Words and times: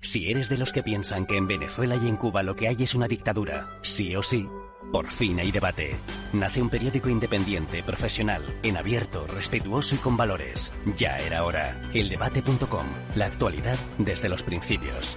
Si 0.00 0.30
eres 0.30 0.48
de 0.48 0.56
los 0.56 0.72
que 0.72 0.82
piensan 0.82 1.26
que 1.26 1.36
en 1.36 1.46
Venezuela 1.46 1.96
y 1.96 2.08
en 2.08 2.16
Cuba 2.16 2.42
lo 2.42 2.56
que 2.56 2.68
hay 2.68 2.82
es 2.82 2.94
una 2.94 3.06
dictadura, 3.06 3.78
sí 3.82 4.16
o 4.16 4.22
sí, 4.22 4.48
por 4.92 5.08
fin 5.08 5.38
hay 5.38 5.52
debate. 5.52 5.94
Nace 6.32 6.62
un 6.62 6.70
periódico 6.70 7.08
independiente, 7.08 7.82
profesional, 7.82 8.42
en 8.62 8.76
abierto, 8.76 9.26
respetuoso 9.26 9.94
y 9.94 9.98
con 9.98 10.16
valores. 10.16 10.72
Ya 10.96 11.18
era 11.18 11.44
hora. 11.44 11.80
Eldebate.com. 11.94 12.86
La 13.14 13.26
actualidad 13.26 13.78
desde 13.98 14.28
los 14.28 14.42
principios. 14.42 15.16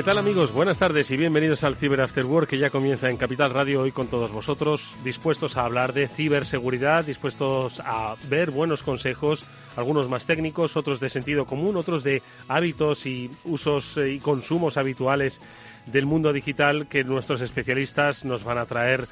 ¿Qué 0.00 0.04
tal 0.04 0.16
amigos? 0.16 0.50
Buenas 0.50 0.78
tardes 0.78 1.10
y 1.10 1.18
bienvenidos 1.18 1.62
al 1.62 1.76
Cyber 1.76 2.00
After 2.00 2.24
Work 2.24 2.48
que 2.48 2.56
ya 2.56 2.70
comienza 2.70 3.10
en 3.10 3.18
Capital 3.18 3.52
Radio 3.52 3.82
hoy 3.82 3.92
con 3.92 4.06
todos 4.06 4.32
vosotros, 4.32 4.96
dispuestos 5.04 5.58
a 5.58 5.66
hablar 5.66 5.92
de 5.92 6.08
ciberseguridad, 6.08 7.04
dispuestos 7.04 7.80
a 7.80 8.16
ver 8.30 8.50
buenos 8.50 8.82
consejos, 8.82 9.44
algunos 9.76 10.08
más 10.08 10.24
técnicos, 10.24 10.78
otros 10.78 11.00
de 11.00 11.10
sentido 11.10 11.44
común, 11.44 11.76
otros 11.76 12.02
de 12.02 12.22
hábitos 12.48 13.04
y 13.04 13.28
usos 13.44 13.98
eh, 13.98 14.14
y 14.14 14.20
consumos 14.20 14.78
habituales 14.78 15.38
del 15.84 16.06
mundo 16.06 16.32
digital 16.32 16.86
que 16.88 17.04
nuestros 17.04 17.42
especialistas 17.42 18.24
nos 18.24 18.42
van 18.42 18.56
a 18.56 18.64
traer 18.64 19.06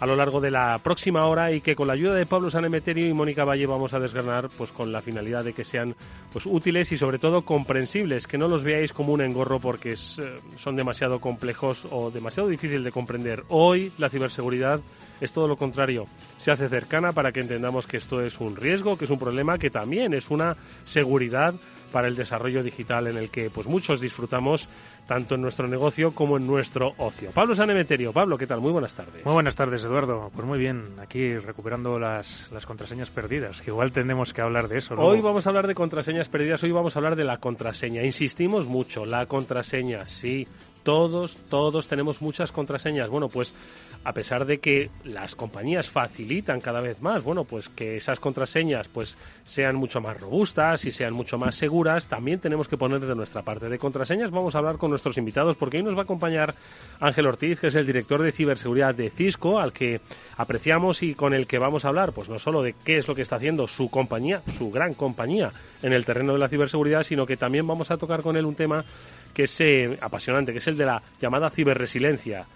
a 0.00 0.06
lo 0.06 0.16
largo 0.16 0.40
de 0.40 0.50
la 0.50 0.78
próxima 0.78 1.26
hora 1.26 1.52
y 1.52 1.60
que 1.60 1.76
con 1.76 1.86
la 1.86 1.92
ayuda 1.92 2.14
de 2.14 2.24
Pablo 2.24 2.50
Sanemeterio 2.50 3.06
y 3.06 3.12
Mónica 3.12 3.44
Valle 3.44 3.66
vamos 3.66 3.92
a 3.92 4.00
desgranar 4.00 4.48
pues 4.56 4.72
con 4.72 4.90
la 4.90 5.02
finalidad 5.02 5.44
de 5.44 5.52
que 5.52 5.64
sean 5.64 5.94
pues 6.32 6.46
útiles 6.46 6.90
y 6.92 6.98
sobre 6.98 7.18
todo 7.18 7.42
comprensibles, 7.42 8.26
que 8.26 8.38
no 8.38 8.48
los 8.48 8.64
veáis 8.64 8.94
como 8.94 9.12
un 9.12 9.20
engorro 9.20 9.60
porque 9.60 9.92
es, 9.92 10.18
eh, 10.18 10.36
son 10.56 10.74
demasiado 10.74 11.20
complejos 11.20 11.86
o 11.90 12.10
demasiado 12.10 12.48
difícil 12.48 12.82
de 12.82 12.90
comprender. 12.90 13.44
Hoy 13.48 13.92
la 13.98 14.08
ciberseguridad 14.08 14.80
es 15.20 15.32
todo 15.32 15.46
lo 15.46 15.56
contrario, 15.56 16.06
se 16.38 16.50
hace 16.50 16.68
cercana 16.68 17.12
para 17.12 17.30
que 17.30 17.40
entendamos 17.40 17.86
que 17.86 17.98
esto 17.98 18.22
es 18.22 18.40
un 18.40 18.56
riesgo, 18.56 18.96
que 18.96 19.04
es 19.04 19.10
un 19.10 19.18
problema, 19.18 19.58
que 19.58 19.68
también 19.68 20.14
es 20.14 20.30
una 20.30 20.56
seguridad 20.86 21.54
para 21.92 22.08
el 22.08 22.16
desarrollo 22.16 22.62
digital 22.62 23.08
en 23.08 23.16
el 23.16 23.30
que 23.30 23.50
pues 23.50 23.66
muchos 23.66 24.00
disfrutamos 24.00 24.68
tanto 25.10 25.34
en 25.34 25.42
nuestro 25.42 25.66
negocio 25.66 26.12
como 26.12 26.36
en 26.36 26.46
nuestro 26.46 26.94
ocio. 26.98 27.32
Pablo 27.32 27.56
Sanemeterio, 27.56 28.12
Pablo, 28.12 28.38
¿qué 28.38 28.46
tal? 28.46 28.60
Muy 28.60 28.70
buenas 28.70 28.94
tardes. 28.94 29.24
Muy 29.24 29.34
buenas 29.34 29.56
tardes, 29.56 29.82
Eduardo. 29.84 30.30
Pues 30.32 30.46
muy 30.46 30.56
bien, 30.56 30.94
aquí 31.00 31.36
recuperando 31.36 31.98
las, 31.98 32.48
las 32.52 32.64
contraseñas 32.64 33.10
perdidas, 33.10 33.60
que 33.60 33.72
igual 33.72 33.90
tenemos 33.90 34.32
que 34.32 34.40
hablar 34.40 34.68
de 34.68 34.78
eso. 34.78 34.94
Hoy 34.94 35.20
vamos 35.20 35.44
a 35.44 35.50
hablar 35.50 35.66
de 35.66 35.74
contraseñas 35.74 36.28
perdidas, 36.28 36.62
hoy 36.62 36.70
vamos 36.70 36.94
a 36.94 37.00
hablar 37.00 37.16
de 37.16 37.24
la 37.24 37.38
contraseña. 37.38 38.04
Insistimos 38.04 38.68
mucho, 38.68 39.04
la 39.04 39.26
contraseña, 39.26 40.06
sí, 40.06 40.46
todos, 40.82 41.36
todos 41.48 41.88
tenemos 41.88 42.22
muchas 42.22 42.52
contraseñas. 42.52 43.08
Bueno, 43.10 43.28
pues 43.28 43.54
a 44.02 44.12
pesar 44.12 44.46
de 44.46 44.58
que 44.58 44.90
las 45.04 45.34
compañías 45.34 45.90
facilitan 45.90 46.60
cada 46.60 46.80
vez 46.80 47.02
más, 47.02 47.22
bueno, 47.22 47.44
pues 47.44 47.68
que 47.68 47.96
esas 47.96 48.18
contraseñas 48.18 48.88
pues 48.88 49.18
sean 49.44 49.76
mucho 49.76 50.00
más 50.00 50.18
robustas 50.18 50.84
y 50.86 50.92
sean 50.92 51.12
mucho 51.12 51.36
más 51.36 51.54
seguras, 51.54 52.06
también 52.06 52.40
tenemos 52.40 52.66
que 52.66 52.78
poner 52.78 53.00
de 53.00 53.14
nuestra 53.14 53.42
parte. 53.42 53.68
De 53.68 53.78
contraseñas 53.78 54.30
vamos 54.30 54.54
a 54.54 54.58
hablar 54.58 54.78
con 54.78 54.90
nuestros 54.90 55.18
invitados 55.18 55.56
porque 55.56 55.78
hoy 55.78 55.82
nos 55.82 55.94
va 55.94 56.00
a 56.00 56.04
acompañar 56.04 56.54
Ángel 56.98 57.26
Ortiz, 57.26 57.60
que 57.60 57.66
es 57.66 57.74
el 57.74 57.86
director 57.86 58.22
de 58.22 58.32
ciberseguridad 58.32 58.94
de 58.94 59.10
Cisco, 59.10 59.58
al 59.58 59.72
que 59.72 60.00
apreciamos 60.36 61.02
y 61.02 61.14
con 61.14 61.34
el 61.34 61.46
que 61.46 61.58
vamos 61.58 61.84
a 61.84 61.88
hablar, 61.88 62.12
pues 62.12 62.30
no 62.30 62.38
solo 62.38 62.62
de 62.62 62.74
qué 62.84 62.96
es 62.96 63.06
lo 63.06 63.14
que 63.14 63.22
está 63.22 63.36
haciendo 63.36 63.66
su 63.68 63.90
compañía, 63.90 64.42
su 64.56 64.70
gran 64.70 64.94
compañía 64.94 65.52
en 65.82 65.92
el 65.92 66.04
terreno 66.04 66.32
de 66.32 66.38
la 66.38 66.48
ciberseguridad, 66.48 67.02
sino 67.02 67.26
que 67.26 67.36
también 67.36 67.66
vamos 67.66 67.90
a 67.90 67.98
tocar 67.98 68.22
con 68.22 68.36
él 68.36 68.46
un 68.46 68.54
tema 68.54 68.84
que 69.32 69.44
es 69.44 69.60
eh, 69.60 69.98
apasionante, 70.00 70.52
que 70.52 70.58
es 70.58 70.66
el 70.68 70.76
de 70.76 70.86
la 70.86 71.02
llamada 71.20 71.50
ciberresiliencia 71.50 72.46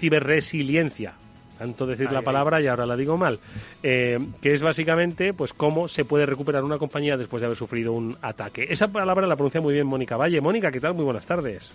ciberresiliencia 0.00 1.14
tanto 1.60 1.84
decir 1.84 2.10
la 2.10 2.22
palabra 2.22 2.58
y 2.62 2.66
ahora 2.68 2.86
la 2.86 2.96
digo 2.96 3.18
mal, 3.18 3.38
eh, 3.82 4.18
que 4.40 4.54
es 4.54 4.62
básicamente 4.62 5.34
pues 5.34 5.52
cómo 5.52 5.88
se 5.88 6.06
puede 6.06 6.24
recuperar 6.24 6.64
una 6.64 6.78
compañía 6.78 7.18
después 7.18 7.42
de 7.42 7.46
haber 7.46 7.58
sufrido 7.58 7.92
un 7.92 8.16
ataque. 8.22 8.66
Esa 8.70 8.88
palabra 8.88 9.26
la 9.26 9.36
pronuncia 9.36 9.60
muy 9.60 9.74
bien 9.74 9.86
Mónica 9.86 10.16
Valle. 10.16 10.40
Mónica, 10.40 10.72
¿qué 10.72 10.80
tal? 10.80 10.94
Muy 10.94 11.04
buenas 11.04 11.26
tardes. 11.26 11.70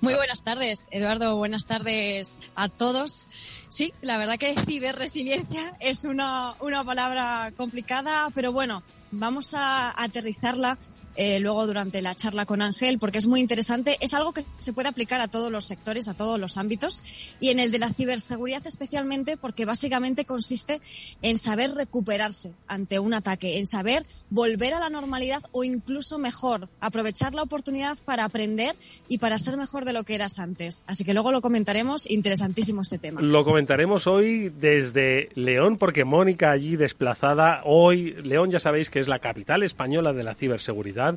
Muy 0.00 0.14
buenas 0.14 0.44
tardes, 0.44 0.86
Eduardo. 0.92 1.36
Buenas 1.38 1.66
tardes 1.66 2.38
a 2.54 2.68
todos. 2.68 3.28
Sí, 3.68 3.92
la 4.00 4.16
verdad 4.16 4.36
que 4.38 4.54
ciberresiliencia 4.54 5.76
es 5.80 6.04
una, 6.04 6.54
una 6.60 6.84
palabra 6.84 7.50
complicada, 7.56 8.28
pero 8.32 8.52
bueno, 8.52 8.84
vamos 9.10 9.54
a 9.54 9.90
aterrizarla 10.00 10.78
eh, 11.20 11.40
luego 11.40 11.66
durante 11.66 12.00
la 12.00 12.14
charla 12.14 12.46
con 12.46 12.62
Ángel, 12.62 13.00
porque 13.00 13.18
es 13.18 13.26
muy 13.26 13.40
interesante. 13.40 13.96
Es 14.00 14.14
algo 14.14 14.32
que 14.32 14.44
se 14.60 14.72
puede 14.72 14.88
aplicar 14.88 15.20
a 15.20 15.26
todos 15.26 15.50
los 15.50 15.66
sectores, 15.66 16.06
a 16.06 16.14
todos 16.14 16.38
los 16.38 16.56
ámbitos, 16.58 17.02
y 17.40 17.48
en 17.48 17.58
el 17.58 17.72
de 17.72 17.80
la 17.80 17.92
ciberseguridad 17.92 18.64
especialmente, 18.68 19.36
porque 19.36 19.64
básicamente 19.64 20.24
consiste 20.24 20.80
en 21.20 21.36
saber 21.36 21.74
recuperarse 21.74 22.52
ante 22.68 23.00
un 23.00 23.14
ataque, 23.14 23.58
en 23.58 23.66
saber 23.66 24.06
volver 24.30 24.74
a 24.74 24.78
la 24.78 24.90
normalidad 24.90 25.42
o 25.50 25.64
incluso 25.64 26.18
mejor, 26.18 26.68
aprovechar 26.78 27.34
la 27.34 27.42
oportunidad 27.42 27.98
para 28.04 28.22
aprender 28.22 28.76
y 29.08 29.18
para 29.18 29.38
ser 29.38 29.56
mejor 29.56 29.84
de 29.84 29.94
lo 29.94 30.04
que 30.04 30.14
eras 30.14 30.38
antes. 30.38 30.84
Así 30.86 31.02
que 31.02 31.14
luego 31.14 31.32
lo 31.32 31.40
comentaremos, 31.40 32.08
interesantísimo 32.08 32.82
este 32.82 32.98
tema. 32.98 33.20
Lo 33.20 33.44
comentaremos 33.44 34.06
hoy 34.06 34.50
desde 34.50 35.30
León, 35.34 35.78
porque 35.78 36.04
Mónica 36.04 36.52
allí 36.52 36.76
desplazada, 36.76 37.62
hoy, 37.64 38.12
León 38.22 38.52
ya 38.52 38.60
sabéis 38.60 38.88
que 38.88 39.00
es 39.00 39.08
la 39.08 39.18
capital 39.18 39.64
española 39.64 40.12
de 40.12 40.22
la 40.22 40.36
ciberseguridad 40.36 41.07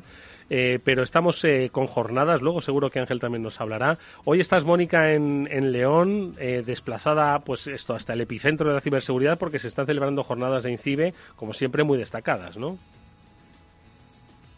eh, 0.54 0.78
pero 0.84 1.02
estamos 1.02 1.42
eh, 1.44 1.70
con 1.72 1.86
jornadas, 1.86 2.42
luego 2.42 2.60
seguro 2.60 2.90
que 2.90 3.00
Ángel 3.00 3.20
también 3.20 3.42
nos 3.42 3.60
hablará. 3.60 3.98
Hoy 4.24 4.40
estás, 4.40 4.64
Mónica, 4.64 5.12
en, 5.12 5.72
León, 5.72 6.34
eh, 6.38 6.62
desplazada 6.64 7.38
pues 7.38 7.66
esto 7.66 7.94
hasta 7.94 8.12
el 8.12 8.20
epicentro 8.20 8.68
de 8.68 8.74
la 8.74 8.82
ciberseguridad 8.82 9.38
porque 9.38 9.58
se 9.58 9.68
están 9.68 9.86
celebrando 9.86 10.22
jornadas 10.22 10.64
de 10.64 10.72
INCIBE, 10.72 11.14
como 11.36 11.54
siempre, 11.54 11.84
muy 11.84 11.96
destacadas, 11.96 12.58
¿no? 12.58 12.76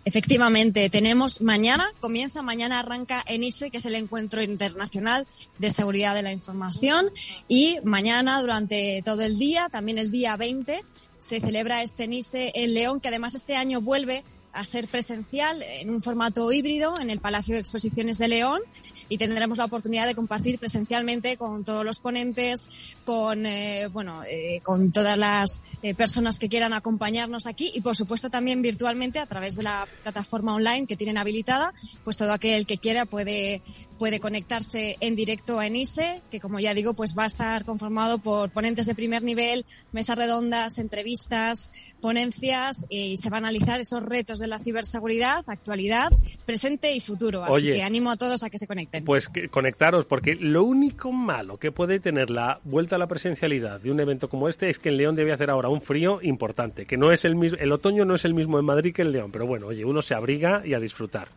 Efectivamente, 0.07 0.91
tenemos 0.91 1.41
mañana, 1.41 1.91
comienza 2.01 2.43
mañana, 2.43 2.81
arranca 2.81 3.23
ENISE, 3.27 3.71
que 3.71 3.79
es 3.79 3.87
el 3.87 3.95
Encuentro 3.95 4.43
Internacional 4.43 5.27
de 5.59 5.71
Seguridad 5.71 6.15
de 6.15 6.23
la 6.23 6.33
Información, 6.33 7.11
y 7.49 7.79
mañana, 7.85 8.39
durante 8.41 9.01
todo 9.03 9.23
el 9.23 9.39
día, 9.39 9.69
también 9.71 9.97
el 9.99 10.11
día 10.11 10.37
20, 10.37 10.85
se 11.19 11.41
celebra 11.41 11.83
este 11.83 12.05
ENISE 12.05 12.53
en 12.55 12.75
León, 12.75 13.01
que 13.01 13.09
además 13.09 13.35
este 13.35 13.57
año 13.57 13.81
vuelve 13.81 14.25
a 14.55 14.65
ser 14.65 14.89
presencial 14.89 15.63
en 15.63 15.91
un 15.91 16.01
formato 16.01 16.51
híbrido 16.53 16.99
en 17.01 17.11
el 17.11 17.21
Palacio 17.21 17.55
de 17.55 17.61
Exposiciones 17.61 18.19
de 18.19 18.29
León 18.29 18.61
y 19.09 19.19
tendremos 19.19 19.59
la 19.59 19.65
oportunidad 19.65 20.07
de 20.07 20.15
compartir 20.15 20.59
presencialmente 20.59 21.37
con 21.37 21.65
todos 21.65 21.85
los 21.85 21.99
ponentes, 21.99 22.69
con 23.05 23.47
eh, 23.47 23.89
bueno, 23.89 24.23
eh, 24.25 24.61
con 24.63 24.93
todas 24.93 25.19
las 25.19 25.63
eh, 25.83 25.95
personas 25.95 26.39
que 26.39 26.49
quieran 26.49 26.73
acompañarnos 26.73 27.47
aquí 27.47 27.73
y 27.75 27.81
por 27.81 27.97
supuesto 27.97 28.31
también 28.31 28.63
virtualmente 28.63 29.19
a 29.19 29.27
través 29.27 29.57
de 29.57 29.65
la 29.65 29.89
plataforma 30.03 30.55
online 30.55 30.87
que 30.87 30.97
tienen 30.97 31.19
habilitada, 31.19 31.75
pues 32.05 32.17
todo 32.17 32.33
aquel 32.33 32.67
que 32.67 32.79
quiera 32.79 33.07
puede 33.07 33.63
puede 33.99 34.21
conectarse 34.21 34.97
en 35.01 35.17
directo 35.17 35.59
a 35.59 35.67
ENISE, 35.67 36.23
que 36.31 36.41
como 36.41 36.61
ya 36.61 36.75
digo, 36.75 36.95
pues 36.95 37.15
va 37.17 37.25
a 37.25 37.27
estar 37.27 37.65
conformado 37.65 38.19
por 38.19 38.51
ponentes 38.51 38.87
de 38.87 38.95
primer 38.95 39.23
nivel, 39.23 39.65
mesas 39.93 40.19
redondas, 40.19 40.79
entrevistas, 40.79 41.71
ponencias 42.05 42.87
y 42.91 43.17
se 43.17 43.31
va 43.31 43.39
a 43.39 43.39
analizar 43.39 43.81
esos 43.81 44.03
retos 44.03 44.39
de 44.39 44.47
la 44.47 44.59
ciberseguridad, 44.59 45.43
actualidad, 45.47 46.13
presente 46.45 46.93
y 46.93 47.01
futuro. 47.01 47.43
Así 47.45 47.71
que 47.71 47.83
animo 47.83 48.11
a 48.11 48.17
todos 48.19 48.43
a 48.45 48.51
que 48.51 48.59
se 48.59 48.67
conecten. 48.67 49.07
Pues 49.07 49.31
que 49.31 49.49
conectaros, 49.49 50.05
porque 50.05 50.35
lo 50.35 50.65
único 50.65 51.13
malo 51.13 51.57
que 51.57 51.73
puede 51.73 52.01
tener 52.01 52.29
la 52.29 52.61
vuelta 52.63 52.97
a 52.97 52.99
la 52.99 53.07
presencialidad 53.07 53.81
de 53.81 53.91
un 53.91 54.01
evento 54.01 54.29
como 54.29 54.51
este 54.51 54.69
es 54.69 54.79
que 54.79 54.91
en 54.91 54.99
León 54.99 55.17
debe 55.17 55.33
hacer 55.33 55.49
ahora 55.49 55.71
un 55.71 55.81
frío 55.81 56.21
importante, 56.21 56.85
que 56.85 56.99
no 56.99 57.11
es 57.11 57.25
el 57.25 57.37
mismo, 57.37 57.57
el 57.59 57.73
otoño 57.73 58.05
no 58.05 58.17
es 58.17 58.27
el 58.27 58.35
mismo 58.35 58.59
en 58.59 58.67
Madrid 58.67 58.95
que 58.95 59.01
en 59.01 59.11
León, 59.11 59.33
pero 59.33 59.47
bueno, 59.47 59.69
oye, 59.69 59.87
uno 59.87 60.03
se 60.03 60.13
abriga 60.13 60.61
y 60.63 60.75
a 60.75 60.81
disfrutar. 60.81 61.29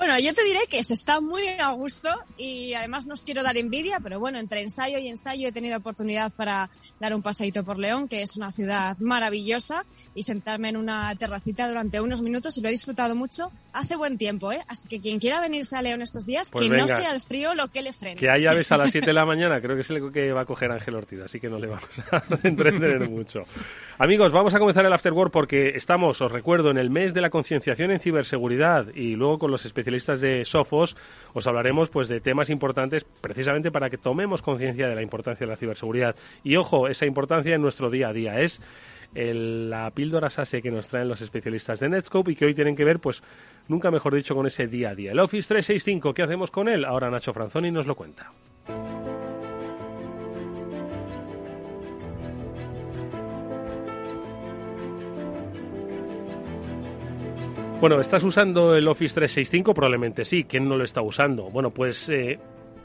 Bueno, 0.00 0.18
yo 0.18 0.32
te 0.32 0.42
diré 0.44 0.60
que 0.70 0.82
se 0.82 0.94
está 0.94 1.20
muy 1.20 1.42
a 1.58 1.72
gusto 1.72 2.08
y 2.38 2.72
además 2.72 3.06
no 3.06 3.12
os 3.12 3.22
quiero 3.22 3.42
dar 3.42 3.58
envidia, 3.58 4.00
pero 4.02 4.18
bueno, 4.18 4.38
entre 4.38 4.62
ensayo 4.62 4.96
y 4.98 5.08
ensayo 5.08 5.46
he 5.48 5.52
tenido 5.52 5.76
oportunidad 5.76 6.32
para 6.32 6.70
dar 6.98 7.14
un 7.14 7.20
paseíto 7.20 7.64
por 7.64 7.78
León, 7.78 8.08
que 8.08 8.22
es 8.22 8.34
una 8.38 8.50
ciudad 8.50 8.96
maravillosa, 8.98 9.84
y 10.14 10.22
sentarme 10.22 10.70
en 10.70 10.78
una 10.78 11.14
terracita 11.16 11.68
durante 11.68 12.00
unos 12.00 12.22
minutos 12.22 12.56
y 12.56 12.62
lo 12.62 12.68
he 12.68 12.70
disfrutado 12.70 13.14
mucho. 13.14 13.52
Hace 13.74 13.94
buen 13.94 14.16
tiempo, 14.16 14.50
¿eh? 14.50 14.60
Así 14.68 14.88
que 14.88 15.00
quien 15.02 15.18
quiera 15.20 15.38
venirse 15.40 15.76
a 15.76 15.82
León 15.82 16.00
estos 16.00 16.24
días, 16.24 16.48
Pues 16.50 16.64
que 16.64 16.70
venga. 16.70 16.86
no 16.86 16.88
sea 16.88 17.12
el 17.12 17.20
frío 17.20 17.54
lo 17.54 17.68
que 17.68 17.82
le 17.82 17.92
frene. 17.92 18.16
Que 18.16 18.30
hay 18.30 18.46
aves 18.46 18.72
a 18.72 18.78
las 18.78 18.90
7 18.90 19.06
de 19.06 19.12
la 19.12 19.24
mañana, 19.26 19.60
creo 19.60 19.76
que 19.76 19.82
es 19.82 19.90
el 19.90 20.10
que 20.12 20.32
va 20.32 20.40
a 20.40 20.46
coger 20.46 20.72
Ángel 20.72 20.94
Ortiz, 20.94 21.20
así 21.20 21.38
que 21.38 21.50
no 21.50 21.58
le 21.58 21.66
vamos 21.66 21.84
a 22.10 22.22
entretener 22.48 23.06
mucho. 23.06 23.40
Amigos, 23.98 24.32
vamos 24.32 24.54
a 24.54 24.58
comenzar 24.58 24.86
el 24.86 24.92
After 24.94 25.12
Work 25.12 25.30
porque 25.30 25.72
estamos, 25.76 26.20
os 26.22 26.32
recuerdo, 26.32 26.70
en 26.70 26.78
el 26.78 26.88
mes 26.88 27.12
de 27.12 27.20
la 27.20 27.28
concienciación 27.28 27.90
en 27.90 28.00
ciberseguridad 28.00 28.86
y 28.94 29.14
luego 29.14 29.38
con 29.38 29.50
los 29.50 29.66
especialistas 29.66 29.89
de 29.90 30.44
Sofos 30.44 30.96
os 31.34 31.46
hablaremos 31.46 31.90
pues 31.90 32.08
de 32.08 32.20
temas 32.20 32.50
importantes 32.50 33.04
precisamente 33.04 33.70
para 33.70 33.90
que 33.90 33.98
tomemos 33.98 34.42
conciencia 34.42 34.88
de 34.88 34.94
la 34.94 35.02
importancia 35.02 35.46
de 35.46 35.50
la 35.50 35.56
ciberseguridad. 35.56 36.16
Y 36.42 36.56
ojo, 36.56 36.88
esa 36.88 37.06
importancia 37.06 37.54
en 37.54 37.62
nuestro 37.62 37.90
día 37.90 38.08
a 38.08 38.12
día 38.12 38.40
es 38.40 38.60
el- 39.14 39.68
la 39.70 39.90
píldora 39.90 40.30
SASE 40.30 40.62
que 40.62 40.70
nos 40.70 40.86
traen 40.88 41.08
los 41.08 41.20
especialistas 41.20 41.80
de 41.80 41.88
Netscope 41.88 42.32
y 42.32 42.36
que 42.36 42.46
hoy 42.46 42.54
tienen 42.54 42.76
que 42.76 42.84
ver, 42.84 43.00
pues, 43.00 43.22
nunca 43.68 43.90
mejor 43.90 44.14
dicho, 44.14 44.34
con 44.34 44.46
ese 44.46 44.66
día 44.68 44.90
a 44.90 44.94
día. 44.94 45.12
El 45.12 45.18
Office 45.18 45.48
365, 45.48 46.14
¿qué 46.14 46.22
hacemos 46.22 46.50
con 46.50 46.68
él? 46.68 46.84
Ahora 46.84 47.10
Nacho 47.10 47.32
Franzoni 47.32 47.70
nos 47.72 47.86
lo 47.86 47.94
cuenta. 47.96 48.30
Bueno, 57.80 57.98
¿estás 57.98 58.22
usando 58.24 58.74
el 58.74 58.86
Office 58.88 59.14
365? 59.14 59.72
Probablemente 59.72 60.26
sí. 60.26 60.44
¿Quién 60.44 60.68
no 60.68 60.76
lo 60.76 60.84
está 60.84 61.00
usando? 61.00 61.44
Bueno, 61.44 61.70
pues 61.70 62.10
eh, 62.10 62.38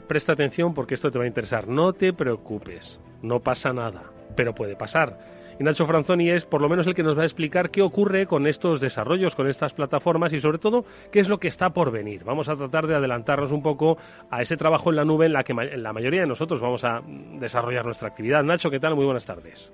presta 0.08 0.32
atención 0.32 0.72
porque 0.72 0.94
esto 0.94 1.10
te 1.10 1.18
va 1.18 1.24
a 1.24 1.28
interesar. 1.28 1.68
No 1.68 1.92
te 1.92 2.14
preocupes, 2.14 2.98
no 3.20 3.40
pasa 3.40 3.74
nada, 3.74 4.04
pero 4.34 4.54
puede 4.54 4.74
pasar. 4.74 5.18
Y 5.60 5.64
Nacho 5.64 5.86
Franzoni 5.86 6.30
es 6.30 6.46
por 6.46 6.62
lo 6.62 6.70
menos 6.70 6.86
el 6.86 6.94
que 6.94 7.02
nos 7.02 7.16
va 7.16 7.22
a 7.22 7.26
explicar 7.26 7.70
qué 7.70 7.82
ocurre 7.82 8.26
con 8.26 8.46
estos 8.46 8.80
desarrollos, 8.80 9.34
con 9.34 9.50
estas 9.50 9.74
plataformas 9.74 10.32
y 10.32 10.40
sobre 10.40 10.56
todo 10.56 10.86
qué 11.12 11.20
es 11.20 11.28
lo 11.28 11.36
que 11.36 11.48
está 11.48 11.68
por 11.74 11.90
venir. 11.90 12.24
Vamos 12.24 12.48
a 12.48 12.56
tratar 12.56 12.86
de 12.86 12.94
adelantarnos 12.94 13.52
un 13.52 13.62
poco 13.62 13.98
a 14.30 14.40
ese 14.40 14.56
trabajo 14.56 14.88
en 14.88 14.96
la 14.96 15.04
nube 15.04 15.26
en 15.26 15.34
la 15.34 15.44
que 15.44 15.52
la 15.52 15.92
mayoría 15.92 16.22
de 16.22 16.26
nosotros 16.26 16.58
vamos 16.58 16.84
a 16.84 17.02
desarrollar 17.38 17.84
nuestra 17.84 18.08
actividad. 18.08 18.42
Nacho, 18.42 18.70
¿qué 18.70 18.80
tal? 18.80 18.96
Muy 18.96 19.04
buenas 19.04 19.26
tardes. 19.26 19.70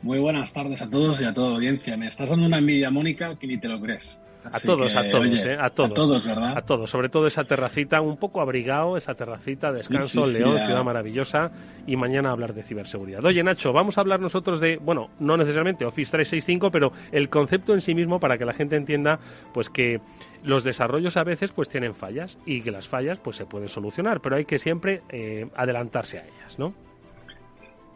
Muy 0.00 0.18
buenas 0.18 0.54
tardes 0.54 0.80
a 0.80 0.88
todos 0.88 1.20
y 1.20 1.26
a 1.26 1.34
toda 1.34 1.54
audiencia. 1.56 1.98
Me 1.98 2.06
estás 2.06 2.30
dando 2.30 2.46
una 2.46 2.58
envidia, 2.58 2.90
Mónica, 2.90 3.38
que 3.38 3.46
ni 3.46 3.58
te 3.58 3.68
lo 3.68 3.78
crees. 3.78 4.22
A 4.52 4.60
todos, 4.60 4.92
que, 4.92 4.98
a 4.98 5.08
todos, 5.08 5.24
oye, 5.24 5.52
¿eh? 5.52 5.56
A 5.60 5.70
todos. 5.70 5.90
A 5.90 5.94
todos, 5.94 6.26
¿verdad? 6.26 6.58
A 6.58 6.62
todos, 6.62 6.90
sobre 6.90 7.08
todo 7.08 7.26
esa 7.26 7.44
terracita, 7.44 8.00
un 8.00 8.16
poco 8.16 8.40
abrigado, 8.40 8.96
esa 8.96 9.14
terracita, 9.14 9.72
descanso, 9.72 10.24
Sí, 10.24 10.32
sí, 10.32 10.36
sí, 10.36 10.38
León, 10.42 10.60
ciudad 10.60 10.84
maravillosa, 10.84 11.50
y 11.86 11.96
mañana 11.96 12.30
hablar 12.30 12.54
de 12.54 12.62
ciberseguridad. 12.62 13.24
Oye, 13.24 13.42
Nacho, 13.42 13.72
vamos 13.72 13.98
a 13.98 14.00
hablar 14.00 14.20
nosotros 14.20 14.60
de, 14.60 14.76
bueno, 14.76 15.10
no 15.18 15.36
necesariamente 15.36 15.84
Office 15.84 16.10
365, 16.10 16.70
pero 16.70 16.92
el 17.12 17.28
concepto 17.28 17.74
en 17.74 17.80
sí 17.80 17.94
mismo 17.94 18.20
para 18.20 18.38
que 18.38 18.44
la 18.44 18.52
gente 18.52 18.76
entienda, 18.76 19.18
pues 19.52 19.70
que 19.70 20.00
los 20.42 20.64
desarrollos 20.64 21.16
a 21.16 21.24
veces 21.24 21.52
pues 21.52 21.68
tienen 21.68 21.94
fallas 21.94 22.38
y 22.46 22.60
que 22.62 22.70
las 22.70 22.88
fallas 22.88 23.18
pues 23.18 23.36
se 23.36 23.46
pueden 23.46 23.68
solucionar, 23.68 24.20
pero 24.20 24.36
hay 24.36 24.44
que 24.44 24.58
siempre 24.58 25.02
eh, 25.08 25.48
adelantarse 25.54 26.18
a 26.18 26.22
ellas, 26.22 26.58
¿no? 26.58 26.74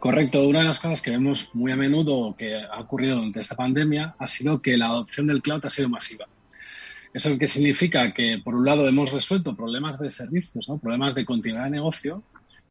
Correcto. 0.03 0.45
Una 0.45 0.59
de 0.59 0.65
las 0.65 0.81
cosas 0.81 1.01
que 1.01 1.11
vemos 1.11 1.49
muy 1.53 1.71
a 1.71 1.77
menudo 1.77 2.35
que 2.37 2.61
ha 2.61 2.77
ocurrido 2.81 3.15
durante 3.15 3.39
esta 3.39 3.55
pandemia 3.55 4.15
ha 4.19 4.27
sido 4.27 4.61
que 4.61 4.77
la 4.77 4.87
adopción 4.87 5.27
del 5.27 5.41
cloud 5.41 5.65
ha 5.65 5.69
sido 5.69 5.87
masiva. 5.87 6.25
Eso 7.13 7.37
que 7.37 7.47
significa 7.47 8.11
que, 8.13 8.39
por 8.43 8.55
un 8.55 8.65
lado, 8.65 8.87
hemos 8.87 9.11
resuelto 9.11 9.55
problemas 9.55 9.99
de 9.99 10.09
servicios, 10.09 10.67
¿no? 10.67 10.79
problemas 10.79 11.13
de 11.13 11.25
continuidad 11.25 11.65
de 11.65 11.69
negocio, 11.69 12.23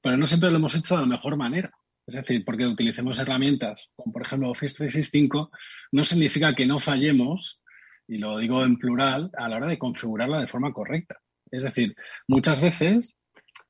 pero 0.03 0.17
no 0.17 0.27
siempre 0.27 0.51
lo 0.51 0.57
hemos 0.57 0.75
hecho 0.75 0.97
de 0.97 1.03
la 1.03 1.07
mejor 1.07 1.37
manera. 1.37 1.73
Es 2.07 2.17
decir, 2.17 2.45
porque 2.45 2.67
utilicemos 2.67 3.21
herramientas 3.21 3.91
como, 3.95 4.13
por 4.13 4.23
ejemplo, 4.23 4.51
Office 4.51 4.75
365, 4.77 5.51
no 5.93 6.03
significa 6.03 6.55
que 6.55 6.67
no 6.67 6.81
fallemos, 6.81 7.61
y 8.09 8.19
lo 8.19 8.39
digo 8.39 8.65
en 8.65 8.79
plural, 8.79 9.31
a 9.37 9.49
la 9.49 9.57
hora 9.57 9.69
de 9.69 9.79
configurarla 9.79 10.41
de 10.41 10.49
forma 10.49 10.73
correcta. 10.73 11.21
Es 11.53 11.63
decir, 11.63 11.95
muchas 12.27 12.61
veces 12.61 13.17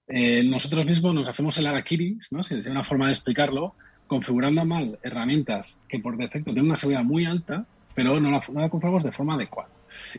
eh, 0.08 0.42
nosotros 0.42 0.86
mismos 0.86 1.14
nos 1.14 1.28
hacemos 1.28 1.58
el 1.58 1.66
arakiris, 1.66 2.32
¿no? 2.32 2.42
si 2.42 2.54
es 2.54 2.66
una 2.66 2.84
forma 2.84 3.06
de 3.06 3.12
explicarlo, 3.12 3.74
configurando 4.06 4.64
mal 4.64 4.98
herramientas 5.02 5.78
que 5.88 5.98
por 5.98 6.16
defecto 6.16 6.52
tienen 6.52 6.66
una 6.66 6.76
seguridad 6.76 7.04
muy 7.04 7.26
alta, 7.26 7.66
pero 7.94 8.18
no 8.20 8.30
la, 8.30 8.42
no 8.52 8.60
la 8.60 8.70
configuramos 8.70 9.04
de 9.04 9.12
forma 9.12 9.34
adecuada. 9.34 9.68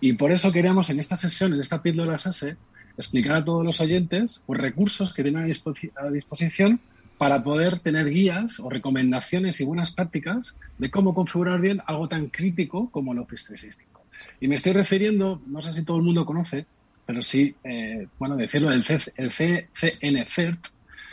Y 0.02 0.14
por 0.14 0.32
eso 0.32 0.52
queríamos 0.52 0.90
en 0.90 1.00
esta 1.00 1.16
sesión, 1.16 1.54
en 1.54 1.60
esta 1.62 1.82
píldora 1.82 2.18
SASE, 2.18 2.58
explicar 2.98 3.36
a 3.38 3.46
todos 3.46 3.66
los 3.66 3.80
oyentes 3.82 4.44
pues, 4.46 4.60
recursos 4.60 5.14
que 5.14 5.24
tienen 5.24 5.42
a, 5.44 5.48
disposi- 5.48 5.92
a 5.96 6.10
disposición 6.12 6.82
para 7.18 7.44
poder 7.44 7.80
tener 7.80 8.10
guías 8.10 8.60
o 8.60 8.70
recomendaciones 8.70 9.60
y 9.62 9.66
buenas 9.66 9.94
prácticas 9.94 10.58
de 10.78 10.92
cómo 10.92 11.14
configurar 11.14 11.62
bien 11.62 11.82
algo 11.88 12.08
tan 12.08 12.30
crítico 12.30 12.92
como 12.92 13.14
el 13.14 13.20
Office 13.20 13.46
365. 13.48 14.08
Y 14.40 14.48
me 14.48 14.56
estoy 14.56 14.74
refiriendo, 14.74 15.42
no 15.48 15.62
sé 15.62 15.74
si 15.74 15.86
todo 15.86 15.98
el 15.98 16.04
mundo 16.04 16.26
conoce, 16.26 16.68
pero 17.06 17.22
sí, 17.22 17.58
eh, 17.64 18.08
bueno, 18.18 18.36
decirlo, 18.36 18.72
el, 18.72 18.84
C- 18.84 19.12
el 19.16 19.32
C- 19.32 19.70
CNCERT 19.74 20.66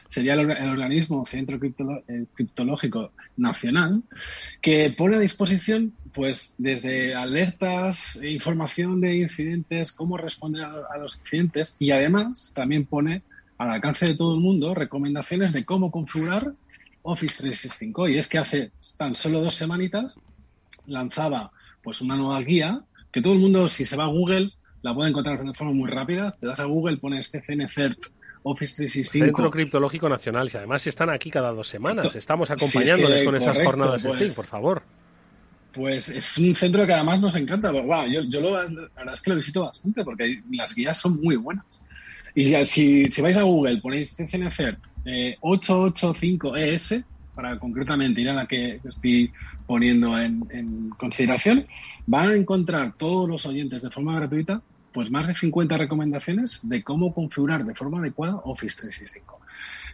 sería 0.09 0.35
el, 0.35 0.41
orga- 0.41 0.61
el 0.63 0.71
organismo 0.71 1.25
Centro 1.25 1.59
eh, 1.63 2.27
Criptológico 2.35 3.15
Nacional, 3.37 4.03
que 4.61 4.91
pone 4.97 5.17
a 5.17 5.21
disposición, 5.21 5.99
pues, 6.13 6.55
desde 6.59 7.15
alertas, 7.15 8.19
información 8.23 9.01
de 9.01 9.19
incidentes, 9.19 9.93
cómo 9.93 10.17
responder 10.17 10.65
a, 10.65 10.99
los 10.99 11.19
incidentes 11.19 11.77
y 11.79 11.91
además 11.91 12.53
también 12.55 12.87
pone 12.87 13.23
al 13.59 13.71
alcance 13.71 14.07
de 14.07 14.15
todo 14.15 14.35
el 14.35 14.41
mundo 14.41 14.75
recomendaciones 14.75 15.53
de 15.53 15.65
cómo 15.65 15.91
configurar 15.91 16.55
Office 17.03 17.43
365. 17.43 18.09
Y 18.09 18.19
es 18.19 18.29
que 18.29 18.39
hace 18.39 18.73
tan 18.97 19.15
solo 19.15 19.41
dos 19.41 19.55
semanitas 19.55 20.17
lanzaba 20.87 21.53
pues 21.83 22.01
una 22.01 22.17
nueva 22.17 22.41
guía 22.41 22.83
que 23.13 23.23
todo 23.23 23.33
el 23.33 23.39
mundo, 23.39 23.69
si 23.69 23.85
se 23.85 23.97
va 23.97 24.05
a 24.05 24.09
Google, 24.09 24.53
la 24.83 24.95
puede 24.95 25.11
encontrar 25.11 25.43
de 25.43 25.55
forma 25.55 25.73
muy 25.73 25.91
rápida. 25.91 26.37
Te 26.41 26.47
das 26.47 26.61
a 26.61 26.65
Google, 26.65 26.97
pones 26.99 27.31
CCNCERT 27.31 28.07
Office 28.43 28.77
365. 28.77 29.27
Centro 29.27 29.51
Criptológico 29.51 30.09
Nacional, 30.09 30.51
y 30.53 30.57
además 30.57 30.87
están 30.87 31.11
aquí 31.11 31.31
cada 31.31 31.53
dos 31.53 31.69
semanas. 31.69 32.15
Estamos 32.15 32.49
si 32.49 32.55
es 32.55 32.61
que, 32.61 32.65
acompañándoles 32.65 33.25
con 33.25 33.37
esas 33.37 33.65
jornadas 33.65 34.03
pues, 34.03 34.15
STEAM, 34.15 34.35
por 34.35 34.47
favor. 34.47 34.83
Pues 35.73 36.09
es 36.09 36.39
un 36.39 36.55
centro 36.55 36.87
que 36.87 36.93
además 36.93 37.21
nos 37.21 37.37
encanta. 37.37 37.71
Guau, 37.71 38.09
yo, 38.09 38.23
yo 38.23 38.41
lo, 38.41 38.63
la 38.63 38.89
verdad 38.97 39.15
es 39.15 39.23
que 39.23 39.31
lo 39.31 39.37
visito 39.37 39.63
bastante 39.63 40.05
porque 40.05 40.43
las 40.51 40.75
guías 40.75 40.97
son 40.97 41.21
muy 41.21 41.37
buenas. 41.37 41.65
Y 42.35 42.47
ya, 42.47 42.65
si, 42.65 43.11
si 43.11 43.23
vais 43.23 43.37
a 43.37 43.43
Google, 43.43 43.79
ponéis 43.79 44.15
CCNCERT 44.17 44.79
eh, 45.05 45.37
885ES, 45.41 47.05
para 47.35 47.59
concretamente 47.59 48.21
ir 48.21 48.29
a 48.29 48.35
la 48.35 48.47
que 48.47 48.81
estoy 48.85 49.33
poniendo 49.67 50.19
en, 50.19 50.91
consideración, 50.99 51.67
van 52.07 52.31
a 52.31 52.35
encontrar 52.35 52.95
todos 52.97 53.29
los 53.29 53.47
oyentes 53.47 53.83
de 53.83 53.91
forma 53.91 54.17
gratuita 54.17 54.61
pues 54.93 55.11
más 55.11 55.29
de 55.29 55.35
50 55.35 55.77
recomendaciones 55.77 56.69
de 56.69 56.83
cómo 56.83 57.15
configurar 57.15 57.65
de 57.65 57.75
forma 57.75 58.01
adecuada 58.01 58.41
Office 58.45 58.81
365. 58.81 59.41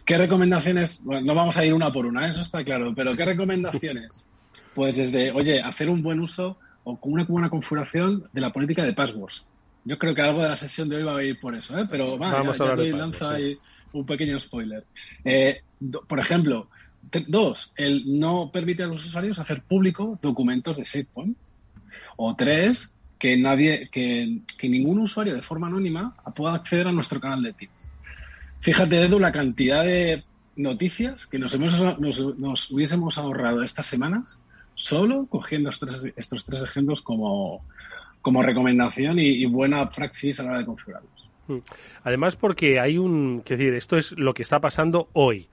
¿Qué 0.03 0.17
recomendaciones? 0.17 1.01
No 1.03 1.35
vamos 1.35 1.55
a 1.57 1.65
ir 1.65 1.73
una 1.75 1.93
por 1.93 2.07
una, 2.07 2.27
eso 2.27 2.41
está 2.41 2.63
claro, 2.63 2.93
pero 2.95 3.15
¿qué 3.15 3.23
recomendaciones? 3.23 4.25
Pues 4.77 4.95
desde, 4.95 5.31
oye, 5.31 5.59
hacer 5.59 5.89
un 5.89 6.03
buen 6.03 6.19
uso 6.19 6.59
o 6.83 6.99
con 6.99 7.13
una 7.13 7.23
buena 7.23 7.49
configuración 7.49 8.29
de 8.31 8.41
la 8.41 8.53
política 8.53 8.85
de 8.85 8.93
passwords. 8.93 9.43
Yo 9.83 9.97
creo 9.97 10.13
que 10.13 10.21
algo 10.21 10.43
de 10.43 10.49
la 10.49 10.55
sesión 10.55 10.87
de 10.87 10.97
hoy 10.97 11.03
va 11.03 11.17
a 11.17 11.23
ir 11.23 11.39
por 11.39 11.55
eso, 11.55 11.79
¿eh? 11.79 11.87
pero 11.89 12.15
va, 12.19 12.31
Vamos 12.33 12.59
ya, 12.59 12.65
a 12.65 12.67
ya 12.69 12.75
doy- 12.75 13.13
sí. 13.13 13.25
ahí 13.25 13.57
un 13.93 14.05
pequeño 14.05 14.39
spoiler. 14.39 14.85
Eh, 15.25 15.61
do- 15.79 16.03
por 16.07 16.19
ejemplo, 16.19 16.69
dos, 17.27 17.73
el 17.75 18.19
no 18.19 18.51
permite 18.53 18.83
a 18.83 18.87
los 18.87 19.03
usuarios 19.03 19.39
hacer 19.39 19.63
público 19.63 20.19
documentos 20.21 20.77
de 20.77 20.83
SharePoint. 20.83 21.35
O 22.17 22.35
tres, 22.35 22.93
que 23.17 23.35
nadie, 23.35 23.89
que, 23.91 24.41
que 24.59 24.69
ningún 24.69 24.99
usuario 24.99 25.33
de 25.33 25.41
forma 25.41 25.65
anónima 25.67 26.15
pueda 26.35 26.53
acceder 26.53 26.85
a 26.87 26.91
nuestro 26.91 27.19
canal 27.19 27.41
de 27.41 27.53
Teams. 27.53 27.89
Fíjate, 28.59 29.01
Edu, 29.01 29.17
la 29.19 29.31
cantidad 29.31 29.83
de 29.83 30.23
noticias 30.55 31.25
que 31.25 31.39
nos, 31.39 31.51
hemos, 31.55 31.99
nos, 31.99 32.37
nos 32.37 32.69
hubiésemos 32.71 33.17
ahorrado 33.17 33.63
estas 33.63 33.87
semanas 33.87 34.37
solo 34.77 35.25
cogiendo 35.27 35.71
estos 35.71 36.01
tres, 36.01 36.13
estos 36.15 36.45
tres 36.45 36.61
ejemplos 36.61 37.01
como, 37.01 37.65
como 38.21 38.43
recomendación 38.43 39.17
y, 39.19 39.27
y 39.27 39.45
buena 39.45 39.89
praxis 39.89 40.39
a 40.39 40.43
la 40.43 40.49
hora 40.51 40.59
de 40.59 40.65
configurarlos. 40.65 41.29
Además, 42.03 42.35
porque 42.35 42.79
hay 42.79 42.97
un. 42.97 43.41
Es 43.43 43.57
decir, 43.57 43.73
esto 43.73 43.97
es 43.97 44.11
lo 44.13 44.33
que 44.33 44.43
está 44.43 44.59
pasando 44.59 45.09
hoy. 45.13 45.47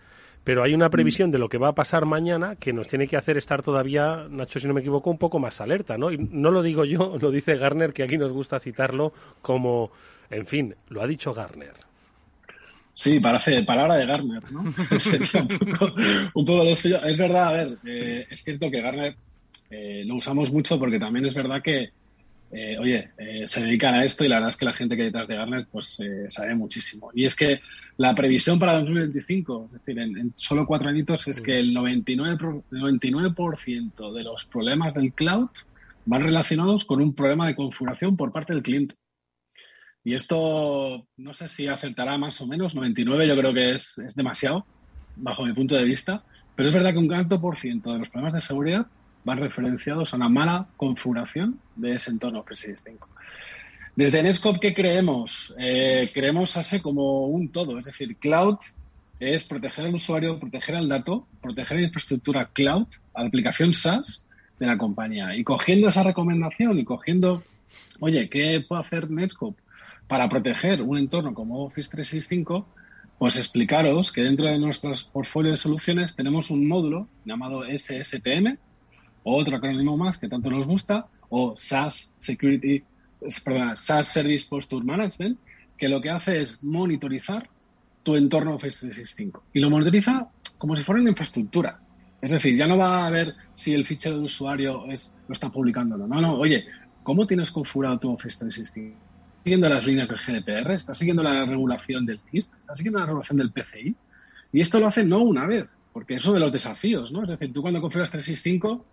Pero 0.45 0.63
hay 0.63 0.75
una 0.75 0.91
previsión 0.91 1.31
de 1.31 1.39
lo 1.39 1.49
que 1.49 1.57
va 1.57 1.69
a 1.69 1.75
pasar 1.75 2.05
mañana 2.05 2.57
que 2.57 2.75
nos 2.75 2.87
tiene 2.87 3.09
que 3.09 3.17
hacer 3.17 3.39
estar 3.39 3.63
todavía, 3.63 4.27
Nacho, 4.29 4.61
si 4.61 4.67
no 4.67 4.75
me 4.75 4.81
equivoco, 4.83 5.09
un 5.09 5.17
poco 5.17 5.39
más 5.39 5.63
alerta, 5.63 5.97
¿no? 5.97 6.13
Y 6.13 6.19
no 6.19 6.51
lo 6.51 6.63
digo 6.63 6.85
yo, 6.85 7.17
lo 7.21 7.31
dice 7.31 7.57
Garner, 7.57 7.95
que 7.95 8.03
aquí 8.03 8.19
nos 8.19 8.31
gusta 8.31 8.61
citarlo 8.61 9.15
como. 9.41 9.91
En 10.29 10.47
fin, 10.47 10.75
lo 10.89 11.01
ha 11.01 11.07
dicho 11.07 11.33
Garner. 11.33 11.73
Sí, 12.95 13.19
parece 13.19 13.65
palabra 13.65 13.97
de 13.97 14.07
Garner, 14.07 14.53
¿no? 14.53 14.73
Sería 15.01 15.43
un 15.43 15.49
poco, 15.49 15.95
un 16.35 16.45
poco 16.45 16.65
lo 16.65 16.77
suyo. 16.77 17.03
Es 17.05 17.19
verdad, 17.19 17.49
a 17.49 17.53
ver, 17.53 17.79
eh, 17.85 18.27
es 18.31 18.43
cierto 18.43 18.71
que 18.71 18.81
Garner 18.81 19.17
eh, 19.71 20.05
lo 20.07 20.17
usamos 20.17 20.53
mucho 20.53 20.79
porque 20.79 21.01
también 21.01 21.25
es 21.25 21.35
verdad 21.35 21.61
que 21.61 21.91
eh, 22.53 22.79
oye, 22.79 23.11
eh, 23.19 23.43
se 23.45 23.65
dedican 23.65 23.97
a 23.97 24.05
esto 24.05 24.25
y 24.25 24.29
la 24.29 24.37
verdad 24.37 24.51
es 24.51 24.57
que 24.57 24.65
la 24.65 24.73
gente 24.73 24.95
que 24.95 25.03
hay 25.03 25.09
detrás 25.09 25.27
de 25.27 25.35
Garner 25.35 25.67
pues 25.71 26.01
sabe 26.29 26.55
muchísimo. 26.55 27.11
Y 27.13 27.25
es 27.25 27.35
que 27.35 27.61
la 27.97 28.15
previsión 28.15 28.61
para 28.61 28.75
2025, 28.75 29.65
es 29.67 29.73
decir, 29.73 29.99
en, 29.99 30.33
solo 30.37 30.65
cuatro 30.65 30.89
añitos, 30.89 31.27
es 31.27 31.41
que 31.41 31.59
el 31.59 31.75
99%, 31.75 32.63
99 32.71 33.35
de 34.17 34.23
los 34.23 34.45
problemas 34.45 34.95
del 34.95 35.13
cloud 35.13 35.49
van 36.07 36.23
relacionados 36.23 36.85
con 36.85 37.03
un 37.03 37.13
problema 37.15 37.49
de 37.49 37.57
configuración 37.57 38.17
por 38.17 38.31
parte 38.31 38.53
del 38.53 38.63
cliente. 38.63 38.95
Y 40.05 40.15
esto 40.15 41.07
no 41.17 41.33
sé 41.33 41.49
si 41.49 41.67
acertará 41.67 42.19
más 42.19 42.41
o 42.43 42.47
menos, 42.47 42.75
99 42.75 43.27
yo 43.27 43.37
creo 43.37 43.55
que 43.55 43.73
es, 43.73 43.97
es 43.99 44.15
demasiado, 44.15 44.67
bajo 45.17 45.47
mi 45.47 45.55
punto 45.55 45.75
de 45.75 45.85
vista, 45.85 46.23
pero 46.55 46.69
es 46.69 46.75
verdad 46.75 46.93
que 46.93 46.99
un 46.99 47.13
alto 47.13 47.41
por 47.41 47.57
ciento 47.57 47.93
de 47.93 47.99
los 47.99 48.11
problemas 48.11 48.35
de 48.35 48.41
seguridad 48.43 48.87
van 49.25 49.39
referenciados 49.39 50.13
a 50.13 50.17
una 50.17 50.29
mala 50.29 50.69
configuración 50.77 51.59
de 51.75 51.95
ese 51.95 52.11
entorno 52.11 52.41
Office 52.41 52.77
5. 52.85 53.09
Desde 53.97 54.23
Netscope, 54.23 54.61
¿qué 54.61 54.75
creemos? 54.75 55.55
Eh, 55.59 56.11
creemos 56.13 56.57
así 56.59 56.81
como 56.81 57.27
un 57.29 57.49
todo, 57.49 57.79
es 57.79 57.87
decir, 57.87 58.17
cloud 58.17 58.59
es 59.21 59.45
proteger 59.45 59.87
al 59.87 59.95
usuario, 59.95 60.39
proteger 60.39 60.77
al 60.77 60.89
dato, 60.89 61.27
proteger 61.41 61.79
la 61.79 61.87
infraestructura 61.87 62.51
cloud, 62.53 62.89
a 63.15 63.23
la 63.23 63.29
aplicación 63.29 63.73
SaaS 63.73 64.27
de 64.59 64.67
la 64.67 64.77
compañía. 64.77 65.35
Y 65.37 65.45
cogiendo 65.45 65.89
esa 65.89 66.03
recomendación 66.03 66.79
y 66.79 66.85
cogiendo, 66.85 67.43
oye, 68.01 68.29
¿qué 68.29 68.63
puede 68.69 68.81
hacer 68.81 69.11
Netscope 69.11 69.64
para 70.09 70.29
proteger 70.29 70.83
un 70.83 70.99
entorno 70.99 71.35
como 71.35 71.65
Office 71.65 71.91
365? 71.91 72.67
Pues 73.19 73.37
explicaros 73.37 74.13
que 74.13 74.23
dentro 74.23 74.47
de 74.47 74.59
nuestros 74.59 75.05
portfolio 75.05 75.53
de 75.53 75.57
soluciones 75.57 76.15
tenemos 76.15 76.51
un 76.51 76.67
módulo 76.67 77.09
llamado 77.25 77.63
SSPM, 77.65 78.59
otro 79.23 79.57
acrónimo 79.57 79.97
más 79.97 80.19
que 80.19 80.29
tanto 80.29 80.51
nos 80.51 80.67
gusta, 80.67 81.07
o 81.31 81.55
SaaS 81.57 82.13
Security, 82.19 82.83
perdón, 83.45 83.77
SaaS 83.77 84.09
Service 84.09 84.47
Posture 84.49 84.85
Management, 84.85 85.39
que 85.79 85.89
lo 85.89 86.01
que 86.01 86.11
hace 86.11 86.35
es 86.35 86.63
monitorizar 86.63 87.49
tu 88.03 88.17
entorno 88.17 88.55
Office 88.55 88.81
365. 88.81 89.45
Y 89.55 89.61
lo 89.61 89.71
monitoriza 89.71 90.29
como 90.59 90.77
si 90.77 90.85
fuera 90.85 91.01
una 91.01 91.11
infraestructura. 91.11 91.81
Es 92.21 92.31
decir, 92.31 92.57
ya 92.57 92.67
no 92.67 92.79
va 92.79 93.07
a 93.07 93.11
ver 93.11 93.35
si 93.55 93.75
el 93.75 93.85
fichero 93.85 94.19
de 94.19 94.25
usuario 94.25 94.87
es, 94.91 95.17
lo 95.29 95.33
está 95.33 95.51
publicando 95.51 95.97
o 95.97 95.99
no. 95.99 96.07
No, 96.07 96.21
no, 96.21 96.35
oye, 96.35 96.65
¿cómo 97.03 97.27
tienes 97.27 97.51
configurado 97.51 97.99
tu 97.99 98.11
Office 98.11 98.39
365? 98.39 99.14
¿Estás 99.45 99.53
siguiendo 99.53 99.69
las 99.69 99.87
líneas 99.87 100.09
del 100.09 100.19
GDPR? 100.19 100.73
¿Estás 100.73 100.97
siguiendo 100.97 101.23
la 101.23 101.45
regulación 101.45 102.07
del 102.07 102.19
NIST? 102.33 102.55
¿Estás 102.57 102.79
siguiendo 102.79 103.01
la 103.01 103.05
regulación 103.05 103.37
del 103.37 103.53
PCI? 103.53 103.95
Y 104.55 104.61
esto 104.61 104.81
lo 104.81 104.87
hace 104.87 105.05
no 105.05 105.19
una 105.19 105.47
vez, 105.47 105.69
porque 105.93 106.15
eso 106.15 106.33
de 106.33 106.41
los 106.41 106.51
desafíos, 106.51 107.13
¿no? 107.13 107.25
Es 107.25 107.29
decir, 107.29 107.53
tú 107.53 107.61
cuando 107.61 107.83
configuras 107.83 108.11
365 108.11 108.87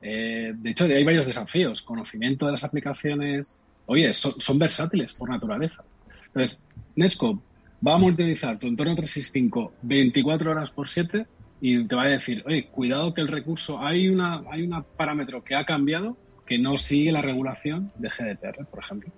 eh, 0.00 0.54
de 0.56 0.70
hecho, 0.70 0.86
hay 0.86 1.04
varios 1.04 1.26
desafíos. 1.26 1.82
Conocimiento 1.82 2.46
de 2.46 2.52
las 2.52 2.64
aplicaciones. 2.64 3.58
Oye, 3.84 4.14
son, 4.14 4.58
versátiles 4.58 5.12
por 5.12 5.28
naturaleza. 5.28 5.84
Entonces, 6.28 6.62
Netscope 6.96 7.42
va 7.86 7.96
a 7.96 7.98
monitorizar 7.98 8.58
tu 8.58 8.68
entorno 8.68 8.94
365 8.96 9.74
24 9.82 10.50
horas 10.50 10.70
por 10.70 10.88
7 10.88 11.26
y 11.60 11.84
te 11.84 11.94
va 11.94 12.04
a 12.04 12.08
decir, 12.08 12.42
oye, 12.46 12.68
cuidado 12.68 13.12
que 13.12 13.20
el 13.20 13.28
recurso, 13.28 13.84
hay 13.84 14.08
una, 14.08 14.44
hay 14.50 14.62
un 14.62 14.82
parámetro 14.96 15.44
que 15.44 15.54
ha 15.54 15.66
cambiado 15.66 16.16
que 16.46 16.58
no 16.58 16.78
sigue 16.78 17.12
la 17.12 17.20
regulación 17.20 17.92
de 17.98 18.08
GDPR, 18.08 18.64
por 18.64 18.82
ejemplo. 18.82 19.12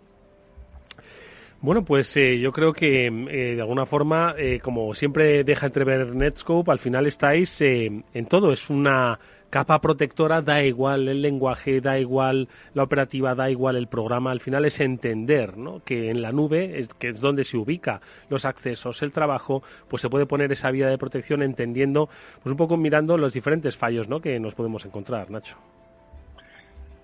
Bueno, 1.61 1.85
pues 1.85 2.17
eh, 2.17 2.39
yo 2.39 2.53
creo 2.53 2.73
que 2.73 3.07
eh, 3.07 3.55
de 3.55 3.61
alguna 3.61 3.85
forma, 3.85 4.35
como 4.63 4.95
siempre 4.95 5.45
deja 5.45 5.67
entrever 5.67 6.15
Netscope, 6.15 6.71
al 6.71 6.79
final 6.79 7.07
estáis 7.07 7.61
en 7.61 8.27
todo. 8.29 8.53
Es 8.53 8.71
una 8.71 9.19
capa 9.51 9.81
protectora 9.81 10.41
da 10.41 10.63
igual 10.63 11.09
el 11.09 11.21
lenguaje, 11.21 11.81
da 11.81 11.99
igual 11.99 12.49
la 12.73 12.85
operativa, 12.85 13.35
da 13.35 13.51
igual 13.51 13.77
el 13.77 13.89
programa. 13.89 14.31
Al 14.31 14.41
final 14.41 14.65
es 14.65 14.81
entender 14.81 15.59
¿no? 15.59 15.83
que 15.85 16.11
en 16.11 16.23
la 16.23 16.33
nube, 16.33 16.79
es, 16.79 16.89
que 16.95 17.09
es 17.09 17.21
donde 17.21 17.45
se 17.45 17.59
ubica 17.59 18.01
los 18.29 18.45
accesos, 18.45 19.03
el 19.03 19.13
trabajo, 19.13 19.63
pues 19.89 20.01
se 20.01 20.09
puede 20.09 20.27
poner 20.27 20.53
esa 20.53 20.71
vía 20.71 20.87
de 20.87 20.99
protección 20.99 21.43
entendiendo, 21.43 22.09
pues 22.43 22.53
un 22.53 22.57
poco 22.57 22.77
mirando 22.77 23.19
los 23.19 23.35
diferentes 23.35 23.77
fallos 23.77 24.09
¿no? 24.09 24.21
que 24.21 24.39
nos 24.39 24.55
podemos 24.55 24.85
encontrar, 24.85 25.31
Nacho. 25.31 25.57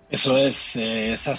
Eso 0.08 0.38
es, 0.38 0.76
eh, 0.76 1.12
esa 1.12 1.32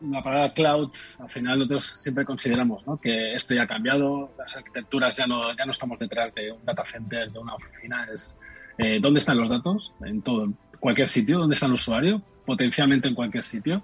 la 0.00 0.22
palabra 0.22 0.54
cloud, 0.54 0.90
al 1.18 1.28
final 1.28 1.58
nosotros 1.58 1.84
siempre 1.84 2.24
consideramos 2.24 2.86
¿no? 2.86 2.96
que 2.98 3.34
esto 3.34 3.54
ya 3.54 3.64
ha 3.64 3.66
cambiado, 3.66 4.30
las 4.38 4.56
arquitecturas 4.56 5.16
ya 5.18 5.26
no, 5.26 5.54
ya 5.54 5.66
no 5.66 5.72
estamos 5.72 5.98
detrás 5.98 6.34
de 6.34 6.50
un 6.50 6.64
data 6.64 6.82
center, 6.84 7.30
de 7.30 7.38
una 7.38 7.54
oficina, 7.54 8.08
es, 8.12 8.38
eh, 8.78 9.00
dónde 9.02 9.18
están 9.18 9.36
los 9.36 9.50
datos, 9.50 9.92
en 10.02 10.22
todo, 10.22 10.50
cualquier 10.78 11.08
sitio, 11.08 11.38
dónde 11.38 11.54
está 11.54 11.66
el 11.66 11.74
usuario, 11.74 12.22
potencialmente 12.46 13.06
en 13.06 13.14
cualquier 13.14 13.44
sitio. 13.44 13.82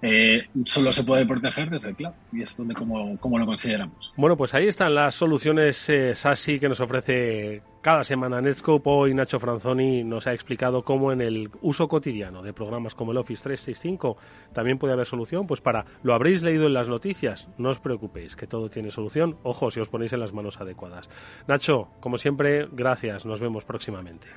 Eh, 0.00 0.46
solo 0.64 0.92
se 0.92 1.02
puede 1.02 1.26
proteger 1.26 1.70
desde 1.70 1.90
el 1.90 1.96
cloud 1.96 2.12
y 2.32 2.42
es 2.42 2.56
donde 2.56 2.74
como, 2.74 3.38
lo 3.38 3.46
consideramos. 3.46 4.12
Bueno, 4.16 4.36
pues 4.36 4.54
ahí 4.54 4.68
están 4.68 4.94
las 4.94 5.16
soluciones 5.16 5.88
eh, 5.88 6.14
SASI 6.14 6.60
que 6.60 6.68
nos 6.68 6.78
ofrece 6.80 7.62
cada 7.82 8.04
semana 8.04 8.40
Netscope. 8.40 8.88
Hoy 8.88 9.14
Nacho 9.14 9.40
Franzoni 9.40 10.04
nos 10.04 10.28
ha 10.28 10.32
explicado 10.32 10.82
cómo 10.82 11.10
en 11.10 11.20
el 11.20 11.50
uso 11.62 11.88
cotidiano 11.88 12.42
de 12.42 12.52
programas 12.52 12.94
como 12.94 13.10
el 13.10 13.18
Office 13.18 13.42
365 13.42 14.16
también 14.52 14.78
puede 14.78 14.92
haber 14.92 15.06
solución. 15.06 15.48
Pues 15.48 15.60
para, 15.60 15.84
lo 16.04 16.14
habréis 16.14 16.42
leído 16.42 16.66
en 16.66 16.74
las 16.74 16.88
noticias, 16.88 17.48
no 17.58 17.70
os 17.70 17.80
preocupéis, 17.80 18.36
que 18.36 18.46
todo 18.46 18.68
tiene 18.68 18.92
solución. 18.92 19.36
Ojo, 19.42 19.70
si 19.72 19.80
os 19.80 19.88
ponéis 19.88 20.12
en 20.12 20.20
las 20.20 20.32
manos 20.32 20.60
adecuadas. 20.60 21.10
Nacho, 21.48 21.88
como 22.00 22.18
siempre, 22.18 22.68
gracias. 22.70 23.26
Nos 23.26 23.40
vemos 23.40 23.64
próximamente. 23.64 24.28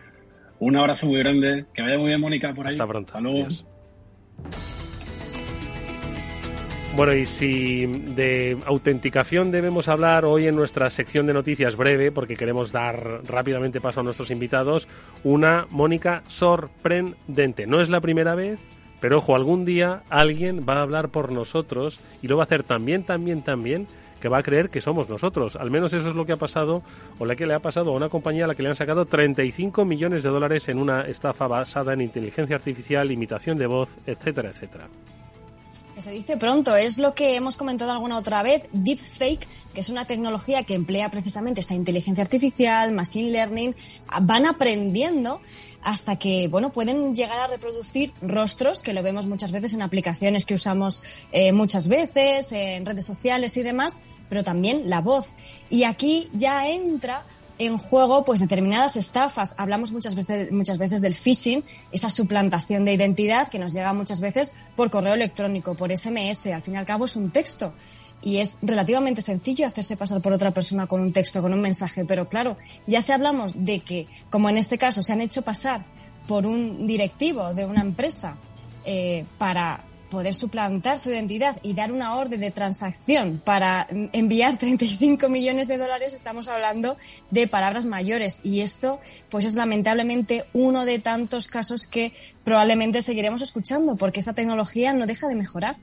Un 0.59 0.75
abrazo 0.75 1.07
muy 1.07 1.19
grande. 1.19 1.65
Que 1.73 1.81
vaya 1.81 1.97
muy 1.97 2.07
bien, 2.07 2.21
Mónica, 2.21 2.53
por 2.53 2.65
ahí. 2.65 2.73
Hasta 2.73 2.87
pronto. 2.87 3.13
Hasta 3.15 4.80
Bueno, 6.93 7.15
y 7.15 7.25
si 7.25 7.85
de 7.87 8.57
autenticación 8.65 9.49
debemos 9.49 9.87
hablar 9.87 10.25
hoy 10.25 10.47
en 10.47 10.55
nuestra 10.57 10.89
sección 10.89 11.25
de 11.25 11.33
noticias 11.33 11.77
breve, 11.77 12.11
porque 12.11 12.35
queremos 12.35 12.73
dar 12.73 13.21
rápidamente 13.25 13.79
paso 13.79 14.01
a 14.01 14.03
nuestros 14.03 14.29
invitados, 14.29 14.89
una 15.23 15.67
Mónica 15.69 16.21
sorprendente. 16.27 17.65
No 17.65 17.79
es 17.79 17.89
la 17.89 18.01
primera 18.01 18.35
vez, 18.35 18.59
pero 18.99 19.19
ojo, 19.19 19.35
algún 19.35 19.63
día 19.63 20.03
alguien 20.09 20.65
va 20.67 20.75
a 20.75 20.81
hablar 20.81 21.09
por 21.09 21.31
nosotros 21.31 22.01
y 22.21 22.27
lo 22.27 22.35
va 22.35 22.43
a 22.43 22.45
hacer 22.45 22.63
también, 22.63 23.03
también, 23.03 23.41
también 23.41 23.87
que 24.19 24.27
va 24.27 24.39
a 24.39 24.43
creer 24.43 24.69
que 24.69 24.81
somos 24.81 25.09
nosotros. 25.09 25.55
Al 25.55 25.71
menos 25.71 25.93
eso 25.93 26.09
es 26.09 26.15
lo 26.15 26.25
que 26.25 26.33
ha 26.33 26.37
pasado 26.37 26.83
o 27.19 27.25
la 27.25 27.37
que 27.37 27.47
le 27.47 27.53
ha 27.53 27.59
pasado 27.59 27.91
a 27.91 27.95
una 27.95 28.09
compañía 28.09 28.43
a 28.43 28.47
la 28.47 28.53
que 28.53 28.63
le 28.63 28.69
han 28.69 28.75
sacado 28.75 29.05
35 29.05 29.85
millones 29.85 30.23
de 30.23 30.29
dólares 30.29 30.67
en 30.67 30.77
una 30.77 31.03
estafa 31.03 31.47
basada 31.47 31.93
en 31.93 32.01
inteligencia 32.01 32.57
artificial, 32.57 33.11
imitación 33.11 33.57
de 33.57 33.65
voz, 33.65 33.89
etcétera, 34.05 34.49
etcétera 34.49 34.87
se 36.01 36.11
dice 36.11 36.37
pronto, 36.37 36.75
es 36.75 36.97
lo 36.97 37.13
que 37.13 37.35
hemos 37.35 37.57
comentado 37.57 37.91
alguna 37.91 38.17
otra 38.17 38.43
vez, 38.43 38.63
deepfake, 38.71 39.47
que 39.73 39.81
es 39.81 39.89
una 39.89 40.05
tecnología 40.05 40.63
que 40.63 40.73
emplea 40.73 41.09
precisamente 41.09 41.59
esta 41.59 41.73
inteligencia 41.73 42.23
artificial, 42.23 42.91
machine 42.91 43.31
learning, 43.31 43.75
van 44.23 44.45
aprendiendo 44.45 45.41
hasta 45.83 46.17
que, 46.17 46.47
bueno, 46.47 46.71
pueden 46.71 47.15
llegar 47.15 47.39
a 47.39 47.47
reproducir 47.47 48.13
rostros, 48.21 48.83
que 48.83 48.93
lo 48.93 49.01
vemos 49.03 49.27
muchas 49.27 49.51
veces 49.51 49.73
en 49.73 49.81
aplicaciones 49.81 50.45
que 50.45 50.53
usamos 50.53 51.03
eh, 51.31 51.51
muchas 51.51 51.87
veces, 51.87 52.51
en 52.51 52.85
redes 52.85 53.05
sociales 53.05 53.55
y 53.57 53.63
demás, 53.63 54.03
pero 54.29 54.43
también 54.43 54.89
la 54.89 55.01
voz. 55.01 55.35
Y 55.69 55.83
aquí 55.83 56.29
ya 56.33 56.67
entra 56.67 57.23
en 57.61 57.77
juego 57.77 58.25
pues 58.25 58.39
determinadas 58.39 58.95
estafas. 58.95 59.53
Hablamos 59.59 59.91
muchas 59.91 60.15
veces, 60.15 60.51
muchas 60.51 60.79
veces 60.79 60.99
del 60.99 61.13
phishing, 61.13 61.63
esa 61.91 62.09
suplantación 62.09 62.85
de 62.85 62.93
identidad 62.93 63.49
que 63.49 63.59
nos 63.59 63.71
llega 63.73 63.93
muchas 63.93 64.19
veces 64.19 64.55
por 64.75 64.89
correo 64.89 65.13
electrónico, 65.13 65.75
por 65.75 65.95
SMS. 65.95 66.47
Al 66.47 66.63
fin 66.63 66.73
y 66.73 66.77
al 66.77 66.85
cabo 66.85 67.05
es 67.05 67.15
un 67.15 67.29
texto 67.29 67.73
y 68.23 68.37
es 68.37 68.57
relativamente 68.63 69.21
sencillo 69.21 69.67
hacerse 69.67 69.95
pasar 69.95 70.21
por 70.21 70.33
otra 70.33 70.49
persona 70.49 70.87
con 70.87 71.01
un 71.01 71.13
texto, 71.13 71.39
con 71.43 71.53
un 71.53 71.61
mensaje. 71.61 72.03
Pero 72.03 72.27
claro, 72.27 72.57
ya 72.87 73.03
si 73.03 73.11
hablamos 73.11 73.63
de 73.63 73.81
que, 73.81 74.07
como 74.31 74.49
en 74.49 74.57
este 74.57 74.79
caso, 74.79 75.03
se 75.03 75.13
han 75.13 75.21
hecho 75.21 75.43
pasar 75.43 75.85
por 76.27 76.47
un 76.47 76.87
directivo 76.87 77.53
de 77.53 77.65
una 77.65 77.81
empresa 77.81 78.39
eh, 78.85 79.23
para 79.37 79.85
poder 80.11 80.35
suplantar 80.35 80.99
su 80.99 81.09
identidad 81.09 81.57
y 81.63 81.73
dar 81.73 81.91
una 81.91 82.15
orden 82.15 82.41
de 82.41 82.51
transacción 82.51 83.41
para 83.43 83.87
enviar 84.13 84.57
35 84.59 85.27
millones 85.29 85.67
de 85.67 85.79
dólares, 85.79 86.13
estamos 86.13 86.47
hablando 86.47 86.97
de 87.31 87.47
palabras 87.47 87.85
mayores. 87.85 88.41
Y 88.43 88.61
esto, 88.61 88.99
pues 89.29 89.45
es 89.45 89.55
lamentablemente 89.55 90.45
uno 90.53 90.85
de 90.85 90.99
tantos 90.99 91.47
casos 91.47 91.87
que 91.87 92.13
probablemente 92.43 93.01
seguiremos 93.01 93.41
escuchando, 93.41 93.95
porque 93.95 94.19
esta 94.19 94.33
tecnología 94.33 94.93
no 94.93 95.07
deja 95.07 95.27
de 95.27 95.35
mejorar. 95.35 95.77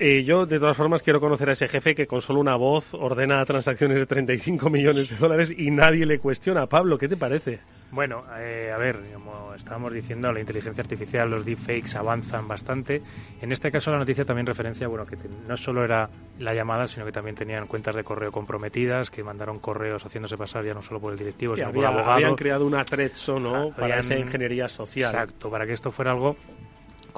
Eh, 0.00 0.22
yo, 0.22 0.46
de 0.46 0.60
todas 0.60 0.76
formas, 0.76 1.02
quiero 1.02 1.18
conocer 1.18 1.48
a 1.48 1.52
ese 1.54 1.66
jefe 1.66 1.92
que 1.92 2.06
con 2.06 2.22
solo 2.22 2.38
una 2.38 2.54
voz 2.54 2.94
ordena 2.94 3.44
transacciones 3.44 3.98
de 3.98 4.06
35 4.06 4.70
millones 4.70 5.10
de 5.10 5.16
dólares 5.16 5.52
y 5.56 5.72
nadie 5.72 6.06
le 6.06 6.20
cuestiona. 6.20 6.66
Pablo, 6.66 6.96
¿qué 6.96 7.08
te 7.08 7.16
parece? 7.16 7.58
Bueno, 7.90 8.22
eh, 8.38 8.70
a 8.72 8.78
ver, 8.78 9.00
como 9.12 9.54
estábamos 9.54 9.92
diciendo, 9.92 10.30
la 10.30 10.38
inteligencia 10.38 10.82
artificial, 10.82 11.28
los 11.28 11.44
deepfakes 11.44 11.96
avanzan 11.96 12.46
bastante. 12.46 13.02
En 13.40 13.50
este 13.50 13.72
caso, 13.72 13.90
la 13.90 13.98
noticia 13.98 14.24
también 14.24 14.46
referencia, 14.46 14.86
bueno, 14.86 15.04
que 15.04 15.16
no 15.48 15.56
solo 15.56 15.84
era 15.84 16.08
la 16.38 16.54
llamada, 16.54 16.86
sino 16.86 17.04
que 17.04 17.12
también 17.12 17.34
tenían 17.34 17.66
cuentas 17.66 17.96
de 17.96 18.04
correo 18.04 18.30
comprometidas, 18.30 19.10
que 19.10 19.24
mandaron 19.24 19.58
correos 19.58 20.04
haciéndose 20.04 20.36
pasar 20.36 20.64
ya 20.64 20.74
no 20.74 20.82
solo 20.82 21.00
por 21.00 21.12
el 21.12 21.18
directivo, 21.18 21.56
sino 21.56 21.72
por 21.72 21.78
el 21.78 21.86
abogado. 21.86 22.10
Habían 22.12 22.36
creado 22.36 22.64
una 22.66 22.84
Trezzo, 22.84 23.40
¿no? 23.40 23.70
para 23.72 23.98
esa 23.98 24.14
ingeniería 24.14 24.68
social. 24.68 25.10
Exacto, 25.10 25.50
para 25.50 25.66
que 25.66 25.72
esto 25.72 25.90
fuera 25.90 26.12
algo 26.12 26.36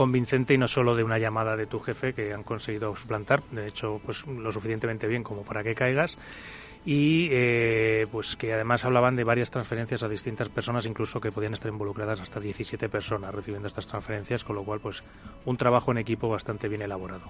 convincente 0.01 0.55
y 0.55 0.57
no 0.57 0.67
solo 0.67 0.97
de 0.97 1.05
una 1.05 1.19
llamada 1.19 1.59
de 1.59 1.67
tu 1.67 1.79
jefe 1.79 2.15
que 2.15 2.33
han 2.33 2.43
conseguido 2.43 2.97
suplantar, 2.97 3.43
de 3.51 3.67
hecho, 3.67 4.01
pues 4.03 4.27
lo 4.27 4.51
suficientemente 4.51 5.07
bien 5.07 5.23
como 5.23 5.43
para 5.43 5.63
que 5.63 5.75
caigas 5.75 6.17
y 6.87 7.29
eh, 7.31 8.07
pues 8.11 8.35
que 8.35 8.55
además 8.55 8.87
hablaban 8.87 9.15
de 9.15 9.25
varias 9.25 9.51
transferencias 9.51 10.03
a 10.03 10.09
distintas 10.09 10.49
personas, 10.49 10.87
incluso 10.87 11.21
que 11.21 11.31
podían 11.31 11.53
estar 11.53 11.71
involucradas 11.71 12.19
hasta 12.19 12.41
17 12.41 12.89
personas 12.89 13.35
recibiendo 13.35 13.69
estas 13.69 13.89
transferencias, 13.89 14.43
con 14.43 14.57
lo 14.57 14.65
cual 14.65 14.81
pues 14.81 15.03
un 15.45 15.59
trabajo 15.59 15.91
en 15.93 15.99
equipo 15.99 16.31
bastante 16.31 16.67
bien 16.67 16.81
elaborado. 16.81 17.25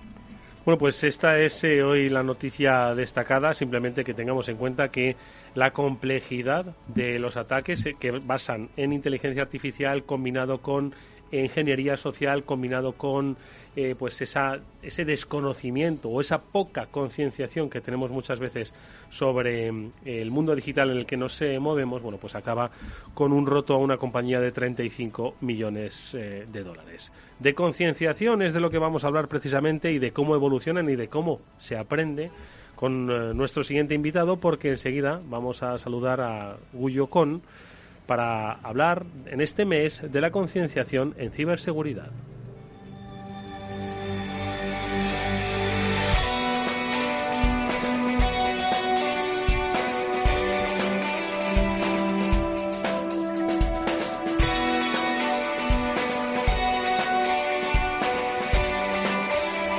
Bueno, 0.65 0.79
pues 0.79 1.03
esta 1.03 1.39
es 1.39 1.65
eh, 1.65 1.83
hoy 1.83 2.09
la 2.09 2.23
noticia 2.23 2.95
destacada, 2.95 3.53
simplemente 3.53 4.05
que 4.05 4.15
tengamos 4.15 4.49
en 4.49 4.57
cuenta 4.57 4.91
que 4.91 5.17
la 5.55 5.73
complejidad 5.73 6.77
de 6.87 7.19
los 7.19 7.37
ataques 7.37 7.85
eh, 7.87 7.97
que 7.99 8.13
basan 8.13 8.69
en 8.77 8.93
inteligencia 8.93 9.43
artificial 9.43 10.05
combinado 10.05 10.59
con 10.59 10.95
ingeniería 11.31 11.97
social 11.97 12.45
combinado 12.45 12.93
con 12.93 13.37
eh, 13.77 13.95
pues 13.99 14.21
esa, 14.21 14.59
ese 14.83 15.05
desconocimiento 15.05 16.09
o 16.09 16.21
esa 16.21 16.41
poca 16.41 16.87
concienciación 16.87 17.71
que 17.71 17.81
tenemos 17.81 18.11
muchas 18.11 18.41
veces 18.41 18.75
sobre 19.11 19.71
mm, 19.71 19.93
el 20.05 20.31
mundo 20.31 20.55
digital 20.55 20.91
en 20.91 20.99
el 20.99 21.07
que 21.07 21.17
nos 21.17 21.41
movemos, 21.61 22.03
bueno, 22.03 22.19
pues 22.19 22.35
acaba 22.35 22.71
con 23.15 23.33
un 23.33 23.47
roto 23.47 23.75
a 23.75 23.79
una 23.79 23.97
compañía 23.97 24.41
de 24.41 24.51
35 24.51 25.37
millones 25.41 26.15
eh, 26.15 26.47
de 26.51 26.65
dólares. 26.65 27.13
De 27.39 27.55
concienciación 27.55 28.43
es 28.43 28.53
de 28.53 28.61
lo 28.61 28.71
que 28.71 28.79
vamos 28.79 29.05
a 29.05 29.07
hablar 29.07 29.29
precisamente 29.29 29.93
y 29.93 29.99
de 29.99 30.13
cómo 30.13 30.35
evolucionan 30.35 30.89
y 30.91 30.97
de 30.97 31.09
cómo 31.09 31.41
se 31.59 31.77
aprende 31.77 32.31
con 32.77 33.11
eh, 33.11 33.35
nuestro 33.35 33.63
siguiente 33.63 33.95
invitado 33.95 34.39
porque 34.39 34.71
enseguida 34.71 35.21
vamos 35.27 35.63
a 35.63 35.79
saludar 35.79 36.21
a 36.21 36.57
Guyo 36.73 37.09
Con 37.09 37.43
para 38.11 38.55
hablar 38.55 39.07
en 39.27 39.41
este 39.41 39.65
mes 39.65 40.03
de 40.03 40.21
la 40.21 40.33
concienciación 40.33 41.15
en 41.17 41.31
ciberseguridad. 41.31 42.11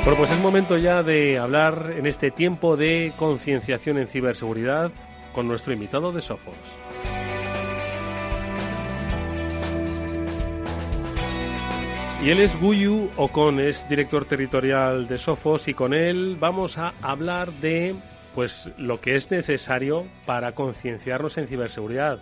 Bueno, 0.06 0.18
pues 0.18 0.32
es 0.32 0.40
momento 0.40 0.78
ya 0.78 1.04
de 1.04 1.38
hablar 1.38 1.96
en 1.98 2.08
este 2.08 2.32
tiempo 2.32 2.78
de 2.78 3.12
concienciación 3.18 3.98
en 3.98 4.08
ciberseguridad 4.08 4.90
con 5.34 5.50
nuestro 5.50 5.74
invitado 5.74 6.14
de 6.14 6.22
Sophos. 6.22 6.81
Y 12.24 12.30
él 12.30 12.40
es 12.40 12.56
Guyu 12.56 13.10
Ocon, 13.18 13.60
es 13.60 13.90
director 13.90 14.25
territorial 14.25 15.08
de 15.08 15.18
Sofos 15.18 15.68
y 15.68 15.74
con 15.74 15.92
él 15.96 16.38
vamos 16.40 16.78
a 16.78 16.94
hablar 17.01 17.51
de 17.54 17.96
pues 18.36 18.70
lo 18.78 19.01
que 19.01 19.16
es 19.16 19.32
necesario 19.32 20.06
para 20.28 20.51
concienciarnos 20.51 21.40
en 21.40 21.48
ciberseguridad, 21.48 22.20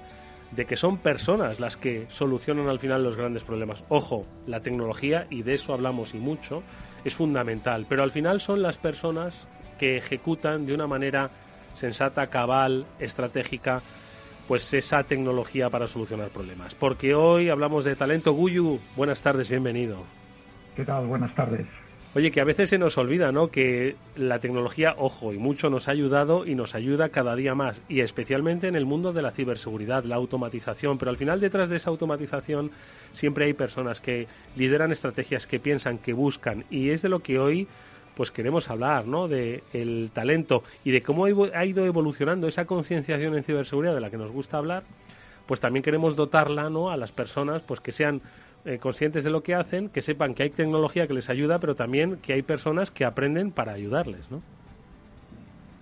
de 0.51 0.63
que 0.63 0.77
son 0.77 0.99
personas 0.99 1.59
las 1.59 1.75
que 1.75 2.07
solucionan 2.09 2.69
al 2.69 2.79
final 2.79 3.03
los 3.03 3.17
grandes 3.17 3.43
problemas. 3.43 3.83
Ojo, 3.89 4.25
la 4.47 4.61
tecnología, 4.61 5.27
y 5.29 5.43
de 5.43 5.55
eso 5.55 5.73
hablamos 5.73 6.13
y 6.13 6.17
mucho, 6.17 6.63
es 7.03 7.13
fundamental, 7.13 7.85
pero 7.89 8.01
al 8.01 8.11
final 8.11 8.39
son 8.39 8.61
las 8.61 8.77
personas 8.77 9.35
que 9.77 9.97
ejecutan 9.97 10.65
de 10.65 10.73
una 10.73 10.87
manera 10.87 11.29
sensata, 11.75 12.27
cabal, 12.27 12.85
estratégica, 12.99 13.81
pues 14.49 14.73
esa 14.73 15.03
tecnología 15.03 15.69
para 15.69 15.87
solucionar 15.87 16.29
problemas. 16.29 16.73
Porque 16.73 17.13
hoy 17.13 17.49
hablamos 17.49 17.85
de 17.85 17.95
talento. 17.95 18.33
Guyu, 18.33 18.79
buenas 18.95 19.21
tardes, 19.21 19.47
bienvenido. 19.47 19.97
¿Qué 20.75 20.83
tal? 20.83 21.05
Buenas 21.05 21.35
tardes. 21.35 21.67
Oye, 22.15 22.31
que 22.31 22.41
a 22.41 22.45
veces 22.45 22.71
se 22.71 22.79
nos 22.79 22.97
olvida, 22.97 23.31
¿no? 23.31 23.49
Que 23.49 23.95
la 24.15 24.39
tecnología, 24.39 24.95
ojo, 24.97 25.33
y 25.33 25.37
mucho 25.37 25.69
nos 25.69 25.87
ha 25.87 25.91
ayudado 25.91 26.47
y 26.47 26.55
nos 26.55 26.73
ayuda 26.73 27.09
cada 27.09 27.35
día 27.35 27.53
más, 27.53 27.83
y 27.87 27.99
especialmente 27.99 28.67
en 28.67 28.75
el 28.75 28.87
mundo 28.87 29.13
de 29.13 29.21
la 29.21 29.29
ciberseguridad, 29.29 30.03
la 30.03 30.15
automatización, 30.15 30.97
pero 30.97 31.11
al 31.11 31.17
final 31.17 31.39
detrás 31.39 31.69
de 31.69 31.77
esa 31.77 31.91
automatización 31.91 32.71
siempre 33.13 33.45
hay 33.45 33.53
personas 33.53 34.01
que 34.01 34.25
lideran 34.55 34.91
estrategias, 34.91 35.45
que 35.45 35.59
piensan, 35.59 35.99
que 35.99 36.13
buscan, 36.13 36.65
y 36.71 36.89
es 36.89 37.03
de 37.03 37.09
lo 37.09 37.19
que 37.19 37.37
hoy 37.37 37.67
pues 38.19 38.31
queremos 38.31 38.69
hablar, 38.69 39.07
¿no? 39.07 39.29
De 39.29 39.63
el 39.71 40.11
talento 40.13 40.61
y 40.83 40.91
de 40.91 41.01
cómo 41.01 41.23
ha 41.23 41.65
ido 41.65 41.85
evolucionando 41.85 42.49
esa 42.49 42.65
concienciación 42.65 43.33
en 43.33 43.45
ciberseguridad 43.45 43.95
de 43.95 44.01
la 44.01 44.09
que 44.09 44.17
nos 44.17 44.29
gusta 44.29 44.57
hablar, 44.57 44.83
pues 45.47 45.61
también 45.61 45.83
queremos 45.83 46.17
dotarla, 46.17 46.69
¿no? 46.69 46.89
A 46.89 46.97
las 46.97 47.13
personas, 47.13 47.61
pues 47.61 47.79
que 47.79 47.93
sean 47.93 48.19
eh, 48.65 48.77
conscientes 48.77 49.23
de 49.23 49.29
lo 49.29 49.41
que 49.41 49.55
hacen, 49.55 49.87
que 49.87 50.01
sepan 50.01 50.33
que 50.33 50.43
hay 50.43 50.49
tecnología 50.49 51.07
que 51.07 51.13
les 51.13 51.29
ayuda, 51.29 51.59
pero 51.59 51.75
también 51.75 52.17
que 52.17 52.33
hay 52.33 52.41
personas 52.41 52.91
que 52.91 53.05
aprenden 53.05 53.51
para 53.51 53.71
ayudarles, 53.71 54.29
¿no? 54.29 54.41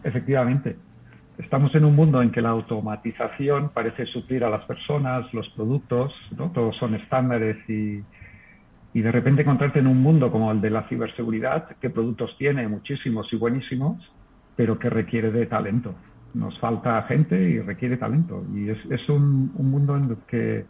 Efectivamente. 0.04 0.76
Estamos 1.40 1.74
en 1.74 1.86
un 1.86 1.96
mundo 1.96 2.22
en 2.22 2.30
que 2.30 2.44
la 2.44 2.50
automatización 2.50 3.70
parece 3.70 4.06
suplir 4.06 4.44
a 4.44 4.52
las 4.52 4.64
personas, 4.66 5.34
los 5.34 5.50
productos, 5.56 6.14
¿no? 6.38 6.52
Todos 6.52 6.78
son 6.78 6.94
estándares 6.94 7.58
y, 7.68 8.04
y 8.94 9.02
de 9.02 9.12
repente 9.12 9.42
encontrarte 9.42 9.80
en 9.80 9.88
un 9.88 10.02
mundo 10.02 10.32
como 10.32 10.52
el 10.52 10.62
de 10.62 10.70
la 10.70 10.88
ciberseguridad, 10.88 11.76
que 11.78 11.90
productos 11.90 12.36
tiene 12.38 12.68
muchísimos 12.68 13.32
y 13.32 13.36
buenísimos, 13.36 13.98
pero 14.56 14.80
que 14.80 14.90
requiere 14.90 15.32
de 15.32 15.46
talento. 15.46 15.94
Nos 16.34 16.58
falta 16.60 17.02
gente 17.04 17.40
y 17.40 17.60
requiere 17.60 17.98
talento. 17.98 18.44
Y 18.54 18.70
es, 18.70 18.78
es 18.90 19.08
un, 19.10 19.52
un, 19.56 19.72
mundo 19.72 19.96
en 19.96 20.04
el 20.06 20.18
que 20.28 20.66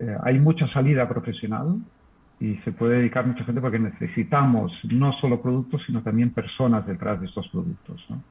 eh, 0.00 0.16
hay 0.22 0.38
mucha 0.38 0.66
salida 0.68 1.08
profesional 1.08 1.78
y 2.40 2.56
se 2.56 2.72
puede 2.72 2.98
dedicar 2.98 3.26
mucha 3.26 3.44
gente 3.44 3.60
porque 3.60 3.78
necesitamos 3.78 4.72
no 4.90 5.12
solo 5.14 5.40
productos, 5.42 5.82
sino 5.86 6.02
también 6.02 6.30
personas 6.30 6.86
detrás 6.86 7.20
de 7.20 7.26
estos 7.26 7.48
productos. 7.48 8.04
¿no? 8.08 8.22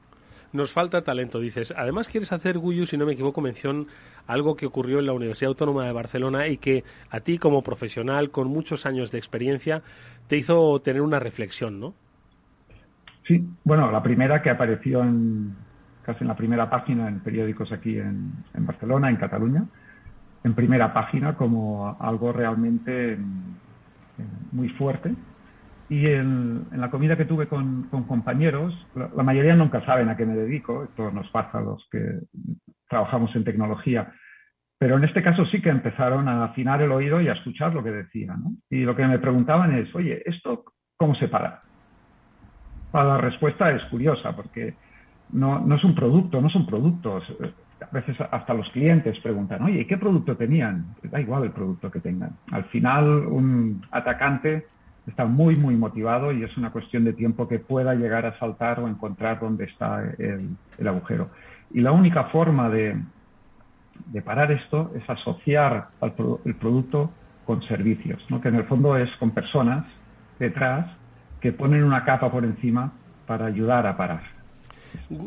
Nos 0.52 0.72
falta 0.72 1.04
talento, 1.04 1.40
dices. 1.40 1.74
Además, 1.78 2.08
quieres 2.08 2.32
hacer, 2.32 2.58
Guyu, 2.58 2.86
si 2.86 2.98
no 2.98 3.06
me 3.06 3.14
equivoco, 3.14 3.40
mención 3.40 3.88
algo 4.26 4.56
que 4.56 4.66
ocurrió 4.66 5.00
en 5.00 5.06
la 5.06 5.14
Universidad 5.14 5.50
Autónoma 5.50 5.86
de 5.86 5.92
Barcelona 5.92 6.48
y 6.48 6.58
que 6.58 6.84
a 7.12 7.20
ti, 7.20 7.38
como 7.38 7.62
profesional 7.62 8.32
con 8.32 8.48
muchos 8.48 8.86
años 8.86 9.12
de 9.12 9.20
experiencia, 9.20 9.84
te 10.28 10.38
hizo 10.38 10.80
tener 10.80 11.02
una 11.02 11.20
reflexión, 11.20 11.80
¿no? 11.80 11.94
Sí, 13.28 13.48
bueno, 13.64 13.92
la 13.92 14.02
primera 14.02 14.42
que 14.42 14.50
apareció 14.50 15.04
en, 15.04 15.56
casi 16.02 16.24
en 16.24 16.30
la 16.30 16.36
primera 16.36 16.68
página 16.68 17.08
en 17.08 17.20
periódicos 17.20 17.72
aquí 17.72 18.00
en, 18.00 18.34
Barcelona, 18.56 19.12
en 19.12 19.18
Cataluña, 19.18 19.66
en 20.44 20.56
primera 20.56 20.92
página 20.94 21.36
como 21.36 21.96
algo 22.00 22.32
realmente 22.32 23.14
eh, 23.14 23.18
muy 24.52 24.70
fuerte 24.70 25.14
y 25.90 26.06
en, 26.06 26.68
la 26.72 26.92
comida 26.92 27.18
que 27.18 27.26
tuve 27.26 27.48
con, 27.48 27.90
compañeros, 28.08 28.74
la, 28.96 29.24
mayoría 29.24 29.56
nunca 29.56 29.84
saben 29.86 30.08
a 30.08 30.16
qué 30.16 30.26
me 30.26 30.36
dedico, 30.36 30.84
esto 30.84 31.12
nos 31.12 31.28
pasa 31.30 31.58
a 31.58 31.62
los 31.62 31.88
que 31.92 32.00
trabajamos 32.88 33.36
en 33.36 33.44
tecnología, 33.44 34.14
pero 34.78 34.98
en 34.98 35.04
este 35.04 35.24
caso 35.24 35.46
sí 35.48 35.62
que 35.62 35.70
empezaron 35.70 36.28
a 36.28 36.46
afinar 36.46 36.82
el 36.82 36.92
oído 36.92 37.20
y 37.20 37.28
a 37.28 37.34
escuchar 37.34 37.74
lo 37.74 37.84
que 37.84 37.92
decía. 37.92 38.36
¿no? 38.38 38.54
Y 38.70 38.82
lo 38.82 38.96
que 38.96 39.06
me 39.06 39.20
preguntaban 39.20 39.76
es, 39.76 39.94
oye, 39.96 40.22
¿esto 40.26 40.64
cómo 40.96 41.16
se 41.16 41.28
para? 41.28 41.64
La 42.94 43.18
respuesta 43.18 43.72
es 43.72 43.84
curiosa, 43.86 44.36
porque 44.36 44.76
no, 45.32 45.60
no 45.60 45.76
es 45.76 45.84
un 45.84 45.96
producto, 45.96 46.40
no 46.40 46.50
son 46.50 46.66
productos. 46.68 47.24
A 47.82 47.92
veces 47.92 48.16
hasta 48.32 48.54
los 48.54 48.70
clientes 48.70 49.20
preguntan, 49.20 49.64
oye, 49.64 49.86
¿qué 49.88 49.98
producto 49.98 50.38
tenían? 50.38 50.96
Da 51.04 51.20
igual 51.20 51.46
el 51.46 51.52
producto 51.52 51.90
que 51.90 52.00
tengan. 52.00 52.38
Al 52.52 52.66
final, 52.66 53.08
un 53.28 53.82
atacante 53.92 54.68
está 55.08 55.26
muy, 55.26 55.56
muy 55.56 55.76
motivado 55.76 56.32
y 56.32 56.44
es 56.44 56.56
una 56.58 56.72
cuestión 56.72 57.04
de 57.04 57.14
tiempo 57.14 57.48
que 57.48 57.60
pueda 57.60 57.96
llegar 57.96 58.26
a 58.26 58.38
saltar 58.40 58.80
o 58.80 58.88
encontrar 58.88 59.40
dónde 59.40 59.66
está 59.66 60.04
el, 60.18 60.88
agujero. 60.88 61.30
Y 61.72 61.82
la 61.82 61.92
única 61.92 62.26
forma 62.26 62.70
de, 62.70 62.98
parar 64.24 64.52
esto 64.52 64.92
es 64.96 65.10
asociar 65.10 65.90
el 66.46 66.56
producto 66.56 67.12
con 67.46 67.62
servicios, 67.64 68.24
¿no? 68.30 68.42
que 68.42 68.50
en 68.50 68.56
el 68.56 68.66
fondo 68.66 68.96
es 68.96 69.10
con 69.18 69.32
personas 69.32 69.86
detrás 70.38 70.86
que 71.42 71.52
ponen 71.52 71.84
una 71.84 72.04
capa 72.06 72.32
por 72.32 72.44
encima 72.44 72.92
para 73.26 73.46
ayudar 73.46 73.88
a 73.88 73.98
parar. 73.98 74.40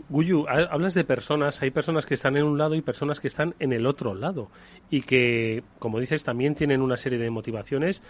Guyu, 0.08 0.46
hablas 0.48 0.94
de 0.94 1.04
personas, 1.04 1.62
hay 1.62 1.70
personas 1.70 2.06
que 2.06 2.14
están 2.14 2.36
en 2.36 2.44
un 2.44 2.58
lado 2.58 2.74
y 2.74 2.82
personas 2.82 3.20
que 3.20 3.28
están 3.28 3.54
en 3.58 3.72
el 3.72 3.86
otro 3.86 4.14
lado 4.14 4.48
y 4.90 5.02
que, 5.02 5.62
como 5.78 6.00
dices, 6.00 6.24
también 6.24 6.54
tienen 6.54 6.82
una 6.82 6.96
serie 6.96 7.18
de 7.18 7.30
motivaciones 7.30 8.02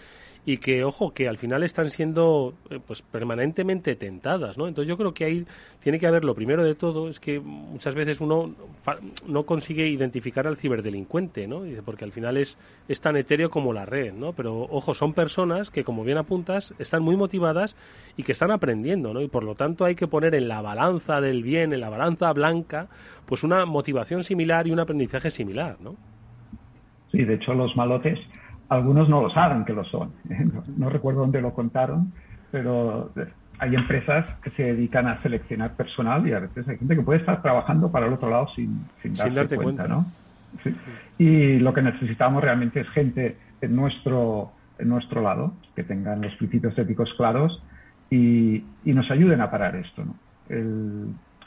y 0.45 0.57
que, 0.57 0.83
ojo, 0.83 1.13
que 1.13 1.29
al 1.29 1.37
final 1.37 1.63
están 1.63 1.89
siendo 1.89 2.53
eh, 2.69 2.79
pues 2.85 3.01
permanentemente 3.01 3.95
tentadas, 3.95 4.57
¿no? 4.57 4.67
Entonces 4.67 4.89
yo 4.89 4.97
creo 4.97 5.13
que 5.13 5.23
ahí 5.23 5.45
tiene 5.79 5.99
que 5.99 6.07
haber, 6.07 6.25
lo 6.25 6.35
primero 6.35 6.63
de 6.63 6.75
todo, 6.75 7.07
es 7.07 7.19
que 7.19 7.39
muchas 7.39 7.95
veces 7.95 8.19
uno 8.19 8.53
no 9.25 9.43
consigue 9.43 9.87
identificar 9.87 10.45
al 10.45 10.57
ciberdelincuente, 10.57 11.47
¿no? 11.47 11.63
Porque 11.85 12.03
al 12.03 12.11
final 12.11 12.37
es, 12.37 12.57
es 12.89 12.99
tan 12.99 13.15
etéreo 13.15 13.49
como 13.49 13.71
la 13.71 13.85
red, 13.85 14.13
¿no? 14.13 14.33
Pero, 14.33 14.63
ojo, 14.63 14.93
son 14.93 15.13
personas 15.13 15.69
que, 15.69 15.85
como 15.85 16.03
bien 16.03 16.17
apuntas, 16.17 16.73
están 16.77 17.03
muy 17.03 17.15
motivadas 17.15 17.77
y 18.17 18.23
que 18.23 18.33
están 18.33 18.51
aprendiendo, 18.51 19.13
¿no? 19.13 19.21
Y 19.21 19.29
por 19.29 19.43
lo 19.45 19.55
tanto 19.55 19.85
hay 19.85 19.95
que 19.95 20.07
poner 20.07 20.35
en 20.35 20.49
la 20.49 20.61
balanza 20.61 21.21
del 21.21 21.41
bien, 21.41 21.71
en 21.71 21.79
la 21.79 21.89
balanza 21.89 22.31
blanca, 22.33 22.89
pues 23.25 23.43
una 23.43 23.65
motivación 23.65 24.25
similar 24.25 24.67
y 24.67 24.71
un 24.71 24.79
aprendizaje 24.79 25.31
similar, 25.31 25.77
¿no? 25.79 25.95
Sí, 27.11 27.23
de 27.23 27.35
hecho 27.35 27.53
los 27.53 27.75
malotes 27.77 28.19
algunos 28.69 29.09
no 29.09 29.21
lo 29.21 29.29
saben 29.29 29.65
que 29.65 29.73
lo 29.73 29.83
son. 29.85 30.11
No, 30.77 30.89
recuerdo 30.89 31.21
dónde 31.21 31.41
lo 31.41 31.53
contaron, 31.53 32.11
pero 32.51 33.11
hay 33.59 33.75
empresas 33.75 34.25
que 34.41 34.49
se 34.51 34.63
dedican 34.63 35.07
a 35.07 35.21
seleccionar 35.21 35.75
personal 35.75 36.27
y 36.27 36.33
a 36.33 36.39
veces 36.39 36.67
hay 36.67 36.77
gente 36.77 36.95
que 36.95 37.01
puede 37.01 37.19
estar 37.19 37.41
trabajando 37.41 37.91
para 37.91 38.07
el 38.07 38.13
otro 38.13 38.29
lado 38.29 38.47
sin, 38.55 38.85
sin, 39.01 39.13
darse 39.13 39.57
cuenta, 39.57 39.87
¿no? 39.87 40.05
Y 41.17 41.59
lo 41.59 41.73
que 41.73 41.81
necesitamos 41.81 42.43
realmente 42.43 42.81
es 42.81 42.89
gente 42.89 43.37
en 43.61 43.75
nuestro, 43.75 44.51
en 44.77 44.89
nuestro 44.89 45.21
lado, 45.21 45.53
que 45.75 45.83
tengan 45.83 46.21
los 46.21 46.35
principios 46.35 46.77
éticos 46.77 47.13
claros 47.17 47.61
y, 48.09 48.63
y 48.85 48.93
nos 48.93 49.09
ayuden 49.09 49.41
a 49.41 49.49
parar 49.49 49.75
esto. 49.75 50.03
¿no? 50.05 50.15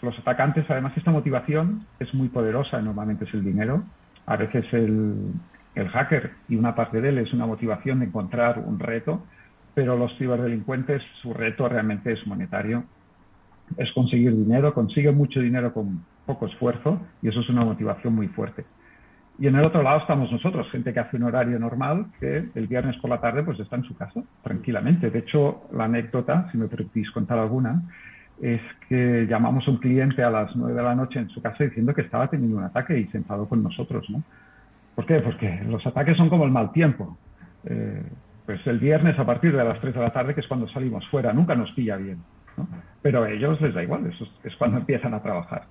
los 0.02 0.18
atacantes, 0.18 0.64
además, 0.68 0.92
esta 0.96 1.10
motivación 1.10 1.86
es 1.98 2.12
muy 2.14 2.28
poderosa, 2.28 2.80
normalmente 2.80 3.24
es 3.24 3.34
el 3.34 3.44
dinero. 3.44 3.82
A 4.26 4.36
veces 4.36 4.64
el, 4.72 5.32
el 5.76 5.88
hacker 5.88 6.32
y 6.48 6.56
una 6.56 6.74
parte 6.74 7.00
de 7.00 7.10
él 7.10 7.18
es 7.18 7.32
una 7.32 7.46
motivación 7.46 8.00
de 8.00 8.06
encontrar 8.06 8.58
un 8.58 8.78
reto, 8.78 9.22
pero 9.74 9.96
los 9.96 10.16
ciberdelincuentes, 10.16 11.02
su 11.20 11.34
reto 11.34 11.68
realmente 11.68 12.12
es 12.12 12.26
monetario, 12.26 12.84
es 13.76 13.92
conseguir 13.92 14.34
dinero, 14.34 14.72
consigue 14.72 15.12
mucho 15.12 15.40
dinero 15.40 15.72
con 15.72 16.02
poco 16.24 16.46
esfuerzo 16.46 17.00
y 17.22 17.28
eso 17.28 17.40
es 17.40 17.48
una 17.50 17.64
motivación 17.64 18.14
muy 18.14 18.28
fuerte. 18.28 18.64
Y 19.38 19.48
en 19.48 19.56
el 19.56 19.66
otro 19.66 19.82
lado 19.82 20.00
estamos 20.00 20.32
nosotros, 20.32 20.66
gente 20.70 20.94
que 20.94 21.00
hace 21.00 21.18
un 21.18 21.24
horario 21.24 21.58
normal, 21.58 22.06
que 22.18 22.48
el 22.54 22.66
viernes 22.66 22.96
por 22.96 23.10
la 23.10 23.20
tarde 23.20 23.42
pues 23.42 23.60
está 23.60 23.76
en 23.76 23.84
su 23.84 23.94
casa, 23.94 24.22
tranquilamente. 24.42 25.10
De 25.10 25.18
hecho, 25.18 25.68
la 25.74 25.84
anécdota, 25.84 26.48
si 26.50 26.56
me 26.56 26.68
permitís 26.68 27.10
contar 27.10 27.38
alguna, 27.38 27.82
es 28.40 28.62
que 28.88 29.26
llamamos 29.28 29.68
a 29.68 29.72
un 29.72 29.76
cliente 29.76 30.22
a 30.22 30.30
las 30.30 30.56
nueve 30.56 30.74
de 30.74 30.82
la 30.82 30.94
noche 30.94 31.18
en 31.18 31.28
su 31.28 31.42
casa 31.42 31.64
diciendo 31.64 31.92
que 31.92 32.00
estaba 32.00 32.28
teniendo 32.28 32.56
un 32.56 32.64
ataque 32.64 32.98
y 32.98 33.06
se 33.08 33.18
enfadó 33.18 33.46
con 33.46 33.62
nosotros, 33.62 34.08
¿no? 34.08 34.22
¿Por 34.96 35.06
qué? 35.06 35.20
Porque 35.20 35.62
los 35.68 35.86
ataques 35.86 36.16
son 36.16 36.28
como 36.28 36.44
el 36.44 36.50
mal 36.50 36.72
tiempo. 36.72 37.16
Eh, 37.64 38.02
pues 38.44 38.66
el 38.66 38.78
viernes 38.78 39.18
a 39.18 39.26
partir 39.26 39.54
de 39.54 39.62
las 39.62 39.80
tres 39.80 39.94
de 39.94 40.00
la 40.00 40.10
tarde, 40.12 40.34
que 40.34 40.40
es 40.40 40.48
cuando 40.48 40.66
salimos 40.68 41.06
fuera, 41.08 41.32
nunca 41.32 41.54
nos 41.54 41.70
pilla 41.72 41.96
bien. 41.96 42.18
¿no? 42.56 42.66
Pero 43.02 43.22
a 43.22 43.30
ellos 43.30 43.60
les 43.60 43.74
da 43.74 43.82
igual, 43.82 44.06
eso 44.06 44.26
es, 44.42 44.56
cuando 44.56 44.78
empiezan 44.78 45.14
a 45.14 45.22
trabajar. 45.22 45.66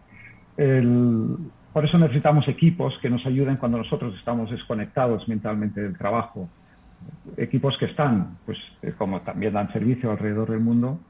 Por 1.75 1.83
eso 1.83 1.97
necesitamos 1.97 2.47
equipos 2.47 2.97
que 3.01 3.09
nos 3.09 3.25
ayuden 3.25 3.57
cuando 3.57 3.77
nosotros 3.77 4.15
estamos 4.17 4.49
desconectados 4.49 5.27
mentalmente 5.27 5.81
del 5.81 5.97
trabajo. 5.97 6.47
Equipos 7.35 7.77
que 7.77 7.87
están, 7.87 8.37
pues 8.45 8.57
eh, 8.81 8.93
como 8.97 9.19
también 9.21 9.51
dan 9.51 9.73
servicio 9.73 10.09
alrededor 10.09 10.51
del 10.51 10.61
mundo, 10.61 11.01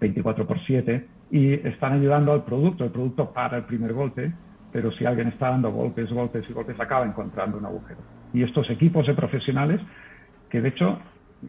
24 0.00 0.48
por 0.48 0.58
7, 0.64 1.06
y 1.30 1.52
están 1.52 1.92
ayudando 1.92 2.32
al 2.32 2.42
producto. 2.42 2.84
El 2.84 2.90
producto 2.90 3.32
para 3.32 3.58
el 3.58 3.66
primer 3.66 3.92
golpe, 3.92 4.32
pero 4.72 4.92
si 4.92 5.04
alguien 5.06 5.28
está 5.28 5.50
dando 5.50 5.70
golpes, 5.70 6.10
golpes 6.12 6.44
y 6.48 6.52
golpes, 6.52 6.78
acaba 6.78 7.06
encontrando 7.06 7.58
un 7.58 7.66
agujero. 7.66 8.00
Y 8.32 8.42
estos 8.42 8.68
equipos 8.70 9.06
de 9.06 9.14
profesionales, 9.14 9.80
que 10.50 10.60
de 10.60 10.68
hecho 10.68 10.98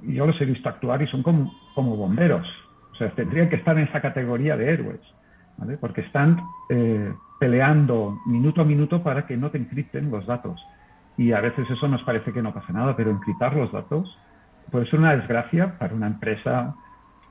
yo 0.03 0.25
los 0.25 0.39
he 0.39 0.45
visto 0.45 0.69
actuar 0.69 1.01
y 1.01 1.07
son 1.07 1.23
como, 1.23 1.51
como 1.75 1.95
bomberos, 1.95 2.47
o 2.93 2.95
sea, 2.95 3.09
tendrían 3.11 3.49
que 3.49 3.55
estar 3.55 3.77
en 3.77 3.87
esa 3.87 4.01
categoría 4.01 4.55
de 4.55 4.71
héroes, 4.71 5.01
¿vale? 5.57 5.77
porque 5.77 6.01
están 6.01 6.39
eh, 6.69 7.13
peleando 7.39 8.19
minuto 8.25 8.61
a 8.61 8.65
minuto 8.65 9.01
para 9.01 9.25
que 9.25 9.37
no 9.37 9.49
te 9.49 9.57
encripten 9.57 10.11
los 10.11 10.25
datos. 10.25 10.61
Y 11.17 11.33
a 11.33 11.41
veces 11.41 11.69
eso 11.69 11.87
nos 11.87 12.01
parece 12.03 12.31
que 12.31 12.41
no 12.41 12.53
pasa 12.53 12.71
nada, 12.71 12.95
pero 12.95 13.11
encriptar 13.11 13.55
los 13.55 13.71
datos 13.71 14.17
puede 14.71 14.85
ser 14.89 14.99
una 14.99 15.15
desgracia 15.15 15.77
para 15.77 15.93
una 15.93 16.07
empresa, 16.07 16.75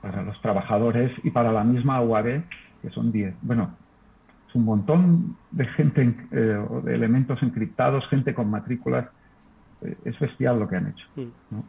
para 0.01 0.21
los 0.21 0.39
trabajadores 0.41 1.11
y 1.23 1.31
para 1.31 1.51
la 1.51 1.63
misma 1.63 2.01
UAB, 2.01 2.43
que 2.81 2.89
son 2.91 3.11
10. 3.11 3.35
Bueno, 3.41 3.71
es 4.49 4.55
un 4.55 4.65
montón 4.65 5.37
de 5.51 5.65
gente, 5.67 6.01
eh, 6.31 6.65
de 6.83 6.95
elementos 6.95 7.41
encriptados, 7.43 8.03
gente 8.09 8.33
con 8.33 8.49
matrículas. 8.49 9.07
Eh, 9.81 9.95
es 10.05 10.19
bestial 10.19 10.59
lo 10.59 10.67
que 10.67 10.75
han 10.75 10.87
hecho. 10.87 11.05
Mm. 11.15 11.55
¿no? 11.55 11.63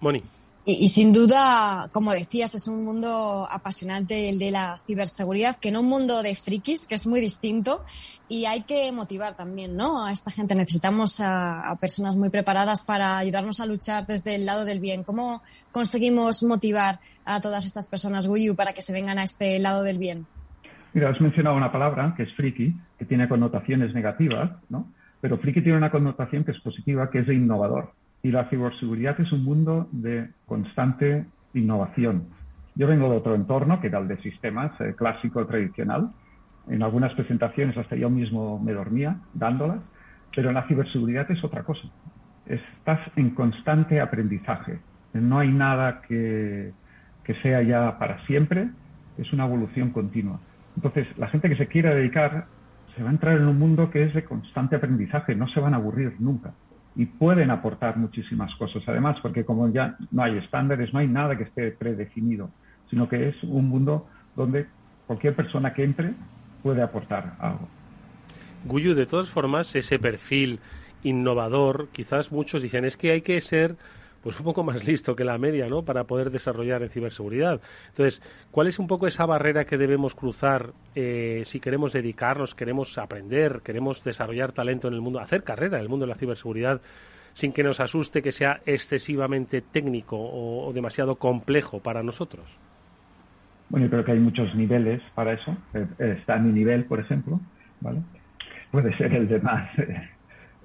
Moni. 0.00 0.22
Y, 0.68 0.88
sin 0.88 1.12
duda, 1.12 1.88
como 1.92 2.10
decías, 2.10 2.56
es 2.56 2.66
un 2.66 2.84
mundo 2.84 3.46
apasionante 3.48 4.28
el 4.28 4.40
de 4.40 4.50
la 4.50 4.76
ciberseguridad, 4.84 5.54
que 5.54 5.70
no 5.70 5.78
un 5.78 5.86
mundo 5.86 6.24
de 6.24 6.34
frikis, 6.34 6.88
que 6.88 6.96
es 6.96 7.06
muy 7.06 7.20
distinto. 7.20 7.84
Y 8.28 8.46
hay 8.46 8.62
que 8.62 8.90
motivar 8.90 9.36
también, 9.36 9.76
¿no? 9.76 10.04
A 10.04 10.10
esta 10.10 10.32
gente. 10.32 10.56
Necesitamos 10.56 11.20
a, 11.20 11.76
personas 11.80 12.16
muy 12.16 12.30
preparadas 12.30 12.82
para 12.82 13.16
ayudarnos 13.16 13.60
a 13.60 13.66
luchar 13.66 14.08
desde 14.08 14.34
el 14.34 14.44
lado 14.44 14.64
del 14.64 14.80
bien. 14.80 15.04
¿Cómo 15.04 15.40
conseguimos 15.70 16.42
motivar 16.42 16.98
a 17.24 17.40
todas 17.40 17.64
estas 17.64 17.86
personas, 17.86 18.26
Guyu, 18.26 18.56
para 18.56 18.72
que 18.72 18.82
se 18.82 18.92
vengan 18.92 19.18
a 19.18 19.22
este 19.22 19.60
lado 19.60 19.84
del 19.84 19.98
bien? 19.98 20.26
Mira, 20.96 21.10
has 21.10 21.20
mencionado 21.20 21.56
una 21.56 21.70
palabra 21.70 22.14
que 22.16 22.22
es 22.22 22.32
friki, 22.36 22.74
que 22.98 23.04
tiene 23.04 23.28
connotaciones 23.28 23.92
negativas, 23.92 24.50
¿no? 24.70 24.90
Pero 25.20 25.36
friki 25.36 25.60
tiene 25.60 25.76
una 25.76 25.90
connotación 25.90 26.42
que 26.42 26.52
es 26.52 26.60
positiva, 26.60 27.10
que 27.10 27.18
es 27.18 27.26
de 27.26 27.34
innovador. 27.34 27.92
Y 28.22 28.30
la 28.30 28.48
ciberseguridad 28.48 29.20
es 29.20 29.30
un 29.30 29.44
mundo 29.44 29.90
de 29.92 30.30
constante 30.46 31.26
innovación. 31.52 32.28
Yo 32.76 32.86
vengo 32.86 33.10
de 33.10 33.18
otro 33.18 33.34
entorno, 33.34 33.78
que 33.78 33.88
era 33.88 33.98
el 33.98 34.08
de 34.08 34.16
sistemas 34.22 34.72
eh, 34.80 34.94
clásico, 34.96 35.46
tradicional. 35.46 36.12
En 36.66 36.82
algunas 36.82 37.12
presentaciones 37.12 37.76
hasta 37.76 37.94
yo 37.94 38.08
mismo 38.08 38.58
me 38.58 38.72
dormía 38.72 39.18
dándolas, 39.34 39.80
pero 40.34 40.50
la 40.50 40.66
ciberseguridad 40.66 41.30
es 41.30 41.44
otra 41.44 41.62
cosa. 41.62 41.86
Estás 42.46 43.00
en 43.16 43.34
constante 43.34 44.00
aprendizaje. 44.00 44.78
No 45.12 45.40
hay 45.40 45.52
nada 45.52 46.00
que, 46.08 46.72
que 47.22 47.34
sea 47.42 47.60
ya 47.60 47.98
para 47.98 48.24
siempre, 48.24 48.70
es 49.18 49.30
una 49.34 49.44
evolución 49.44 49.90
continua. 49.90 50.40
Entonces, 50.76 51.06
la 51.18 51.28
gente 51.28 51.48
que 51.48 51.56
se 51.56 51.66
quiera 51.66 51.94
dedicar 51.94 52.46
se 52.94 53.02
va 53.02 53.10
a 53.10 53.12
entrar 53.12 53.36
en 53.36 53.46
un 53.46 53.58
mundo 53.58 53.90
que 53.90 54.04
es 54.04 54.14
de 54.14 54.24
constante 54.24 54.76
aprendizaje, 54.76 55.34
no 55.34 55.48
se 55.48 55.60
van 55.60 55.74
a 55.74 55.78
aburrir 55.78 56.14
nunca. 56.18 56.54
Y 56.94 57.06
pueden 57.06 57.50
aportar 57.50 57.98
muchísimas 57.98 58.54
cosas, 58.54 58.82
además, 58.86 59.18
porque 59.20 59.44
como 59.44 59.70
ya 59.70 59.96
no 60.10 60.22
hay 60.22 60.38
estándares, 60.38 60.92
no 60.94 61.00
hay 61.00 61.08
nada 61.08 61.36
que 61.36 61.44
esté 61.44 61.72
predefinido, 61.72 62.50
sino 62.88 63.08
que 63.08 63.28
es 63.28 63.42
un 63.42 63.68
mundo 63.68 64.06
donde 64.34 64.66
cualquier 65.06 65.34
persona 65.34 65.74
que 65.74 65.84
entre 65.84 66.14
puede 66.62 66.82
aportar 66.82 67.36
algo. 67.38 67.68
Guyu, 68.64 68.94
de 68.94 69.06
todas 69.06 69.28
formas, 69.28 69.74
ese 69.76 69.98
perfil 69.98 70.58
innovador, 71.02 71.88
quizás 71.92 72.32
muchos 72.32 72.62
dicen, 72.62 72.84
es 72.86 72.96
que 72.96 73.12
hay 73.12 73.20
que 73.20 73.40
ser 73.42 73.76
pues 74.26 74.40
un 74.40 74.44
poco 74.44 74.64
más 74.64 74.84
listo 74.84 75.14
que 75.14 75.22
la 75.22 75.38
media, 75.38 75.68
¿no? 75.68 75.84
Para 75.84 76.02
poder 76.02 76.32
desarrollar 76.32 76.82
en 76.82 76.88
ciberseguridad. 76.88 77.60
Entonces, 77.90 78.20
¿cuál 78.50 78.66
es 78.66 78.80
un 78.80 78.88
poco 78.88 79.06
esa 79.06 79.24
barrera 79.24 79.66
que 79.66 79.76
debemos 79.78 80.16
cruzar 80.16 80.72
eh, 80.96 81.42
si 81.44 81.60
queremos 81.60 81.92
dedicarnos, 81.92 82.56
queremos 82.56 82.98
aprender, 82.98 83.60
queremos 83.62 84.02
desarrollar 84.02 84.50
talento 84.50 84.88
en 84.88 84.94
el 84.94 85.00
mundo, 85.00 85.20
hacer 85.20 85.44
carrera 85.44 85.76
en 85.76 85.84
el 85.84 85.88
mundo 85.88 86.06
de 86.06 86.08
la 86.08 86.16
ciberseguridad? 86.16 86.80
sin 87.34 87.52
que 87.52 87.62
nos 87.62 87.78
asuste 87.78 88.20
que 88.20 88.32
sea 88.32 88.62
excesivamente 88.66 89.60
técnico 89.60 90.16
o, 90.18 90.72
demasiado 90.72 91.14
complejo 91.16 91.78
para 91.78 92.02
nosotros? 92.02 92.58
Bueno, 93.68 93.86
yo 93.86 93.90
creo 93.90 94.04
que 94.04 94.12
hay 94.12 94.18
muchos 94.18 94.52
niveles 94.56 95.02
para 95.14 95.34
eso. 95.34 95.56
Eh, 95.72 95.86
está 96.18 96.36
mi 96.38 96.50
nivel, 96.50 96.84
por 96.86 96.98
ejemplo, 96.98 97.38
¿vale? 97.80 98.00
Puede 98.72 98.96
ser 98.96 99.14
el 99.14 99.28
de 99.28 99.38
más 99.38 99.68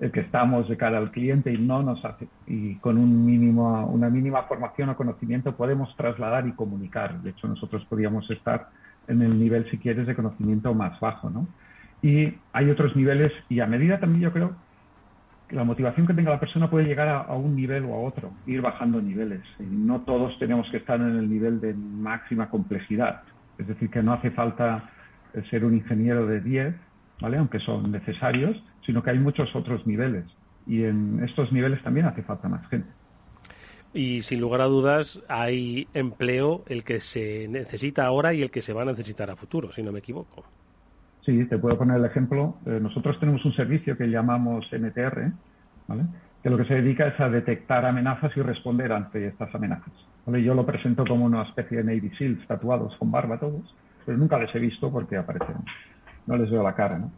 el 0.02 0.12
que 0.12 0.22
estamos 0.22 0.68
de 0.68 0.78
cara 0.78 0.98
al 0.98 1.12
cliente 1.12 1.54
y 1.54 1.60
no 1.60 1.84
nos 1.84 2.04
hace 2.04 2.28
y 2.48 2.76
con 2.78 2.98
un 2.98 3.24
mínimo 3.24 3.86
una 3.86 4.10
mínima 4.10 4.44
formación 4.44 4.90
o 4.90 4.98
conocimiento 4.98 5.56
podemos 5.56 5.96
trasladar 5.96 6.48
y 6.48 6.54
comunicar. 6.54 7.22
De 7.22 7.30
hecho 7.30 7.48
nosotros 7.48 7.86
podríamos 7.86 8.30
estar 8.32 8.70
en 9.08 9.22
el 9.22 9.40
nivel 9.40 9.70
si 9.70 9.78
quieres 9.78 10.08
de 10.08 10.16
conocimiento 10.16 10.74
más 10.74 11.00
bajo 11.00 11.30
no 11.30 11.48
y 12.02 12.34
hay 12.52 12.70
otros 12.72 12.96
niveles 12.96 13.32
y 13.48 13.60
a 13.60 13.68
medida 13.68 14.00
también 14.00 14.22
yo 14.22 14.34
creo 14.34 14.56
que 15.48 15.56
la 15.56 15.64
motivación 15.64 16.08
que 16.08 16.16
tenga 16.16 16.32
la 16.32 16.40
persona 16.40 16.68
puede 16.68 16.86
llegar 16.86 17.08
a, 17.08 17.34
un 17.36 17.56
nivel 17.56 17.86
o 17.86 17.94
a 17.94 18.00
otro 18.00 18.32
ir 18.48 18.62
bajando 18.62 19.00
niveles. 19.02 19.42
No 19.60 20.02
todos 20.02 20.38
tenemos 20.40 20.68
que 20.72 20.78
estar 20.78 21.00
en 21.00 21.16
el 21.16 21.30
nivel 21.30 21.62
de 21.62 21.76
máxima 21.76 22.50
complejidad. 22.50 23.22
Es 23.60 23.68
decir 23.68 23.92
que 23.92 24.02
no 24.02 24.14
hace 24.14 24.32
falta 24.32 24.90
ser 25.52 25.64
un 25.64 25.76
ingeniero 25.76 26.26
de 26.26 26.42
10 26.42 26.76
vale 27.20 27.38
aunque 27.38 27.60
son 27.60 27.92
necesarios 27.92 28.58
sino 28.86 29.04
que 29.04 29.12
hay 29.12 29.20
muchos 29.20 29.56
otros 29.56 29.86
niveles. 29.86 30.26
Y 30.68 30.84
en 30.84 31.24
estos 31.24 31.52
niveles 31.52 31.82
también 31.84 32.06
hace 32.06 32.24
falta 32.24 32.48
más 32.48 32.68
gente. 32.70 32.90
Y 33.94 34.22
sin 34.22 34.40
lugar 34.40 34.62
a 34.62 34.66
dudas 34.66 35.22
hay 35.28 35.88
empleo 35.94 36.64
el 36.68 36.84
que 36.84 37.02
se 37.02 37.48
necesita 37.50 38.06
ahora 38.06 38.34
y 38.34 38.42
el 38.42 38.50
que 38.50 38.62
se 38.62 38.74
va 38.74 38.84
a 38.84 38.86
necesitar 38.86 39.30
a 39.30 39.36
futuro, 39.36 39.72
si 39.72 39.84
no 39.84 39.92
me 39.92 40.00
equivoco. 40.00 40.46
Sí, 41.26 41.46
te 41.46 41.58
puedo 41.58 41.78
poner 41.78 41.98
el 41.98 42.06
ejemplo. 42.06 42.58
Eh, 42.66 42.80
nosotros 42.82 43.20
tenemos 43.20 43.44
un 43.44 43.54
servicio 43.54 43.98
que 43.98 44.08
llamamos 44.08 44.66
NTR, 44.72 45.32
¿vale? 45.88 46.04
que 46.42 46.50
lo 46.50 46.58
que 46.58 46.66
se 46.66 46.76
dedica 46.76 47.08
es 47.08 47.20
a 47.20 47.30
detectar 47.30 47.86
amenazas 47.86 48.36
y 48.36 48.42
responder 48.42 48.92
ante 48.92 49.28
estas 49.28 49.54
amenazas. 49.54 49.94
¿vale? 50.26 50.42
Yo 50.42 50.54
lo 50.54 50.66
presento 50.66 51.04
como 51.06 51.26
una 51.26 51.44
especie 51.44 51.78
de 51.78 51.84
Navy 51.84 52.12
SEALs 52.18 52.48
tatuados 52.48 52.96
con 52.98 53.12
barba 53.12 53.40
todos, 53.40 53.76
pero 54.06 54.18
nunca 54.18 54.40
les 54.40 54.54
he 54.56 54.60
visto 54.60 54.90
porque 54.92 55.18
aparecen. 55.18 55.58
No 56.26 56.38
les 56.38 56.50
veo 56.50 56.64
la 56.64 56.74
cara. 56.74 56.98
¿no? 56.98 57.12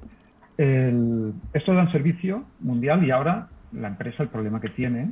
El, 0.57 1.33
esto 1.53 1.73
da 1.73 1.81
un 1.81 1.91
servicio 1.91 2.45
mundial 2.59 3.03
y 3.03 3.11
ahora 3.11 3.47
la 3.71 3.87
empresa, 3.87 4.23
el 4.23 4.29
problema 4.29 4.61
que 4.61 4.69
tiene 4.69 5.11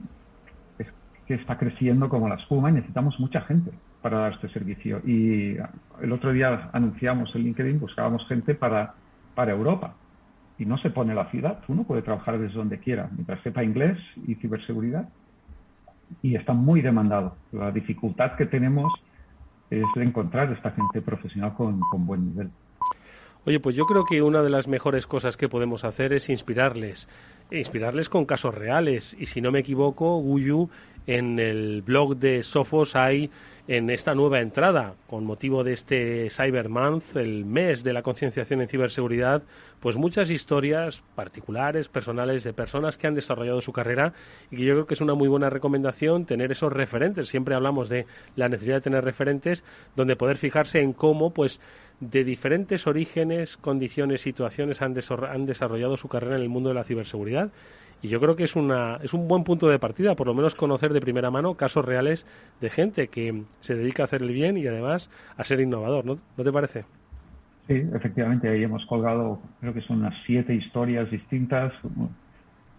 es 0.78 0.88
que 1.26 1.34
está 1.36 1.58
creciendo 1.58 2.10
como 2.10 2.30
la 2.30 2.36
espuma 2.36 2.70
y 2.70 2.74
necesitamos 2.74 3.20
mucha 3.20 3.42
gente 3.42 3.72
para 4.02 4.20
dar 4.20 4.34
este 4.34 4.50
servicio. 4.50 5.02
Y 5.06 5.58
el 6.02 6.12
otro 6.12 6.32
día 6.32 6.70
anunciamos 6.74 7.34
en 7.36 7.44
LinkedIn, 7.44 7.80
buscábamos 7.80 8.28
gente 8.28 8.56
para, 8.56 8.94
para 9.36 9.52
Europa. 9.52 9.96
y 10.58 10.66
no 10.66 10.78
se 10.78 10.92
pone 10.92 11.16
la 11.16 11.26
ciudad. 11.32 11.60
Uno 11.68 11.84
puede 11.84 12.04
trabajar 12.04 12.38
desde 12.38 12.56
donde 12.56 12.80
quiera, 12.80 13.10
mientras 13.12 13.42
sepa 13.42 13.64
inglés 13.64 13.98
y 14.28 14.36
ciberseguridad. 14.36 15.10
Y 16.22 16.36
está 16.36 16.54
muy 16.54 16.82
demandado. 16.82 17.36
La 17.52 17.72
dificultad 17.72 18.36
que 18.36 18.46
tenemos 18.46 18.92
es 19.72 19.86
de 19.96 20.04
encontrar 20.04 20.52
esta 20.52 20.72
gente 20.72 21.02
profesional 21.02 21.54
con 21.56 22.06
buen 22.06 22.26
nivel. 22.28 22.52
Oye, 23.44 23.60
pues 23.60 23.76
yo 23.76 23.86
creo 23.86 24.06
que 24.06 24.22
una 24.22 24.44
de 24.44 24.52
las 24.52 24.68
mejores 24.68 25.08
cosas 25.08 25.36
que 25.36 25.50
podemos 25.50 25.84
hacer 25.84 26.14
es 26.14 26.30
inspirarles, 26.30 27.08
inspirarles 27.50 28.08
con 28.08 28.26
casos 28.26 28.54
reales. 28.54 29.16
Y 29.20 29.26
si 29.26 29.42
no 29.42 29.52
me 29.52 29.62
equivoco, 29.62 30.22
Guyu, 30.22 30.70
en 31.08 31.40
el 31.40 31.82
blog 31.82 32.18
de 32.18 32.44
Sofos 32.44 32.96
hay 32.96 33.32
en 33.68 33.90
esta 33.90 34.14
nueva 34.14 34.42
entrada, 34.42 34.94
con 35.08 35.26
motivo 35.26 35.64
de 35.64 35.74
este 35.74 36.30
Cyber 36.30 36.70
Month, 36.70 37.16
el 37.16 37.46
mes 37.46 37.84
de 37.84 37.94
la 37.94 38.04
concienciación 38.04 38.62
en 38.62 38.68
ciberseguridad, 38.68 39.44
pues 39.80 39.96
muchas 39.96 40.30
historias 40.30 41.04
particulares, 41.16 41.88
personales, 41.88 42.44
de 42.44 42.54
personas 42.54 42.98
que 42.98 43.08
han 43.08 43.16
desarrollado 43.16 43.62
su 43.62 43.72
carrera 43.72 44.14
y 44.52 44.58
que 44.58 44.66
yo 44.66 44.74
creo 44.74 44.86
que 44.86 44.94
es 44.94 45.02
una 45.02 45.16
muy 45.16 45.28
buena 45.28 45.50
recomendación 45.50 46.26
tener 46.26 46.52
esos 46.52 46.72
referentes. 46.72 47.30
Siempre 47.30 47.56
hablamos 47.56 47.90
de 47.90 48.06
la 48.36 48.50
necesidad 48.50 48.76
de 48.76 48.82
tener 48.82 49.04
referentes 49.04 49.64
donde 49.96 50.16
poder 50.16 50.38
fijarse 50.38 50.80
en 50.80 50.94
cómo, 50.94 51.34
pues, 51.34 51.60
de 52.02 52.24
diferentes 52.24 52.88
orígenes, 52.88 53.56
condiciones, 53.58 54.22
situaciones 54.22 54.82
han, 54.82 54.96
han 55.30 55.46
desarrollado 55.46 55.96
su 55.96 56.10
carrera 56.10 56.36
en 56.36 56.42
el 56.42 56.50
mundo 56.50 56.70
de 56.70 56.76
la 56.76 56.84
ciberseguridad. 56.84 57.52
Y 58.02 58.10
yo 58.10 58.20
creo 58.20 58.36
que 58.36 58.44
es, 58.44 58.56
una, 58.56 58.98
es 59.04 59.14
un 59.14 59.28
buen 59.28 59.44
punto 59.44 59.70
de 59.70 59.78
partida, 59.78 60.16
por 60.16 60.26
lo 60.26 60.34
menos 60.34 60.56
conocer 60.56 60.92
de 60.92 61.00
primera 61.00 61.30
mano 61.30 61.54
casos 61.54 61.86
reales 61.86 62.26
de 62.60 62.72
gente 62.72 63.08
que 63.10 63.44
se 63.60 63.76
dedica 63.76 64.04
a 64.04 64.06
hacer 64.06 64.24
el 64.24 64.34
bien 64.34 64.58
y 64.58 64.66
además 64.66 65.12
a 65.38 65.44
ser 65.44 65.60
innovador, 65.62 66.04
¿no, 66.04 66.18
¿No 66.36 66.44
te 66.44 66.52
parece? 66.52 66.86
Sí, 67.68 67.76
efectivamente, 67.94 68.50
ahí 68.50 68.64
hemos 68.64 68.84
colgado, 68.88 69.40
creo 69.60 69.74
que 69.74 69.82
son 69.82 70.00
unas 70.00 70.16
siete 70.26 70.56
historias 70.56 71.12
distintas, 71.12 71.72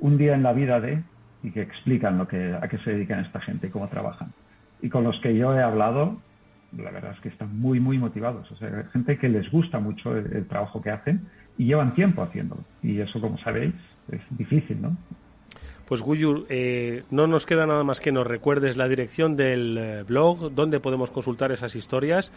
un 0.01 0.19
día 0.19 0.35
en 0.35 0.43
la 0.43 0.53
vida 0.53 0.81
de, 0.81 1.01
y 1.45 1.53
que 1.53 1.63
explican 1.63 2.19
lo 2.19 2.27
que, 2.27 2.55
a 2.61 2.69
qué 2.69 2.79
se 2.79 2.91
dedican 2.91 3.21
esta 3.21 3.41
gente 3.41 3.69
y 3.69 3.71
cómo 3.71 3.89
trabajan. 3.89 4.33
Y 4.81 4.89
con 4.89 5.05
los 5.05 5.19
que 5.21 5.37
yo 5.37 5.55
he 5.55 5.63
hablado, 5.63 6.21
la 6.77 6.91
verdad 6.91 7.13
es 7.13 7.21
que 7.21 7.29
están 7.29 7.59
muy, 7.59 7.81
muy 7.81 7.99
motivados. 7.99 8.51
O 8.51 8.57
sea, 8.57 8.85
gente 8.93 9.19
que 9.19 9.29
les 9.29 9.51
gusta 9.51 9.79
mucho 9.79 10.17
el, 10.17 10.47
trabajo 10.47 10.81
que 10.81 10.91
hacen 10.91 11.27
y 11.59 11.67
llevan 11.67 11.95
tiempo 11.95 12.23
haciéndolo. 12.23 12.63
Y 12.83 13.01
eso, 13.01 13.21
como 13.21 13.39
sabéis, 13.39 13.75
es 14.11 14.21
difícil, 14.31 14.81
¿no? 14.81 14.97
Pues 15.87 16.01
Guyur, 16.01 16.47
eh, 16.49 17.03
no 17.11 17.27
nos 17.27 17.45
queda 17.45 17.67
nada 17.67 17.85
más 17.85 18.01
que 18.01 18.13
nos 18.13 18.27
recuerdes 18.27 18.77
la 18.77 18.89
dirección 18.89 19.37
del 19.37 19.77
eh, 19.79 20.03
blog, 20.05 20.53
donde 20.55 20.81
podemos 20.81 21.11
consultar 21.11 21.53
esas 21.53 21.77
historias 21.77 22.33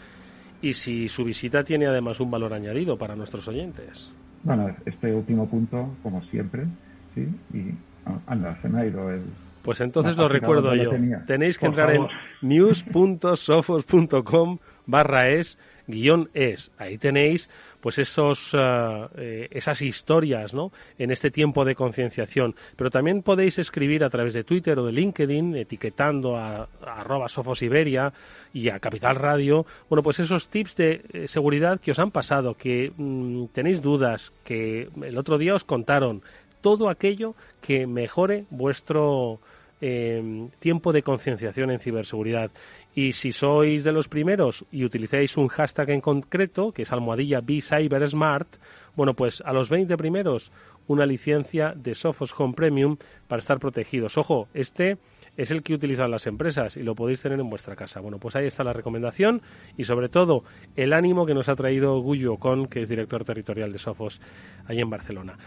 y 0.62 0.74
si 0.74 1.08
su 1.08 1.24
visita 1.24 1.64
tiene 1.64 1.86
además 1.86 2.20
un 2.20 2.32
valor 2.32 2.54
añadido 2.54 2.98
para 2.98 3.16
nuestros 3.16 3.48
oyentes. 3.48 4.12
Bueno, 4.44 4.76
este 4.86 5.14
último 5.14 5.48
punto, 5.48 5.96
como 6.04 6.22
siempre, 6.26 6.66
sí, 7.14 7.28
y 7.54 7.72
ah, 8.06 8.20
anda, 8.28 8.60
se 8.62 8.70
me 8.70 8.82
ha 8.82 8.86
ido 8.86 9.10
el, 9.10 9.24
pues 9.66 9.82
entonces 9.82 10.16
lo 10.16 10.30
recuerdo 10.30 10.74
yo. 10.76 10.92
Tenéis 11.26 11.58
que 11.58 11.66
entrar 11.66 11.96
en 11.96 12.06
news.sofos.com 12.42 14.60
barra 14.86 15.30
es 15.30 15.58
guion 15.88 16.30
es. 16.36 16.72
Ahí 16.78 17.00
tenéis 17.00 17.50
pues 17.82 17.98
esos, 18.00 18.52
eh, 18.54 19.48
esas 19.52 19.82
historias 19.82 20.54
¿no? 20.54 20.72
en 21.00 21.10
este 21.12 21.32
tiempo 21.32 21.66
de 21.66 21.74
concienciación. 21.74 22.54
Pero 22.76 22.92
también 22.92 23.24
podéis 23.24 23.58
escribir 23.58 24.04
a 24.04 24.10
través 24.10 24.36
de 24.36 24.44
Twitter 24.44 24.78
o 24.78 24.86
de 24.86 24.92
LinkedIn, 24.92 25.56
etiquetando 25.56 26.38
a, 26.38 26.70
arroba 26.86 27.28
Sofos 27.28 27.64
Iberia 27.64 28.14
y 28.54 28.70
a 28.70 28.78
Capital 28.80 29.16
Radio, 29.16 29.66
bueno, 29.90 30.04
pues 30.04 30.20
esos 30.20 30.48
tips 30.48 30.76
de 30.76 31.02
eh, 31.12 31.28
seguridad 31.28 31.80
que 31.80 31.90
os 31.92 31.98
han 32.00 32.12
pasado, 32.12 32.54
que 32.54 32.94
mm, 32.96 33.46
tenéis 33.48 33.82
dudas, 33.82 34.32
que 34.44 34.90
el 35.04 35.18
otro 35.18 35.40
día 35.40 35.56
os 35.56 35.64
contaron, 35.64 36.22
todo 36.62 36.90
aquello 36.90 37.36
que 37.62 37.86
mejore 37.86 38.46
vuestro 38.50 39.40
eh, 39.88 40.50
tiempo 40.58 40.92
de 40.92 41.04
concienciación 41.04 41.70
en 41.70 41.78
ciberseguridad. 41.78 42.50
Y 42.96 43.12
si 43.12 43.32
sois 43.32 43.84
de 43.84 43.92
los 43.92 44.08
primeros 44.08 44.66
y 44.72 44.84
utilizáis 44.84 45.38
un 45.38 45.48
hashtag 45.48 45.92
en 45.92 46.02
concreto, 46.02 46.72
que 46.72 46.82
es 46.82 46.92
almohadilla 46.92 47.42
BeCyberSmart, 47.42 48.48
bueno, 48.96 49.14
pues 49.14 49.44
a 49.46 49.54
los 49.54 49.70
20 49.70 49.96
primeros 49.96 50.52
una 50.88 51.06
licencia 51.06 51.74
de 51.76 51.94
Sophos 51.94 52.34
Home 52.36 52.56
Premium 52.56 52.98
para 53.28 53.42
estar 53.42 53.60
protegidos. 53.60 54.18
Ojo, 54.18 54.48
este 54.56 54.98
es 55.38 55.52
el 55.52 55.62
que 55.62 55.76
utilizan 55.76 56.10
las 56.10 56.26
empresas 56.26 56.78
y 56.78 56.82
lo 56.82 56.96
podéis 56.96 57.22
tener 57.22 57.40
en 57.40 57.50
vuestra 57.50 57.76
casa. 57.76 58.00
Bueno, 58.00 58.18
pues 58.18 58.36
ahí 58.36 58.48
está 58.48 58.64
la 58.64 58.74
recomendación 58.74 59.44
y 59.78 59.84
sobre 59.84 60.10
todo 60.10 60.44
el 60.76 60.94
ánimo 60.94 61.28
que 61.28 61.36
nos 61.36 61.48
ha 61.48 61.56
traído 61.56 62.02
Guyo 62.02 62.38
Con, 62.38 62.66
que 62.66 62.82
es 62.82 62.90
director 62.90 63.24
territorial 63.24 63.72
de 63.72 63.78
Sophos 63.78 64.20
ahí 64.68 64.80
en 64.80 64.90
Barcelona. 64.90 65.38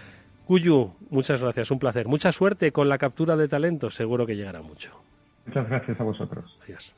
Cuyu, 0.49 0.95
muchas 1.11 1.43
gracias, 1.43 1.71
un 1.71 1.79
placer. 1.79 2.09
Mucha 2.09 2.33
suerte 2.33 2.73
con 2.73 2.89
la 2.89 2.97
captura 2.97 3.37
de 3.37 3.49
talento, 3.49 3.91
seguro 3.91 4.25
que 4.25 4.35
llegará 4.35 4.63
mucho. 4.63 4.91
Muchas 5.45 5.69
gracias 5.69 6.01
a 6.01 6.05
vosotros. 6.05 6.59
Adiós. 6.65 6.95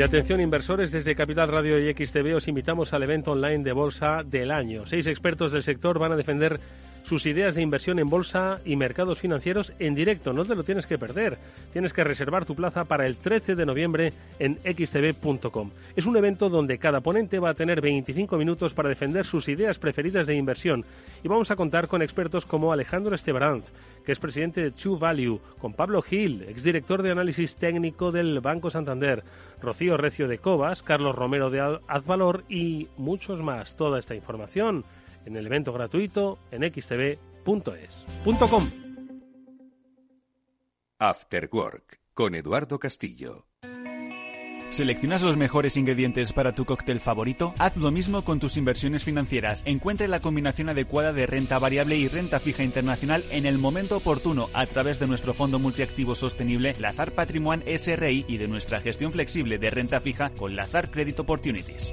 Y 0.00 0.02
atención 0.02 0.40
inversores, 0.40 0.92
desde 0.92 1.14
Capital 1.14 1.48
Radio 1.48 1.78
y 1.78 1.92
XTV 1.92 2.34
os 2.34 2.48
invitamos 2.48 2.94
al 2.94 3.02
evento 3.02 3.32
online 3.32 3.62
de 3.62 3.72
bolsa 3.72 4.22
del 4.24 4.50
año. 4.50 4.86
Seis 4.86 5.06
expertos 5.06 5.52
del 5.52 5.62
sector 5.62 5.98
van 5.98 6.12
a 6.12 6.16
defender 6.16 6.58
sus 7.02 7.26
ideas 7.26 7.54
de 7.54 7.62
inversión 7.62 7.98
en 7.98 8.08
bolsa 8.08 8.58
y 8.64 8.76
mercados 8.76 9.18
financieros 9.18 9.72
en 9.78 9.94
directo. 9.94 10.32
No 10.32 10.44
te 10.44 10.54
lo 10.54 10.64
tienes 10.64 10.86
que 10.86 10.98
perder. 10.98 11.38
Tienes 11.72 11.92
que 11.92 12.04
reservar 12.04 12.44
tu 12.44 12.54
plaza 12.54 12.84
para 12.84 13.06
el 13.06 13.16
13 13.16 13.54
de 13.54 13.66
noviembre 13.66 14.12
en 14.38 14.58
xtv.com. 14.58 15.70
Es 15.96 16.06
un 16.06 16.16
evento 16.16 16.48
donde 16.48 16.78
cada 16.78 17.00
ponente 17.00 17.38
va 17.38 17.50
a 17.50 17.54
tener 17.54 17.80
25 17.80 18.36
minutos 18.36 18.74
para 18.74 18.88
defender 18.88 19.26
sus 19.26 19.48
ideas 19.48 19.78
preferidas 19.78 20.26
de 20.26 20.34
inversión 20.34 20.84
y 21.22 21.28
vamos 21.28 21.50
a 21.50 21.56
contar 21.56 21.88
con 21.88 22.02
expertos 22.02 22.46
como 22.46 22.72
Alejandro 22.72 23.14
Estebaranz, 23.14 23.64
que 24.04 24.12
es 24.12 24.18
presidente 24.18 24.62
de 24.62 24.70
True 24.70 24.98
Value, 24.98 25.40
con 25.58 25.74
Pablo 25.74 26.02
Gil, 26.02 26.42
exdirector 26.42 27.02
de 27.02 27.12
análisis 27.12 27.56
técnico 27.56 28.12
del 28.12 28.40
Banco 28.40 28.70
Santander, 28.70 29.22
Rocío 29.60 29.96
Recio 29.96 30.28
de 30.28 30.38
Cobas, 30.38 30.82
Carlos 30.82 31.14
Romero 31.14 31.50
de 31.50 31.60
Advalor 31.60 32.44
y 32.48 32.88
muchos 32.96 33.42
más. 33.42 33.76
Toda 33.76 33.98
esta 33.98 34.14
información 34.14 34.84
en 35.30 35.36
el 35.36 35.46
evento 35.46 35.72
gratuito 35.72 36.38
en 36.50 36.70
xtv.es.com. 36.70 38.64
After 40.98 41.48
Work 41.50 42.00
con 42.12 42.34
Eduardo 42.34 42.78
Castillo. 42.78 43.46
¿Seleccionas 44.70 45.22
los 45.22 45.36
mejores 45.36 45.76
ingredientes 45.76 46.32
para 46.32 46.54
tu 46.54 46.64
cóctel 46.64 47.00
favorito? 47.00 47.54
Haz 47.58 47.76
lo 47.76 47.90
mismo 47.90 48.22
con 48.22 48.38
tus 48.38 48.56
inversiones 48.56 49.02
financieras. 49.02 49.62
Encuentre 49.66 50.06
la 50.06 50.20
combinación 50.20 50.68
adecuada 50.68 51.12
de 51.12 51.26
renta 51.26 51.58
variable 51.58 51.96
y 51.96 52.06
renta 52.06 52.38
fija 52.38 52.62
internacional 52.62 53.24
en 53.30 53.46
el 53.46 53.58
momento 53.58 53.96
oportuno 53.96 54.48
a 54.52 54.66
través 54.66 55.00
de 55.00 55.08
nuestro 55.08 55.34
fondo 55.34 55.58
multiactivo 55.58 56.14
sostenible 56.14 56.74
Lazar 56.78 57.12
Patrimoine 57.12 57.64
SRI 57.78 58.26
y 58.28 58.36
de 58.36 58.46
nuestra 58.46 58.80
gestión 58.80 59.10
flexible 59.10 59.58
de 59.58 59.70
renta 59.70 60.00
fija 60.00 60.30
con 60.30 60.54
Lazar 60.54 60.90
Credit 60.90 61.18
Opportunities. 61.18 61.92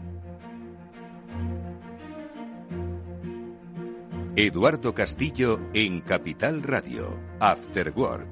Eduardo 4.37 4.93
Castillo 4.93 5.59
en 5.73 5.99
Capital 5.99 6.63
Radio, 6.63 7.19
After 7.41 7.91
Work. 7.93 8.29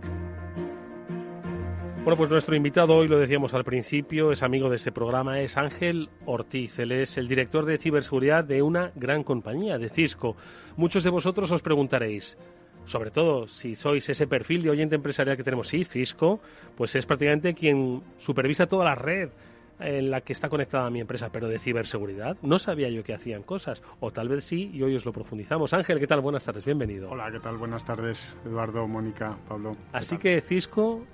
Bueno, 2.05 2.15
pues 2.15 2.29
nuestro 2.29 2.55
invitado 2.55 2.95
hoy, 2.95 3.09
lo 3.09 3.19
decíamos 3.19 3.53
al 3.53 3.65
principio, 3.65 4.31
es 4.31 4.41
amigo 4.41 4.69
de 4.69 4.77
este 4.77 4.93
programa, 4.93 5.41
es 5.41 5.57
Ángel 5.57 6.09
Ortiz. 6.25 6.79
Él 6.79 6.93
es 6.93 7.17
el 7.17 7.27
director 7.27 7.65
de 7.65 7.77
ciberseguridad 7.77 8.45
de 8.45 8.62
una 8.62 8.93
gran 8.95 9.23
compañía, 9.23 9.77
de 9.77 9.89
Cisco. 9.89 10.38
Muchos 10.77 11.03
de 11.03 11.09
vosotros 11.09 11.51
os 11.51 11.62
preguntaréis, 11.62 12.38
sobre 12.85 13.12
todo 13.12 13.49
si 13.49 13.75
sois 13.75 14.07
ese 14.07 14.25
perfil 14.25 14.63
de 14.63 14.69
oyente 14.69 14.95
empresarial 14.95 15.35
que 15.35 15.43
tenemos, 15.43 15.67
sí, 15.67 15.83
Cisco, 15.83 16.39
pues 16.77 16.95
es 16.95 17.05
prácticamente 17.05 17.53
quien 17.53 18.03
supervisa 18.17 18.67
toda 18.67 18.85
la 18.85 18.95
red 18.95 19.31
en 19.79 20.11
la 20.11 20.21
que 20.21 20.33
está 20.33 20.49
conectada 20.49 20.89
mi 20.89 21.01
empresa, 21.01 21.29
pero 21.31 21.47
de 21.47 21.59
ciberseguridad. 21.59 22.37
No 22.41 22.59
sabía 22.59 22.89
yo 22.89 23.03
que 23.03 23.13
hacían 23.13 23.43
cosas, 23.43 23.81
o 23.99 24.11
tal 24.11 24.29
vez 24.29 24.45
sí, 24.45 24.71
y 24.73 24.83
hoy 24.83 24.95
os 24.95 25.05
lo 25.05 25.13
profundizamos. 25.13 25.73
Ángel, 25.73 25.99
¿qué 25.99 26.07
tal? 26.07 26.21
Buenas 26.21 26.45
tardes, 26.45 26.65
bienvenido. 26.65 27.09
Hola, 27.09 27.31
¿qué 27.31 27.39
tal? 27.39 27.57
Buenas 27.57 27.85
tardes, 27.85 28.35
Eduardo, 28.45 28.87
Mónica, 28.87 29.37
Pablo. 29.47 29.75
Así 29.93 30.17
que 30.17 30.41
Cisco 30.41 31.05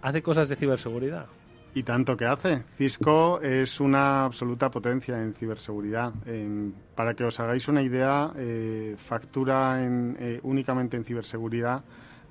hace 0.00 0.22
cosas 0.22 0.48
de 0.48 0.56
ciberseguridad. 0.56 1.26
Y 1.74 1.84
tanto 1.84 2.16
que 2.16 2.26
hace. 2.26 2.64
Cisco 2.76 3.40
es 3.40 3.80
una 3.80 4.26
absoluta 4.26 4.70
potencia 4.70 5.20
en 5.22 5.32
ciberseguridad. 5.34 6.12
para 6.94 7.14
que 7.14 7.24
os 7.24 7.40
hagáis 7.40 7.66
una 7.68 7.82
idea, 7.82 8.30
eh, 8.36 8.94
factura 8.98 9.82
en, 9.82 10.16
eh, 10.20 10.40
únicamente 10.42 10.98
en 10.98 11.04
ciberseguridad 11.04 11.82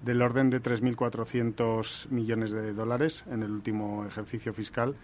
del 0.04 0.22
orden 0.22 0.50
de 0.50 0.62
3.400 0.62 2.10
millones 2.10 2.52
de 2.52 2.74
dólares 2.74 3.26
en 3.30 3.44
el 3.44 3.52
último 3.52 4.06
ejercicio 4.06 4.54
fiscal. 4.54 4.96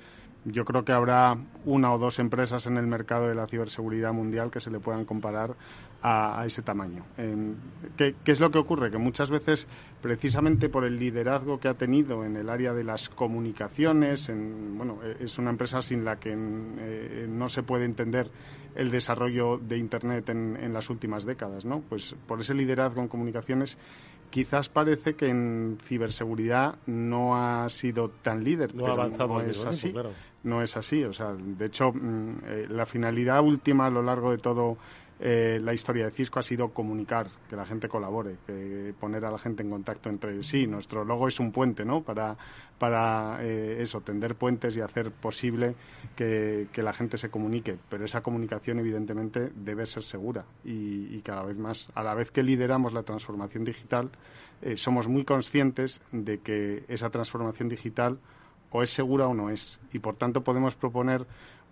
Yo 0.50 0.64
creo 0.64 0.86
que 0.86 0.94
habrá 0.94 1.38
una 1.66 1.94
o 1.94 1.98
dos 1.98 2.20
empresas 2.20 2.68
en 2.68 2.78
el 2.78 2.88
mercado 2.88 3.28
de 3.28 3.36
la 3.36 3.48
ciberseguridad 3.48 4.14
mundial 4.14 4.50
que 4.50 4.62
se 4.62 4.72
le 4.72 4.80
puedan 4.80 5.04
comparar 5.04 5.56
a, 6.02 6.42
ese 6.46 6.62
tamaño. 6.62 7.04
¿qué, 7.98 8.16
es 8.26 8.40
lo 8.40 8.50
que 8.50 8.58
ocurre? 8.58 8.90
Que 8.90 8.98
muchas 8.98 9.30
veces, 9.30 9.68
precisamente 10.02 10.70
por 10.70 10.86
el 10.86 10.98
liderazgo 10.98 11.60
que 11.60 11.68
ha 11.68 11.74
tenido 11.74 12.24
en 12.24 12.38
el 12.38 12.50
área 12.50 12.74
de 12.74 12.86
las 12.86 13.10
comunicaciones, 13.10 14.32
bueno, 14.32 15.00
e, 15.04 15.26
es 15.26 15.38
una 15.38 15.50
empresa 15.50 15.82
sin 15.82 16.06
la 16.06 16.16
que 16.16 16.34
eh, 16.34 17.26
no 17.28 17.50
se 17.50 17.64
puede 17.64 17.84
entender 17.84 18.32
el 18.76 18.90
desarrollo 18.90 19.58
de 19.58 19.78
Internet 19.78 20.30
en, 20.30 20.56
en 20.56 20.72
las 20.72 20.90
últimas 20.90 21.26
décadas, 21.26 21.66
¿no? 21.66 21.82
Pues 21.90 22.16
por 22.26 22.40
ese 22.40 22.54
liderazgo 22.54 23.02
en 23.02 23.10
comunicaciones 23.10 23.78
quizás 24.30 24.70
parece 24.70 25.16
que 25.16 25.28
en 25.28 25.78
ciberseguridad 25.86 26.76
no 26.86 27.36
ha 27.36 27.68
sido 27.70 28.10
tan 28.10 28.44
líder. 28.44 28.76
No 28.76 28.88
ha 28.88 28.92
avanzado 28.92 29.36
no 29.36 29.42
es 29.42 29.64
así. 29.66 29.94
No 30.44 30.62
es 30.62 30.78
así. 30.78 31.04
O 31.04 31.14
sea, 31.14 31.34
de 31.34 31.66
hecho, 31.66 31.92
mm, 31.92 32.36
eh, 32.46 32.66
la 32.70 32.86
finalidad 32.86 33.42
última 33.42 33.88
a 33.88 33.90
lo 33.90 34.02
largo 34.02 34.32
de 34.32 34.38
todo 34.38 34.78
eh, 35.20 35.60
la 35.60 35.74
historia 35.74 36.06
de 36.06 36.12
Cisco 36.12 36.40
ha 36.40 36.44
sido 36.44 36.70
comunicar, 36.70 37.28
que 37.50 37.56
la 37.56 37.66
gente 37.66 37.90
colabore, 37.90 38.38
que 38.46 38.94
poner 39.00 39.26
a 39.26 39.32
la 39.32 39.40
gente 39.40 39.64
en 39.64 39.72
contacto 39.72 40.10
entre 40.10 40.44
sí. 40.44 40.68
Nuestro 40.68 41.04
logo 41.04 41.28
es 41.28 41.40
un 41.40 41.52
puente, 41.52 41.84
¿no? 41.84 42.04
Para, 42.04 42.38
para 42.78 43.40
eh, 43.42 43.82
eso, 43.82 44.02
tender 44.02 44.36
puentes 44.36 44.78
y 44.78 44.82
hacer 44.82 45.12
posible 45.12 45.76
que, 46.16 46.68
la 46.76 46.94
gente 46.94 47.18
se 47.18 47.30
comunique. 47.30 47.78
Pero 47.90 48.06
esa 48.06 48.22
comunicación, 48.22 48.78
evidentemente, 48.80 49.52
debe 49.56 49.88
ser 49.88 50.04
segura 50.04 50.46
y, 50.64 51.20
cada 51.22 51.44
vez 51.44 51.58
más. 51.58 51.90
A 51.96 52.04
la 52.04 52.14
vez 52.14 52.30
que 52.30 52.44
lideramos 52.44 52.94
la 52.94 53.02
transformación 53.02 53.64
digital, 53.64 54.12
somos 54.76 55.08
muy 55.08 55.26
conscientes 55.26 56.00
de 56.12 56.40
que 56.40 56.84
esa 56.88 57.10
transformación 57.10 57.70
digital 57.70 58.20
o 58.72 58.84
es 58.84 58.90
segura 58.90 59.28
o 59.28 59.34
no 59.34 59.50
es. 59.50 59.80
Y, 59.94 60.00
por 60.00 60.16
tanto, 60.16 60.44
podemos 60.44 60.76
proponer 60.76 61.26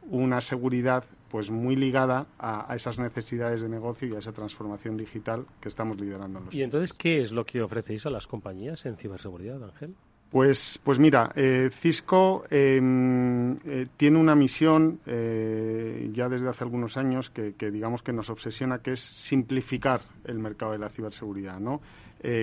una 0.10 0.42
seguridad 0.42 1.04
pues 1.30 1.50
muy 1.50 1.76
ligada 1.76 2.28
a, 2.40 2.74
esas 2.76 3.00
necesidades 3.00 3.62
de 3.62 3.70
negocio 3.70 4.08
y 4.08 4.16
a 4.16 4.20
esa 4.20 4.32
transformación 4.32 4.96
digital 4.98 5.46
que 5.60 5.70
estamos 5.70 6.00
liderando. 6.00 6.42
¿Y 6.52 6.62
entonces 6.62 6.94
qué 6.94 7.22
es 7.22 7.32
lo 7.32 7.46
que 7.46 7.62
ofrecéis 7.62 8.06
a 8.06 8.10
las 8.10 8.28
compañías 8.28 8.86
en 8.86 8.96
ciberseguridad, 8.96 9.62
Ángel? 9.64 9.96
Pues, 10.30 10.80
pues 10.84 11.00
mira, 11.00 11.32
eh, 11.36 11.70
Cisco 11.72 12.44
em, 12.50 13.58
eh, 13.66 13.88
tiene 13.96 14.18
una 14.18 14.36
misión 14.36 15.00
eh, 15.06 16.10
ya 16.14 16.28
desde 16.28 16.50
hace 16.50 16.64
algunos 16.64 16.98
años 16.98 17.30
que, 17.30 17.54
que, 17.54 17.72
digamos 17.72 18.02
que 18.02 18.12
nos 18.12 18.30
obsesiona, 18.30 18.80
que 18.80 18.94
es 18.94 19.00
simplificar 19.00 20.02
el 20.26 20.40
mercado 20.40 20.74
de 20.74 20.80
la 20.80 20.90
ciberseguridad. 20.90 21.60
¿no? 21.60 21.82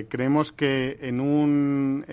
creemos 0.09 0.53
que 0.53 0.97
en 1.01 1.21
un 1.21 2.05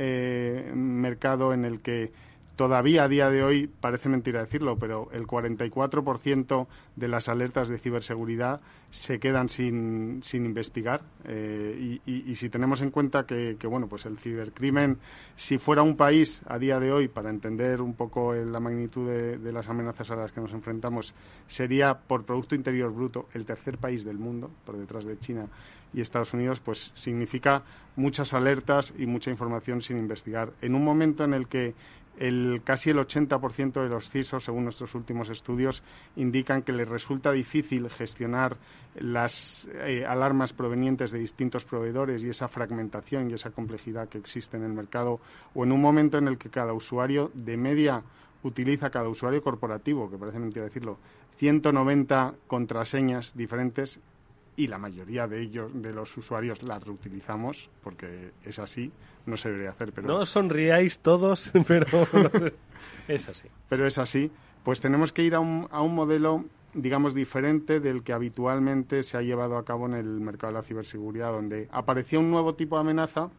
mercado 0.73 1.53
en 1.53 1.65
el 1.65 1.81
que 1.81 2.11
todavía 2.59 3.05
a 3.05 3.07
día 3.07 3.29
de 3.29 3.41
hoy, 3.41 3.67
parece 3.67 4.09
mentira 4.09 4.41
decirlo, 4.41 4.77
pero 4.77 5.07
el 5.13 5.25
44% 5.25 6.67
de 6.97 7.07
las 7.07 7.29
alertas 7.29 7.69
de 7.69 7.77
ciberseguridad 7.77 8.59
se 8.91 9.17
quedan 9.17 9.47
sin, 9.47 10.19
sin 10.23 10.45
investigar. 10.45 11.03
Eh, 11.23 12.01
y, 12.05 12.35
si 12.35 12.49
tenemos 12.49 12.81
en 12.81 12.91
cuenta 12.91 13.25
que, 13.25 13.55
bueno, 13.63 13.87
pues 13.87 14.05
el 14.05 14.17
cibercrimen, 14.17 14.97
si 15.37 15.57
fuera 15.57 15.83
un 15.83 15.95
país 15.95 16.41
a 16.47 16.59
día 16.59 16.81
de 16.81 16.91
hoy, 16.91 17.07
para 17.07 17.29
entender 17.29 17.79
un 17.79 17.93
poco 17.93 18.33
la 18.33 18.59
magnitud 18.59 19.07
de, 19.07 19.51
las 19.53 19.69
amenazas 19.69 20.11
a 20.11 20.17
las 20.17 20.33
que 20.33 20.41
nos 20.41 20.51
enfrentamos, 20.51 21.13
sería 21.47 21.97
por 21.97 22.25
Producto 22.25 22.55
Interior 22.55 22.91
Bruto 22.91 23.29
el 23.33 23.45
tercer 23.45 23.77
país 23.77 24.03
del 24.03 24.17
mundo, 24.17 24.51
por 24.65 24.75
detrás 24.77 25.05
de 25.05 25.17
China 25.17 25.47
y 25.93 26.01
Estados 26.01 26.33
Unidos, 26.33 26.59
pues 26.59 26.91
significa 26.93 27.63
muchas 27.95 28.33
alertas 28.33 28.93
y 28.97 29.05
mucha 29.05 29.31
información 29.31 29.81
sin 29.81 29.97
investigar. 29.97 30.51
En 30.61 30.75
un 30.75 30.83
momento 30.83 31.23
en 31.23 31.33
el 31.33 31.47
que 31.47 31.73
el, 32.19 32.61
casi 32.63 32.89
el 32.89 32.97
80% 32.97 33.81
de 33.81 33.89
los 33.89 34.09
CISOs, 34.09 34.43
según 34.43 34.65
nuestros 34.65 34.93
últimos 34.93 35.29
estudios, 35.29 35.83
indican 36.17 36.61
que 36.61 36.73
les 36.73 36.87
resulta 36.87 37.31
difícil 37.31 37.89
gestionar 37.89 38.57
las 38.95 39.67
eh, 39.73 40.05
alarmas 40.05 40.51
provenientes 40.51 41.11
de 41.11 41.19
distintos 41.19 41.63
proveedores 41.63 42.23
y 42.23 42.29
esa 42.29 42.49
fragmentación 42.49 43.29
y 43.29 43.33
esa 43.33 43.51
complejidad 43.51 44.09
que 44.09 44.17
existe 44.17 44.57
en 44.57 44.63
el 44.63 44.73
mercado, 44.73 45.21
o 45.55 45.63
en 45.63 45.71
un 45.71 45.81
momento 45.81 46.17
en 46.17 46.27
el 46.27 46.37
que 46.37 46.49
cada 46.49 46.73
usuario 46.73 47.31
de 47.33 47.55
media 47.55 48.03
utiliza, 48.43 48.89
cada 48.89 49.07
usuario 49.07 49.41
corporativo, 49.41 50.09
que 50.09 50.17
parece 50.17 50.39
mentira 50.39 50.65
decirlo, 50.65 50.97
190 51.37 52.35
contraseñas 52.47 53.33
diferentes 53.35 54.01
y 54.59 54.67
la 54.67 54.77
mayoría 54.77 55.25
de 55.25 55.41
ellos, 55.41 55.71
de 55.73 55.93
los 55.93 56.17
usuarios, 56.17 56.63
las 56.63 56.83
reutilizamos 56.83 57.69
porque 57.81 58.33
es 58.43 58.59
así, 58.59 58.91
no 59.25 59.37
se 59.37 59.47
debería 59.47 59.69
hacer. 59.69 59.93
Pero... 59.93 60.09
No 60.09 60.25
sonriáis 60.25 60.99
todos, 60.99 61.49
pero 61.67 61.87
es 63.07 63.29
así. 63.29 63.47
Pero 63.69 63.87
es 63.87 63.97
así. 63.97 64.29
Pues 64.65 64.81
tenemos 64.81 65.13
que 65.13 65.23
ir 65.23 65.35
a 65.35 65.39
un, 65.39 65.69
a 65.71 65.81
un 65.81 65.95
modelo, 65.95 66.43
digamos, 66.73 67.13
diferente 67.13 67.79
del 67.79 68.03
que 68.03 68.11
habitualmente 68.11 69.03
se 69.03 69.15
ha 69.15 69.21
llevado 69.21 69.57
a 69.57 69.63
cabo 69.63 69.85
en 69.85 69.93
el 69.93 70.19
mercado 70.19 70.51
de 70.51 70.59
la 70.59 70.65
ciberseguridad, 70.65 71.31
donde 71.31 71.69
aparecía 71.71 72.19
un 72.19 72.29
nuevo 72.29 72.55
tipo 72.55 72.75
de 72.75 72.81
amenaza 72.81 73.29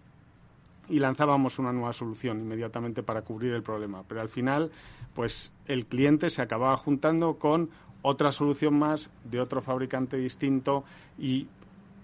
y 0.89 1.01
lanzábamos 1.01 1.59
una 1.59 1.71
nueva 1.71 1.93
solución 1.93 2.41
inmediatamente 2.41 3.03
para 3.03 3.21
cubrir 3.21 3.53
el 3.53 3.63
problema. 3.63 4.05
Pero 4.09 4.23
al 4.23 4.31
final, 4.31 4.71
pues 5.15 5.53
el 5.67 5.85
cliente 5.85 6.31
se 6.31 6.41
acababa 6.41 6.79
juntando 6.79 7.35
con 7.35 7.69
otra 8.03 8.33
solución 8.33 8.79
más 8.79 9.11
de 9.25 9.41
otro 9.41 9.63
fabricante 9.63 10.17
distinto 10.17 10.85
y 11.19 11.47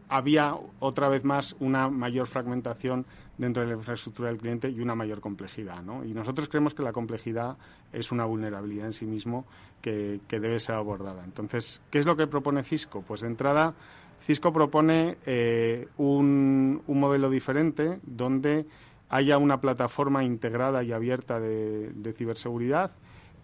había 0.08 0.54
otra 0.78 1.08
vez 1.08 1.24
más 1.24 1.56
una 1.58 1.88
mayor 1.88 2.26
fragmentación 2.26 3.06
dentro 3.38 3.62
de 3.62 3.70
la 3.70 3.76
infraestructura 3.76 4.28
del 4.28 4.38
cliente 4.38 4.70
y 4.70 4.80
una 4.80 4.94
mayor 4.94 5.20
complejidad. 5.20 5.82
¿no? 5.82 6.04
Y 6.04 6.12
nosotros 6.14 6.48
creemos 6.48 6.74
que 6.74 6.82
la 6.82 6.92
complejidad 6.92 7.56
es 7.92 8.12
una 8.12 8.24
vulnerabilidad 8.24 8.86
en 8.86 8.92
sí 8.92 9.04
mismo 9.04 9.46
que, 9.82 10.20
debe 10.28 10.60
ser 10.60 10.76
abordada. 10.76 11.24
Entonces, 11.24 11.80
¿qué 11.90 11.98
es 11.98 12.06
lo 12.06 12.16
que 12.16 12.26
propone 12.26 12.62
Cisco? 12.62 13.02
Pues 13.02 13.20
de 13.20 13.26
entrada, 13.26 13.74
Cisco 14.22 14.52
propone 14.52 15.18
eh, 15.26 15.88
un, 15.96 16.82
un, 16.86 17.00
modelo 17.00 17.28
diferente 17.28 17.98
donde 18.04 18.66
haya 19.08 19.38
una 19.38 19.60
plataforma 19.60 20.24
integrada 20.24 20.82
y 20.82 20.92
abierta 20.92 21.38
de 21.38 22.14
ciberseguridad 22.16 22.92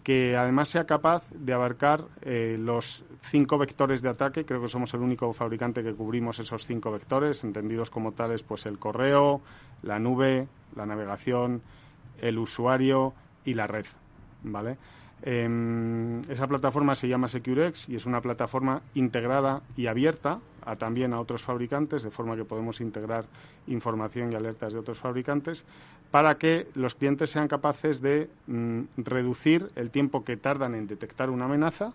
que 0.03 0.35
además 0.35 0.69
sea 0.69 0.85
capaz 0.85 1.23
de 1.31 1.53
abarcar 1.53 2.05
eh, 2.21 2.57
los 2.59 3.05
cinco 3.21 3.57
vectores 3.57 4.01
de 4.01 4.09
ataque. 4.09 4.45
Creo 4.45 4.61
que 4.61 4.67
somos 4.67 4.93
el 4.93 5.01
único 5.01 5.31
fabricante 5.33 5.81
que 5.81 5.93
cubrimos 5.93 6.39
esos 6.39 6.65
cinco 6.65 6.91
vectores, 6.91 7.43
entendidos 7.43 7.89
como 7.89 8.11
tales, 8.11 8.43
pues 8.43 8.65
el 8.65 8.79
correo, 8.79 9.41
la 9.81 9.99
nube, 9.99 10.47
la 10.75 10.85
navegación, 10.85 11.61
el 12.21 12.37
usuario 12.37 13.13
y 13.45 13.53
la 13.53 13.67
red, 13.67 13.85
¿vale? 14.43 14.77
Em, 15.25 16.19
esa 16.29 16.47
plataforma 16.47 16.95
se 16.95 17.07
llama 17.07 17.29
SecureX 17.29 17.87
y 17.87 17.95
es 17.95 18.05
una 18.05 18.19
plataforma 18.19 18.81
integrada 18.93 19.61
y 19.77 19.87
abierta 19.87 20.39
a, 20.65 20.75
también 20.75 21.13
a 21.13 21.19
otros 21.21 21.43
fabricantes, 21.43 22.03
de 22.03 22.11
forma 22.11 22.35
que 22.35 22.43
podemos 22.43 22.81
integrar 22.81 23.25
información 23.67 24.33
y 24.33 24.35
alertas 24.35 24.73
de 24.73 24.79
otros 24.79 24.99
fabricantes, 24.99 25.63
para 26.13 26.37
que 26.37 26.67
los 26.75 26.93
clientes 26.93 27.31
sean 27.31 27.47
capaces 27.47 27.99
de 27.99 28.29
mm, 28.45 28.81
reducir 28.97 29.71
el 29.75 29.89
tiempo 29.89 30.23
que 30.23 30.37
tardan 30.37 30.75
en 30.75 30.85
detectar 30.85 31.31
una 31.31 31.45
amenaza 31.45 31.93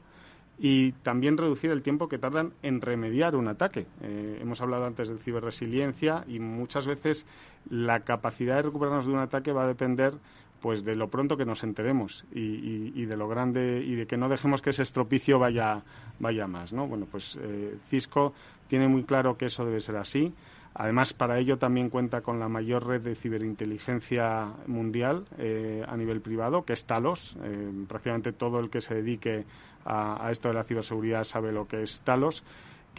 y 0.59 0.91
también 1.05 1.39
reducir 1.39 1.71
el 1.71 1.83
tiempo 1.83 2.09
que 2.09 2.19
tardan 2.19 2.53
en 2.65 2.81
remediar 2.81 3.37
un 3.37 3.47
ataque. 3.47 3.87
Eh, 4.03 4.41
hemos 4.43 4.61
hablado 4.61 4.87
antes 4.87 5.09
de 5.09 5.19
ciberresiliencia 5.19 6.25
y 6.27 6.41
muchas 6.41 6.85
veces 6.85 7.27
la 7.71 8.01
capacidad 8.01 8.57
de 8.57 8.63
recuperarnos 8.63 9.07
de 9.07 9.13
un 9.13 9.21
ataque 9.21 9.53
va 9.53 9.63
a 9.63 9.69
depender 9.69 10.15
pues 10.61 10.83
de 10.83 10.97
lo 10.97 11.07
pronto 11.07 11.37
que 11.37 11.45
nos 11.45 11.63
enteremos 11.63 12.25
y, 12.35 13.05
de 13.05 13.17
lo 13.17 13.29
grande 13.29 13.85
y 13.87 13.95
de 13.95 14.09
que 14.09 14.17
no 14.17 14.29
dejemos 14.29 14.63
que 14.63 14.71
ese 14.71 14.83
estropicio 14.83 15.39
vaya, 15.39 15.85
vaya 16.19 16.49
más, 16.49 16.73
¿no? 16.73 16.89
Bueno, 16.89 17.07
pues 17.09 17.39
eh, 17.41 17.77
Cisco 17.89 18.35
tiene 18.67 18.89
muy 18.89 19.05
claro 19.05 19.39
que 19.39 19.47
eso 19.47 19.65
debe 19.65 19.79
ser 19.79 19.95
así. 19.95 20.35
Además, 20.75 21.13
para 21.13 21.39
ello 21.39 21.59
también 21.59 21.91
cuenta 21.91 22.21
con 22.21 22.39
la 22.39 22.49
mayor 22.49 22.87
red 22.87 23.01
de 23.01 23.15
ciberinteligencia 23.15 24.53
mundial 24.67 25.27
eh, 25.39 25.85
a 25.87 25.97
nivel 25.97 26.21
privado, 26.21 26.65
que 26.65 26.73
es 26.73 26.85
Talos. 26.85 27.37
Eh, 27.43 27.73
prácticamente 27.89 28.33
todo 28.33 28.61
el 28.61 28.71
que 28.71 28.81
se 28.81 28.95
dedique 28.95 29.45
a, 29.85 30.27
a, 30.27 30.31
esto 30.31 30.49
de 30.49 30.55
la 30.55 30.65
ciberseguridad 30.65 31.25
sabe 31.25 31.53
lo 31.53 31.67
que 31.67 31.83
es 31.83 32.01
Talos 32.01 32.45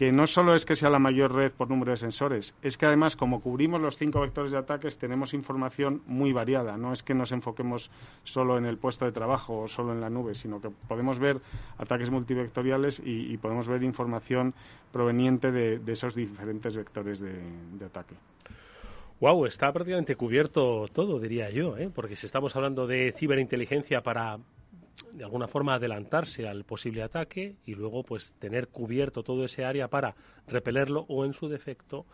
que 0.00 0.12
no 0.12 0.26
solo 0.26 0.54
es 0.54 0.64
que 0.64 0.76
sea 0.76 0.88
la 0.88 0.98
mayor 0.98 1.34
red 1.34 1.52
por 1.52 1.68
número 1.68 1.90
de 1.90 1.98
sensores, 1.98 2.54
es 2.62 2.78
que 2.78 2.86
además, 2.86 3.16
como 3.16 3.42
cubrimos 3.42 3.82
los 3.82 3.98
cinco 3.98 4.22
vectores 4.22 4.50
de 4.50 4.56
ataques, 4.56 4.96
tenemos 4.96 5.34
información 5.34 6.00
muy 6.06 6.32
variada. 6.32 6.78
No 6.78 6.94
es 6.94 7.02
que 7.02 7.12
nos 7.12 7.32
enfoquemos 7.32 7.90
solo 8.24 8.56
en 8.56 8.64
el 8.64 8.78
puesto 8.78 9.04
de 9.04 9.12
trabajo 9.12 9.58
o 9.58 9.68
solo 9.68 9.92
en 9.92 10.00
la 10.00 10.08
nube, 10.08 10.34
sino 10.34 10.58
que 10.58 10.70
podemos 10.70 11.18
ver 11.18 11.42
ataques 11.76 12.08
multivectoriales 12.08 13.02
y, 13.04 13.36
podemos 13.36 13.68
ver 13.68 13.82
información 13.82 14.54
proveniente 14.90 15.52
de, 15.52 15.92
esos 15.92 16.14
diferentes 16.14 16.74
vectores 16.74 17.20
de, 17.20 17.84
ataque. 17.84 18.14
Wow, 19.20 19.44
está 19.44 19.70
prácticamente 19.70 20.16
cubierto 20.16 20.86
todo, 20.90 21.20
diría 21.20 21.50
yo, 21.50 21.76
¿eh? 21.76 21.90
porque 21.94 22.16
si 22.16 22.24
estamos 22.24 22.56
hablando 22.56 22.86
de 22.86 23.12
ciberinteligencia 23.12 24.00
para 24.00 24.38
de 25.12 25.24
alguna 25.24 25.48
forma 25.48 25.74
adelantarse 25.74 26.48
al 26.48 26.64
posible 26.64 27.02
ataque 27.02 27.56
y 27.66 27.74
luego 27.74 28.02
pues 28.02 28.32
tener 28.38 28.68
cubierto 28.68 29.22
todo 29.22 29.44
ese 29.44 29.64
área 29.64 29.88
para 29.88 30.14
repelerlo 30.46 31.04
o 31.08 31.24
en 31.24 31.32
su 31.32 31.48
defecto 31.48 32.06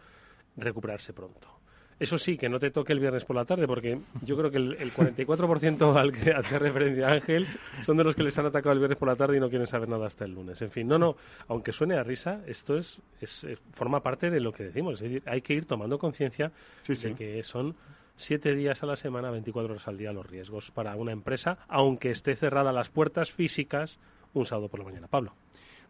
recuperarse 0.57 1.13
pronto. 1.13 1.57
Eso 1.99 2.19
sí, 2.19 2.37
que 2.37 2.51
no 2.51 2.59
te 2.59 2.71
toque 2.71 2.93
el 2.93 3.01
viernes 3.01 3.25
por 3.25 3.37
la 3.37 3.47
tarde, 3.47 3.67
porque 3.67 3.99
yo 4.21 4.37
creo 4.37 4.51
que 4.51 4.59
el, 4.59 4.75
el 4.75 4.93
44% 4.93 5.97
al 5.97 6.13
que 6.13 6.31
hace 6.31 6.59
referencia 6.59 7.11
Ángel 7.11 7.47
son 7.87 7.97
de 7.97 8.05
los 8.05 8.15
que 8.15 8.23
les 8.23 8.39
han 8.39 8.45
atacado 8.45 8.75
el 8.75 8.81
viernes 8.81 8.99
por 8.99 9.09
la 9.09 9.17
tarde 9.17 9.39
y 9.39 9.41
no 9.41 9.49
quieren 9.49 9.67
saber 9.67 9.89
nada 9.89 10.07
hasta 10.07 10.27
el 10.27 10.35
lunes. 10.35 10.61
En 10.61 10.71
fin, 10.71 10.87
no, 10.87 10.99
no, 10.99 11.17
aunque 11.49 11.73
suene 11.73 11.97
a 11.97 12.03
risa, 12.03 12.43
esto 12.47 12.77
es, 12.77 13.01
es, 13.23 13.47
forma 13.73 14.03
parte 14.03 14.29
de 14.29 14.41
lo 14.41 14.53
que 14.53 14.65
decimos. 14.65 14.95
Es 14.95 15.01
decir, 15.01 15.23
hay 15.25 15.41
que 15.41 15.55
ir 15.55 15.65
tomando 15.65 15.99
conciencia 15.99 16.53
de 16.87 17.15
que 17.15 17.43
son 17.43 17.75
siete 18.17 18.55
días 18.55 18.83
a 18.83 18.87
la 18.87 18.97
semana, 18.97 19.31
24 19.31 19.75
horas 19.75 19.89
al 19.89 19.99
día 19.99 20.13
los 20.13 20.27
riesgos 20.27 20.71
para 20.71 20.97
una 20.97 21.13
empresa, 21.13 21.59
aunque 21.69 22.11
esté 22.11 22.37
cerrada 22.37 22.73
las 22.73 22.89
puertas 22.89 23.31
físicas 23.31 23.99
un 24.35 24.47
sábado 24.47 24.69
por 24.69 24.81
la 24.81 24.87
mañana. 24.87 25.09
Pablo. 25.09 25.35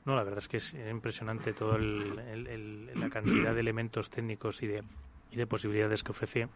No, 0.04 0.14
la 0.14 0.22
verdad 0.22 0.38
es 0.38 0.48
que 0.48 0.58
es 0.58 0.74
impresionante 0.88 1.52
toda 1.52 1.78
la 1.78 3.10
cantidad 3.10 3.52
de 3.52 3.60
elementos 3.60 4.08
técnicos 4.08 4.62
y 4.62 4.68
de, 4.68 4.84
y 5.32 5.36
de 5.36 5.46
posibilidades 5.48 6.04
que 6.04 6.12
ofrece 6.12 6.48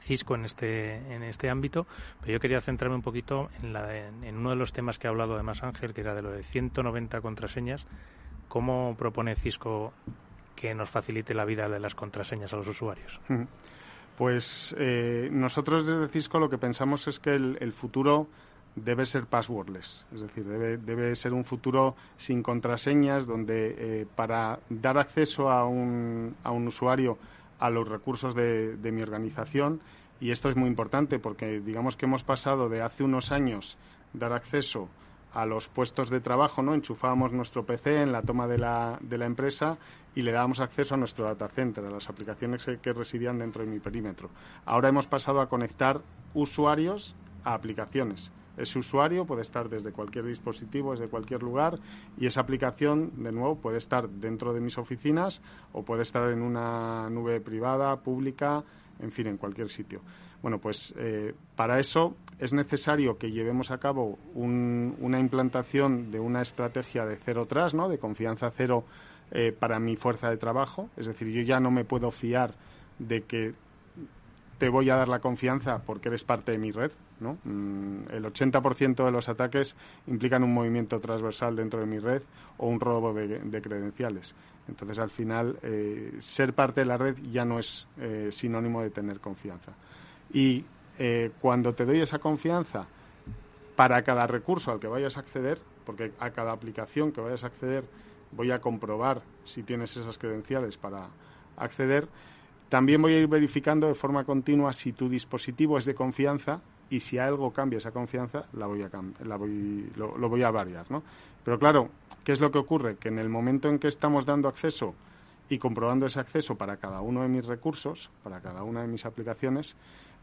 Cisco 0.00 0.36
en 0.36 0.44
este, 0.44 0.94
en 1.12 1.24
este 1.24 1.50
ámbito, 1.50 1.86
pero 2.20 2.34
yo 2.34 2.40
quería 2.40 2.60
centrarme 2.60 2.94
un 2.94 3.02
poquito 3.02 3.50
en, 3.62 3.72
la, 3.72 3.96
en, 3.96 4.36
uno 4.36 4.50
de 4.50 4.56
los 4.56 4.72
temas 4.72 4.98
que 4.98 5.08
ha 5.08 5.10
hablado 5.10 5.34
además 5.34 5.64
Ángel, 5.64 5.92
que 5.92 6.02
era 6.02 6.14
de 6.14 6.22
lo 6.22 6.30
de 6.30 6.44
190 6.44 7.20
contraseñas. 7.20 7.86
¿Cómo 8.48 8.94
propone 8.96 9.34
Cisco 9.34 9.92
que 10.54 10.74
nos 10.74 10.88
facilite 10.88 11.34
la 11.34 11.44
vida 11.44 11.68
de 11.68 11.80
las 11.80 11.94
contraseñas 11.94 12.52
a 12.52 12.56
los 12.56 12.68
usuarios? 12.68 13.20
Pues 14.18 14.74
eh, 14.76 15.28
nosotros 15.30 15.86
desde 15.86 16.08
Cisco 16.08 16.40
lo 16.40 16.50
que 16.50 16.58
pensamos 16.58 17.06
es 17.06 17.20
que 17.20 17.36
el, 17.36 17.72
futuro 17.72 18.26
debe 18.74 19.04
ser 19.06 19.26
passwordless, 19.26 20.06
es 20.12 20.22
decir, 20.22 20.44
debe, 20.44 21.14
ser 21.14 21.32
un 21.32 21.44
futuro 21.44 21.94
sin 22.16 22.42
contraseñas 22.42 23.26
donde 23.26 23.76
eh, 23.78 24.06
para 24.16 24.58
dar 24.70 24.98
acceso 24.98 25.52
a 25.52 25.68
un, 25.68 26.34
a 26.42 26.50
un, 26.50 26.66
usuario 26.66 27.16
a 27.60 27.70
los 27.70 27.88
recursos 27.88 28.34
de, 28.34 28.76
de, 28.76 28.90
mi 28.90 29.02
organización, 29.02 29.80
y 30.20 30.32
esto 30.32 30.48
es 30.48 30.56
muy 30.56 30.68
importante 30.68 31.20
porque 31.20 31.60
digamos 31.60 31.96
que 31.96 32.06
hemos 32.06 32.24
pasado 32.24 32.68
de 32.68 32.82
hace 32.82 33.04
unos 33.04 33.30
años 33.30 33.78
dar 34.14 34.32
acceso 34.32 34.88
los 35.46 35.68
puestos 35.68 36.10
de 36.10 36.20
trabajo, 36.20 36.62
¿no? 36.62 36.74
Enchufábamos 36.74 37.32
nuestro 37.32 37.64
PC 37.64 38.02
en 38.02 38.12
la 38.12 38.22
toma 38.22 38.46
de 38.46 38.58
la, 38.58 38.98
de 39.00 39.18
la 39.18 39.26
empresa 39.26 39.78
y 40.14 40.22
le 40.22 40.32
dábamos 40.32 40.60
acceso 40.60 40.94
a 40.94 40.98
nuestro 40.98 41.26
data 41.26 41.48
center, 41.48 41.84
a 41.84 41.90
las 41.90 42.08
aplicaciones 42.08 42.66
que, 42.82 42.92
residían 42.92 43.38
dentro 43.38 43.62
de 43.62 43.70
mi 43.70 43.78
perímetro. 43.78 44.30
Ahora 44.64 44.88
hemos 44.88 45.06
pasado 45.06 45.40
a 45.40 45.48
conectar 45.48 46.00
usuarios 46.34 47.14
a 47.44 47.54
aplicaciones. 47.54 48.32
Ese 48.56 48.80
usuario 48.80 49.24
puede 49.26 49.42
estar 49.42 49.68
desde 49.68 49.92
cualquier 49.92 50.24
dispositivo, 50.24 50.90
desde 50.90 51.06
cualquier 51.06 51.44
lugar, 51.44 51.78
y 52.18 52.26
esa 52.26 52.40
aplicación, 52.40 53.22
de 53.22 53.30
nuevo, 53.30 53.58
puede 53.58 53.78
estar 53.78 54.08
dentro 54.08 54.52
de 54.52 54.60
mis 54.60 54.76
oficinas 54.78 55.40
o 55.72 55.84
puede 55.84 56.02
estar 56.02 56.32
en 56.32 56.42
una 56.42 57.08
nube 57.10 57.40
privada, 57.40 58.00
pública, 58.00 58.64
en 58.98 59.12
fin, 59.12 59.28
en 59.28 59.36
cualquier 59.36 59.68
sitio. 59.70 60.00
Bueno, 60.42 60.58
pues 60.58 60.94
eh, 60.96 61.34
para 61.56 61.80
eso 61.80 62.16
es 62.38 62.52
necesario 62.52 63.18
que 63.18 63.32
llevemos 63.32 63.70
a 63.70 63.78
cabo 63.78 64.18
una 64.34 65.18
implantación 65.18 66.12
de 66.12 66.20
una 66.20 66.42
estrategia 66.42 67.04
de 67.04 67.16
cero 67.16 67.46
tras, 67.46 67.74
¿no? 67.74 67.88
de 67.88 67.98
confianza 67.98 68.52
cero 68.56 68.84
eh, 69.32 69.52
para 69.58 69.80
mi 69.80 69.96
fuerza 69.96 70.30
de 70.30 70.36
trabajo. 70.36 70.88
Es 70.96 71.06
decir, 71.06 71.28
yo 71.28 71.42
ya 71.42 71.58
no 71.58 71.72
me 71.72 71.84
puedo 71.84 72.12
fiar 72.12 72.54
de 73.00 73.22
que 73.22 73.54
te 74.58 74.68
voy 74.68 74.90
a 74.90 74.96
dar 74.96 75.08
la 75.08 75.18
confianza 75.18 75.82
porque 75.84 76.08
eres 76.08 76.22
parte 76.22 76.52
de 76.52 76.58
mi 76.58 76.70
red. 76.70 76.92
¿no? 77.18 77.36
Mm, 77.42 78.10
el 78.12 78.24
80% 78.24 79.04
de 79.04 79.10
los 79.10 79.28
ataques 79.28 79.74
implican 80.06 80.44
un 80.44 80.54
movimiento 80.54 81.00
transversal 81.00 81.56
dentro 81.56 81.80
de 81.80 81.86
mi 81.86 81.98
red 81.98 82.22
o 82.58 82.68
un 82.68 82.78
robo 82.78 83.12
de, 83.12 83.60
credenciales. 83.60 84.36
Entonces, 84.68 85.00
al 85.00 85.10
final, 85.10 85.58
eh, 85.62 86.16
ser 86.20 86.52
parte 86.52 86.82
de 86.82 86.86
la 86.86 86.96
red 86.96 87.16
ya 87.32 87.44
no 87.44 87.58
es 87.58 87.88
sinónimo 88.30 88.82
de 88.82 88.90
tener 88.90 89.18
confianza. 89.18 89.72
Y 90.32 90.64
eh, 90.98 91.30
cuando 91.40 91.74
te 91.74 91.86
doy 91.86 92.00
esa 92.00 92.18
confianza 92.18 92.86
para 93.76 94.02
cada 94.02 94.26
recurso 94.26 94.72
al 94.72 94.80
que 94.80 94.88
vayas 94.88 95.16
a 95.16 95.20
acceder, 95.20 95.60
porque 95.86 96.12
a 96.18 96.30
cada 96.30 96.52
aplicación 96.52 97.12
que 97.12 97.20
vayas 97.20 97.44
a 97.44 97.48
acceder 97.48 97.84
voy 98.32 98.50
a 98.50 98.60
comprobar 98.60 99.22
si 99.44 99.62
tienes 99.62 99.96
esas 99.96 100.18
credenciales 100.18 100.76
para 100.76 101.08
acceder, 101.56 102.08
también 102.68 103.00
voy 103.00 103.14
a 103.14 103.18
ir 103.18 103.28
verificando 103.28 103.86
de 103.86 103.94
forma 103.94 104.24
continua 104.24 104.72
si 104.72 104.92
tu 104.92 105.08
dispositivo 105.08 105.78
es 105.78 105.84
de 105.84 105.94
confianza 105.94 106.60
y 106.90 107.00
si 107.00 107.18
algo 107.18 107.52
cambia 107.52 107.78
esa 107.78 107.92
confianza, 107.92 108.46
la 108.52 108.66
voy 108.66 108.82
a 108.82 108.90
la 109.24 109.36
voy, 109.36 109.90
lo, 109.96 110.16
lo, 110.18 110.28
voy 110.28 110.42
a 110.42 110.50
variar. 110.50 110.90
¿no? 110.90 111.02
Pero 111.44 111.58
claro, 111.58 111.88
¿qué 112.24 112.32
es 112.32 112.40
lo 112.40 112.50
que 112.50 112.58
ocurre? 112.58 112.96
Que 112.96 113.08
en 113.08 113.18
el 113.18 113.28
momento 113.28 113.68
en 113.68 113.78
que 113.78 113.88
estamos 113.88 114.26
dando 114.26 114.48
acceso 114.48 114.94
y 115.48 115.58
comprobando 115.58 116.06
ese 116.06 116.20
acceso 116.20 116.56
para 116.56 116.76
cada 116.76 117.00
uno 117.00 117.22
de 117.22 117.28
mis 117.28 117.46
recursos, 117.46 118.10
para 118.22 118.40
cada 118.40 118.62
una 118.62 118.82
de 118.82 118.88
mis 118.88 119.06
aplicaciones, 119.06 119.76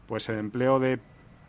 pues 0.06 0.28
el 0.28 0.38
empleo 0.38 0.78
de 0.78 0.98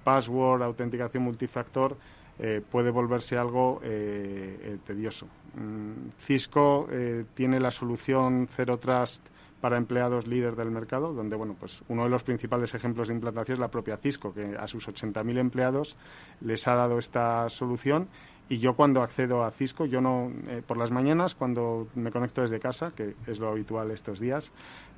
password, 0.04 0.64
autenticación 0.64 1.24
multifactor, 1.24 1.98
eh, 2.40 2.62
puede 2.70 2.92
volverse 2.92 3.38
algo 3.38 3.82
eh, 3.84 4.60
eh, 4.62 4.78
tedioso. 4.86 5.28
Mm, 5.56 6.10
Cisco 6.20 6.88
tiene 7.34 7.60
la 7.60 7.72
solución 7.72 8.48
Zero 8.52 8.78
Trust 8.78 9.22
para 9.60 9.78
empleados 9.78 10.28
líder 10.28 10.56
del 10.56 10.70
mercado, 10.70 11.14
donde 11.14 11.36
bueno, 11.36 11.56
pues 11.60 11.82
uno 11.88 12.04
de 12.04 12.10
los 12.10 12.24
principales 12.24 12.76
ejemplos 12.76 13.08
de 13.08 13.16
implantación 13.16 13.56
es 13.56 13.60
la 13.60 13.72
propia 13.72 13.98
Cisco, 13.98 14.34
que 14.34 14.56
a 14.56 14.68
sus 14.68 14.88
80.000 14.88 15.40
empleados 15.40 15.98
les 16.42 16.68
ha 16.68 16.76
dado 16.76 17.00
esta 17.00 17.50
solución 17.50 18.08
y 18.50 18.60
yo 18.60 18.76
cuando 18.76 19.02
accedo 19.02 19.44
a 19.44 19.52
Cisco, 19.52 19.86
yo 19.86 20.00
no, 20.00 20.32
eh, 20.48 20.62
por 20.66 20.78
las 20.78 20.92
mañanas, 20.92 21.36
cuando 21.36 21.88
me 21.96 22.12
conecto 22.12 22.42
desde 22.42 22.60
casa, 22.60 22.94
que 22.96 23.16
es 23.28 23.40
lo 23.40 23.50
habitual 23.50 23.92
estos 23.92 24.20
días, 24.20 24.52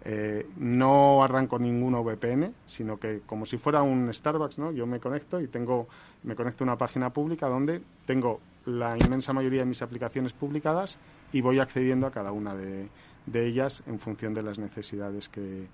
eh, 0.06 0.48
no 0.58 1.24
arranco 1.24 1.58
ningún 1.58 1.94
VPN, 1.96 2.54
sino 2.68 2.98
que 2.98 3.22
como 3.26 3.46
si 3.46 3.58
fuera 3.58 3.82
un 3.82 4.14
Starbucks, 4.14 4.60
¿no? 4.60 4.72
Yo 4.72 4.86
me 4.86 5.00
conecto 5.00 5.42
y 5.42 5.48
tengo, 5.48 5.88
me 6.24 6.36
conecto 6.36 6.64
a 6.64 6.66
una 6.66 6.78
página 6.78 7.10
pública 7.10 7.48
donde 7.48 7.82
tengo 8.06 8.40
la 8.66 8.98
inmensa 8.98 9.34
mayoría 9.34 9.62
de 9.62 9.66
mis 9.66 9.82
aplicaciones 9.82 10.34
publicadas 10.34 11.00
y 11.34 11.42
voy 11.42 11.60
accediendo 11.60 12.06
a 12.06 12.12
cada 12.12 12.32
una 12.32 12.54
de, 12.54 12.88
ellas 13.34 13.84
en 13.88 14.00
función 14.00 14.34
de 14.34 14.44
las 14.44 14.58
necesidades 14.58 15.28
que, 15.28 15.68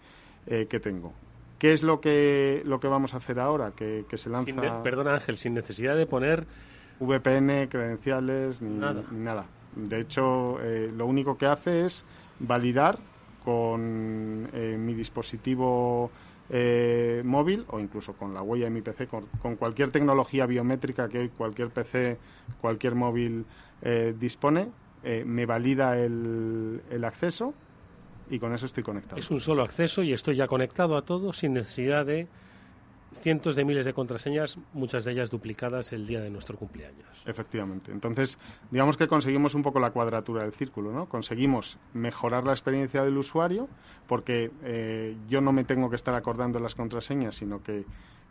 eh, 0.48 0.68
que 0.70 0.80
tengo. 0.80 1.14
¿Qué 1.60 1.74
es 1.74 1.84
lo 1.84 2.02
que, 2.02 2.62
lo 2.66 2.80
que 2.80 2.88
vamos 2.88 3.14
a 3.14 3.18
hacer 3.18 3.40
ahora? 3.40 3.72
Que, 3.72 4.06
se 4.16 4.30
lanza... 4.30 4.84
perdona 4.84 5.14
Ángel, 5.14 5.38
sin 5.38 5.54
necesidad 5.54 5.96
de 5.96 6.06
poner 6.06 6.46
VPN, 7.00 7.68
credenciales, 7.68 8.62
ni 8.62 8.78
nada. 8.78 9.46
De 9.76 10.00
hecho, 10.00 10.60
eh, 10.62 10.92
lo 10.96 11.06
único 11.06 11.38
que 11.38 11.46
hace 11.46 11.86
es 11.86 12.06
validar 12.40 12.98
con 13.44 14.50
eh, 14.54 14.78
mi 14.80 14.94
dispositivo 14.94 16.10
eh, 16.50 17.22
móvil 17.26 17.66
o 17.70 17.80
incluso 17.80 18.14
con 18.14 18.34
la 18.34 18.42
huella 18.42 18.66
de 18.66 18.72
mi 18.72 18.82
PC, 18.82 19.08
con, 19.08 19.56
cualquier 19.58 19.92
tecnología 19.92 20.46
biométrica 20.46 21.10
que 21.10 21.20
hoy 21.20 21.30
cualquier 21.30 21.70
PC, 21.70 22.18
cualquier 22.62 22.96
móvil 22.96 23.46
dispone, 24.20 24.70
me 25.04 25.46
valida 25.46 25.96
el, 26.00 26.82
el 26.90 27.04
acceso 27.04 27.54
y 28.32 28.40
con 28.40 28.54
eso 28.54 28.66
estoy 28.66 28.82
conectado. 28.82 29.18
Es 29.18 29.30
un 29.30 29.40
solo 29.40 29.62
acceso 29.62 30.02
y 30.02 30.14
estoy 30.14 30.38
ya 30.38 30.48
conectado 30.48 30.98
a 30.98 31.04
todo 31.04 31.34
sin 31.34 31.54
necesidad 31.54 32.06
de 32.06 32.28
cientos 33.22 33.56
de 33.56 33.66
miles 33.66 33.86
de 33.86 33.94
contraseñas, 33.94 34.58
muchas 34.74 35.06
de 35.06 35.12
ellas 35.12 35.30
duplicadas 35.30 35.92
el 35.94 36.06
día 36.06 36.22
de 36.22 36.30
nuestro 36.30 36.58
cumpleaños. 36.58 37.08
Efectivamente. 37.26 37.92
Entonces, 37.92 38.38
digamos 38.72 38.98
que 38.98 39.08
conseguimos 39.08 39.56
un 39.56 39.64
poco 39.64 39.80
la 39.80 39.92
cuadratura 39.92 40.44
del 40.44 40.54
círculo, 40.54 40.92
¿no? 40.92 41.08
Conseguimos 41.08 41.78
mejorar 41.94 42.44
la 42.44 42.52
experiencia 42.52 43.04
del 43.04 43.18
usuario, 43.18 43.68
porque 44.08 44.52
eh, 44.64 45.16
yo 45.28 45.42
no 45.42 45.52
me 45.52 45.64
tengo 45.64 45.90
que 45.90 45.96
estar 45.96 46.14
acordando 46.14 46.60
las 46.60 46.76
contraseñas, 46.76 47.36
sino 47.36 47.64
que 47.64 47.86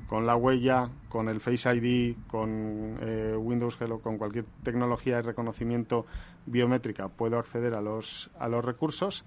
con 0.06 0.26
la 0.26 0.36
huella, 0.36 0.90
con 1.08 1.28
el 1.28 1.40
Face 1.40 1.74
ID, 1.74 2.16
con 2.28 2.98
eh, 3.00 3.34
Windows 3.36 3.76
Hello, 3.80 4.00
con 4.00 4.18
cualquier 4.18 4.44
tecnología 4.62 5.16
de 5.16 5.22
reconocimiento 5.22 6.06
biométrica, 6.46 7.08
puedo 7.08 7.38
acceder 7.38 7.74
a 7.74 7.80
los, 7.80 8.30
a 8.38 8.48
los 8.48 8.64
recursos 8.64 9.24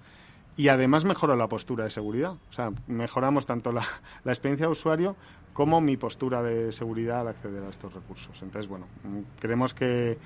y 0.55 0.69
además 0.69 1.05
mejoro 1.05 1.35
la 1.35 1.47
postura 1.47 1.83
de 1.85 1.89
seguridad. 1.89 2.33
O 2.49 2.53
sea, 2.53 2.71
mejoramos 2.87 3.45
tanto 3.45 3.71
la, 3.71 3.85
la 4.23 4.31
experiencia 4.31 4.65
de 4.65 4.71
usuario 4.71 5.15
como 5.57 5.81
mi 5.81 5.97
postura 5.97 6.43
de 6.43 6.71
seguridad 6.71 7.21
al 7.21 7.29
acceder 7.29 7.63
a 7.63 7.69
estos 7.69 7.91
recursos. 7.91 8.39
Entonces, 8.43 8.69
bueno, 8.69 8.85
creemos 9.39 9.73
que, 9.73 10.19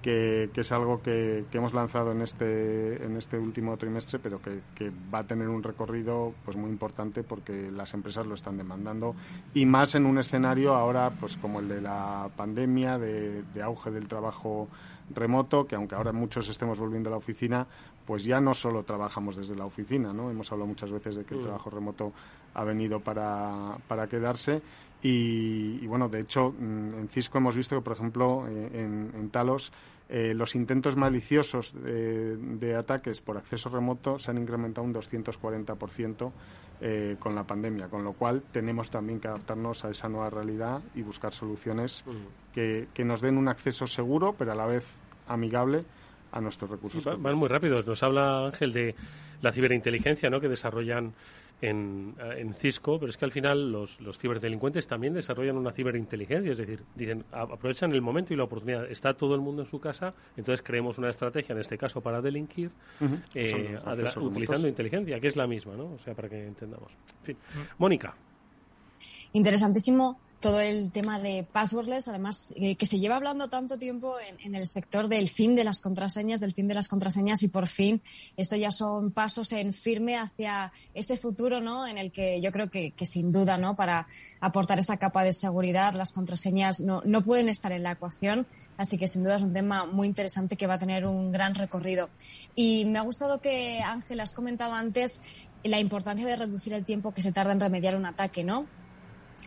que, 0.00 0.50
es 0.54 0.72
algo 0.72 1.02
que, 1.02 1.44
hemos 1.52 1.74
lanzado 1.74 2.12
en 2.12 2.22
este, 2.22 3.04
en 3.04 3.18
este 3.18 3.38
último 3.38 3.76
trimestre, 3.76 4.18
pero 4.18 4.40
que, 4.40 4.90
va 5.12 5.18
a 5.18 5.26
tener 5.26 5.50
un 5.50 5.62
recorrido 5.62 6.32
pues 6.42 6.56
muy 6.56 6.70
importante 6.70 7.22
porque 7.22 7.70
las 7.70 7.92
empresas 7.92 8.26
lo 8.26 8.34
están 8.34 8.56
demandando 8.56 9.14
y 9.52 9.66
más 9.66 9.94
en 9.94 10.06
un 10.06 10.16
escenario 10.16 10.74
ahora 10.74 11.10
pues 11.20 11.36
como 11.36 11.60
el 11.60 11.68
de 11.68 11.82
la 11.82 12.30
pandemia, 12.34 12.96
de, 12.96 13.44
auge 13.62 13.90
del 13.90 14.08
trabajo 14.08 14.68
remoto, 15.14 15.66
que 15.66 15.74
aunque 15.74 15.96
ahora 15.96 16.12
muchos 16.12 16.48
estemos 16.48 16.78
volviendo 16.78 17.10
a 17.10 17.12
la 17.12 17.18
oficina, 17.18 17.66
pues 18.08 18.24
ya 18.24 18.40
no 18.40 18.54
solo 18.54 18.84
trabajamos 18.84 19.36
desde 19.36 19.54
la 19.54 19.66
oficina, 19.66 20.14
¿no? 20.14 20.30
Hemos 20.30 20.50
hablado 20.50 20.66
muchas 20.66 20.90
veces 20.90 21.14
de 21.14 21.26
que 21.26 21.34
el 21.34 21.40
mm. 21.40 21.44
trabajo 21.44 21.68
remoto 21.68 22.14
ha 22.54 22.64
venido 22.64 23.00
para, 23.00 23.76
para 23.86 24.06
quedarse 24.06 24.62
y, 25.02 25.86
bueno, 25.86 26.08
de 26.08 26.20
hecho, 26.20 26.54
mm, 26.58 27.00
en 27.00 27.08
Cisco 27.10 27.36
hemos 27.36 27.54
visto 27.54 27.76
que, 27.76 27.82
por 27.82 27.92
ejemplo, 27.92 28.46
eh, 28.48 28.70
en, 28.72 29.28
Talos, 29.28 29.72
eh, 30.08 30.32
los 30.34 30.54
intentos 30.54 30.96
maliciosos 30.96 31.74
de, 31.74 32.74
ataques 32.74 33.20
por 33.20 33.36
acceso 33.36 33.68
remoto 33.68 34.18
se 34.18 34.30
han 34.30 34.38
incrementado 34.38 34.86
un 34.86 34.94
240% 34.94 36.32
eh, 36.80 37.16
con 37.18 37.34
la 37.34 37.44
pandemia, 37.44 37.88
con 37.88 38.04
lo 38.04 38.14
cual 38.14 38.42
tenemos 38.52 38.90
también 38.90 39.20
que 39.20 39.28
adaptarnos 39.28 39.84
a 39.84 39.90
esa 39.90 40.08
nueva 40.08 40.30
realidad 40.30 40.80
y 40.94 41.02
buscar 41.02 41.34
soluciones 41.34 42.04
que, 42.54 42.88
que 42.94 43.04
nos 43.04 43.20
den 43.20 43.36
un 43.36 43.48
acceso 43.48 43.86
seguro, 43.86 44.34
pero 44.38 44.52
a 44.52 44.54
la 44.54 44.64
vez 44.64 44.86
amigable 45.26 45.84
a 46.32 46.40
nuestros 46.40 46.70
recursos. 46.70 47.04
van 47.04 47.36
muy 47.36 47.48
rápidos. 47.48 47.86
Nos 47.86 48.02
habla 48.02 48.46
Ángel 48.46 48.72
de 48.72 48.94
la 49.40 49.52
ciberinteligencia 49.52 50.30
¿no? 50.30 50.40
que 50.40 50.48
desarrollan 50.48 51.14
en, 51.60 52.14
en, 52.36 52.54
Cisco, 52.54 52.98
pero 53.00 53.10
es 53.10 53.16
que 53.16 53.24
al 53.24 53.32
final 53.32 53.72
los, 53.72 54.00
los, 54.00 54.16
ciberdelincuentes 54.16 54.86
también 54.86 55.12
desarrollan 55.14 55.56
una 55.56 55.72
ciberinteligencia, 55.72 56.52
es 56.52 56.58
decir, 56.58 56.84
dicen, 56.94 57.24
aprovechan 57.32 57.92
el 57.92 58.00
momento 58.00 58.32
y 58.32 58.36
la 58.36 58.44
oportunidad. 58.44 58.88
Está 58.90 59.14
todo 59.14 59.34
el 59.34 59.40
mundo 59.40 59.62
en 59.62 59.68
su 59.68 59.80
casa, 59.80 60.14
entonces 60.36 60.64
creemos 60.64 60.98
una 60.98 61.10
estrategia, 61.10 61.54
en 61.54 61.60
este 61.60 61.76
caso 61.76 62.00
para 62.00 62.20
delinquir, 62.20 62.70
eh, 63.34 63.76
utilizando 64.20 64.68
inteligencia, 64.68 65.18
que 65.18 65.26
es 65.26 65.36
la 65.36 65.48
misma, 65.48 65.74
¿no? 65.74 65.94
O 65.94 65.98
sea, 65.98 66.14
para 66.14 66.28
que 66.28 66.46
entendamos. 66.46 66.92
En 67.20 67.26
fin. 67.26 67.36
Mónica. 67.78 68.14
Interesantísimo 69.32 70.20
todo 70.40 70.60
el 70.60 70.92
tema 70.92 71.18
de 71.18 71.44
passwordless, 71.50 72.06
además 72.06 72.54
eh, 72.56 72.76
que 72.76 72.86
se 72.86 72.98
lleva 72.98 73.16
hablando 73.16 73.48
tanto 73.48 73.76
tiempo 73.76 74.14
en, 74.20 74.54
el 74.54 74.66
sector 74.66 75.08
del 75.08 75.28
fin 75.28 75.56
de 75.56 75.64
las 75.64 75.80
contraseñas, 75.80 76.38
del 76.40 76.54
fin 76.54 76.68
de 76.68 76.74
las 76.74 76.86
contraseñas 76.86 77.42
y 77.42 77.48
por 77.48 77.66
fin 77.66 78.00
esto 78.36 78.54
ya 78.54 78.70
son 78.70 79.10
pasos 79.10 79.52
en 79.52 79.72
firme 79.72 80.16
hacia 80.16 80.72
ese 80.94 81.16
futuro, 81.16 81.60
¿no? 81.60 81.86
En 81.86 81.98
el 81.98 82.12
que 82.12 82.40
yo 82.40 82.52
creo 82.52 82.70
que, 82.70 82.92
sin 83.04 83.32
duda, 83.32 83.58
¿no? 83.58 83.74
Para 83.74 84.06
aportar 84.40 84.78
esa 84.78 84.96
capa 84.96 85.24
de 85.24 85.32
seguridad, 85.32 85.94
las 85.94 86.12
contraseñas 86.12 86.80
no, 86.80 87.02
no 87.04 87.22
pueden 87.22 87.48
estar 87.48 87.72
en 87.72 87.82
la 87.82 87.92
ecuación, 87.92 88.46
así 88.76 88.96
que 88.96 89.08
sin 89.08 89.24
duda 89.24 89.36
es 89.36 89.42
un 89.42 89.52
tema 89.52 89.86
muy 89.86 90.06
interesante 90.06 90.56
que 90.56 90.68
va 90.68 90.74
a 90.74 90.78
tener 90.78 91.04
un 91.04 91.32
gran 91.32 91.56
recorrido. 91.56 92.10
Y 92.54 92.84
me 92.84 93.00
ha 93.00 93.02
gustado 93.02 93.40
que 93.40 93.80
Ángel 93.80 94.20
has 94.20 94.34
comentado 94.34 94.74
antes 94.74 95.22
la 95.64 95.80
importancia 95.80 96.26
de 96.26 96.36
reducir 96.36 96.72
el 96.72 96.84
tiempo 96.84 97.12
que 97.12 97.22
se 97.22 97.32
tarda 97.32 97.52
en 97.52 97.60
remediar 97.60 97.96
un 97.96 98.06
ataque, 98.06 98.44
¿no? 98.44 98.66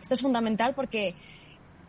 Esto 0.00 0.14
es 0.14 0.20
fundamental 0.20 0.74
porque 0.74 1.14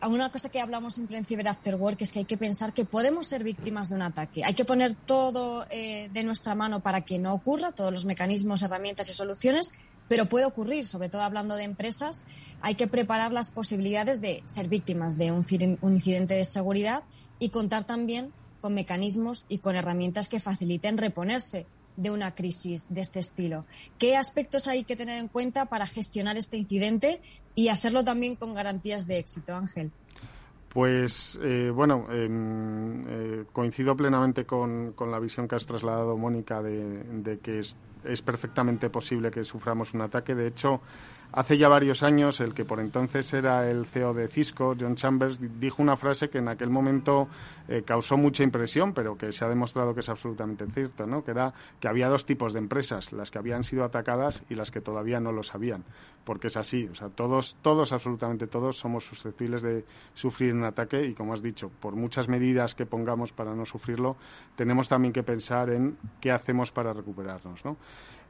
una 0.08 0.32
cosa 0.32 0.50
que 0.50 0.60
hablamos 0.60 0.96
siempre 0.96 1.18
en 1.18 1.26
Cyber 1.26 1.48
After 1.48 1.76
Work 1.76 2.02
es 2.02 2.12
que 2.12 2.20
hay 2.20 2.26
que 2.26 2.38
pensar 2.38 2.74
que 2.74 2.86
podemos 2.86 3.28
ser 3.28 3.44
víctimas 3.44 3.90
de 3.90 3.96
un 3.96 4.02
ataque. 4.02 4.44
Hay 4.44 4.54
que 4.54 4.66
poner 4.66 4.96
todo 4.96 5.66
eh, 5.70 6.10
de 6.12 6.24
nuestra 6.24 6.56
mano 6.56 6.82
para 6.82 7.02
que 7.02 7.20
no 7.20 7.34
ocurra, 7.34 7.72
todos 7.72 7.92
los 7.92 8.06
mecanismos, 8.06 8.64
herramientas 8.64 9.10
y 9.10 9.14
soluciones, 9.14 9.80
pero 10.10 10.28
puede 10.28 10.46
ocurrir, 10.46 10.86
sobre 10.86 11.10
todo 11.10 11.22
hablando 11.22 11.56
de 11.56 11.64
empresas, 11.64 12.26
hay 12.62 12.76
que 12.76 12.88
preparar 12.88 13.32
las 13.32 13.52
posibilidades 13.52 14.22
de 14.22 14.44
ser 14.46 14.68
víctimas 14.68 15.18
de 15.18 15.32
un, 15.32 15.46
un 15.82 15.94
incidente 15.94 16.36
de 16.36 16.44
seguridad 16.44 17.04
y 17.40 17.50
contar 17.50 17.86
también 17.86 18.34
con 18.62 18.74
mecanismos 18.74 19.46
y 19.50 19.60
con 19.60 19.76
herramientas 19.76 20.30
que 20.30 20.40
faciliten 20.40 20.98
reponerse 20.98 21.66
de 21.96 22.12
una 22.12 22.34
crisis 22.36 22.94
de 22.94 23.02
este 23.02 23.20
estilo. 23.20 23.66
¿Qué 23.98 24.18
aspectos 24.18 24.68
hay 24.68 24.84
que 24.84 24.96
tener 24.96 25.20
en 25.20 25.28
cuenta 25.28 25.66
para 25.66 25.86
gestionar 25.86 26.38
este 26.38 26.58
incidente 26.58 27.22
y 27.56 27.70
hacerlo 27.70 28.04
también 28.04 28.36
con 28.36 28.54
garantías 28.54 29.08
de 29.08 29.20
éxito, 29.20 29.56
Ángel? 29.56 29.92
Pues 30.74 31.40
eh, 31.44 31.70
bueno, 31.70 32.08
em, 32.10 33.06
eh, 33.08 33.46
coincido 33.54 33.96
plenamente 33.96 34.44
con, 34.44 34.96
la 35.00 35.20
visión 35.20 35.48
que 35.48 35.56
has 35.56 35.68
trasladado, 35.68 36.18
Mónica, 36.18 36.64
de, 36.64 37.38
que 37.44 37.60
es, 37.60 37.76
es, 38.04 38.24
perfectamente 38.24 38.90
posible 38.90 39.30
que 39.30 39.44
suframos 39.44 39.94
un 39.94 40.02
ataque. 40.02 40.34
De 40.34 40.48
hecho, 40.48 40.82
Hace 41.36 41.58
ya 41.58 41.68
varios 41.68 42.04
años, 42.04 42.40
el 42.42 42.54
que 42.54 42.64
por 42.64 42.80
entonces 42.80 43.34
era 43.34 43.68
el 43.68 43.88
CEO 43.88 44.14
de 44.14 44.28
Cisco, 44.28 44.76
John 44.80 44.96
Chambers, 44.96 45.40
dijo 45.60 45.82
una 45.82 45.98
frase 45.98 46.30
que 46.30 46.38
en 46.38 46.48
aquel 46.48 46.70
momento 46.70 47.28
eh, 47.68 47.82
causó 47.84 48.18
mucha 48.18 48.44
impresión, 48.44 48.94
pero 48.94 49.18
que 49.18 49.32
se 49.32 49.44
ha 49.44 49.50
demostrado 49.50 49.96
que 49.96 50.02
es 50.02 50.10
absolutamente 50.10 50.68
cierto, 50.68 51.08
¿no? 51.08 51.24
que 51.24 51.32
era 51.32 51.52
que 51.80 51.88
había 51.88 52.08
dos 52.08 52.28
tipos 52.28 52.54
de 52.54 52.60
empresas, 52.60 53.12
las 53.14 53.32
que 53.32 53.40
habían 53.40 53.64
sido 53.64 53.84
atacadas 53.84 54.44
y 54.48 54.54
las 54.54 54.70
que 54.70 54.80
todavía 54.80 55.20
no 55.20 55.32
lo 55.32 55.42
sabían, 55.42 55.84
porque 56.24 56.48
es 56.48 56.58
así, 56.58 56.88
o 56.92 56.94
sea, 56.94 57.10
todos, 57.10 57.58
todos, 57.64 57.94
absolutamente 57.94 58.46
todos, 58.46 58.78
somos 58.78 59.04
susceptibles 59.04 59.64
de 59.64 59.86
sufrir 60.14 60.54
un 60.54 60.66
ataque 60.66 61.04
y, 61.04 61.16
como 61.16 61.34
has 61.34 61.42
dicho, 61.42 61.72
por 61.80 61.96
muchas 61.96 62.28
medidas 62.28 62.76
que 62.76 62.86
pongamos 62.86 63.34
para 63.34 63.56
no 63.56 63.66
sufrirlo, 63.66 64.18
tenemos 64.56 64.88
también 64.88 65.12
que 65.12 65.24
pensar 65.24 65.72
en 65.72 65.98
qué 66.22 66.32
hacemos 66.32 66.72
para 66.72 66.94
recuperarnos, 66.94 67.66
¿no? 67.66 67.78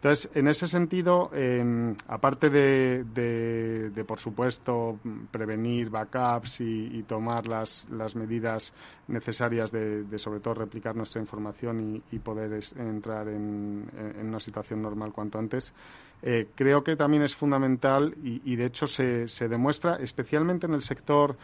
Entonces, 0.04 0.30
en 0.36 0.50
ese 0.50 0.68
sentido, 0.68 1.32
em, 1.34 1.96
aparte 2.10 2.50
de, 2.50 4.04
por 4.06 4.20
supuesto, 4.20 5.00
prevenir 5.32 5.90
backups 5.90 6.60
y, 6.60 7.04
tomar 7.04 7.48
las, 7.48 7.88
medidas 8.14 8.74
necesarias 9.08 9.72
de, 9.72 10.20
sobre 10.20 10.42
todo, 10.42 10.56
replicar 10.56 10.94
nuestra 10.94 11.22
información 11.22 12.04
y, 12.12 12.20
poder 12.20 12.62
entrar 12.76 13.30
en, 13.30 13.90
una 14.22 14.42
situación 14.42 14.82
normal 14.82 15.14
cuanto 15.14 15.40
antes, 15.40 15.74
eh, 16.22 16.50
creo 16.54 16.84
que 16.84 16.98
también 16.98 17.24
es 17.24 17.34
fundamental 17.34 18.14
y, 18.22 18.58
de 18.58 18.66
hecho, 18.66 18.88
se, 18.88 19.48
demuestra, 19.48 19.96
especialmente 19.96 20.66
en 20.66 20.74
el 20.74 20.82
sector 20.82 21.38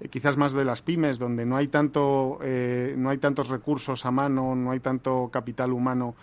eh, 0.00 0.08
quizás 0.08 0.38
más 0.38 0.54
de 0.54 0.64
las 0.64 0.80
pymes, 0.80 1.18
donde 1.18 1.44
no 1.44 1.58
hay 1.58 1.68
tanto, 1.68 2.38
eh, 2.40 2.94
no 2.96 3.10
hay 3.10 3.18
tantos 3.18 3.50
recursos 3.50 4.06
a 4.06 4.10
mano, 4.10 4.54
no 4.54 4.70
hay 4.70 4.80
tanto 4.80 5.28
capital 5.30 5.74
humano 5.74 6.14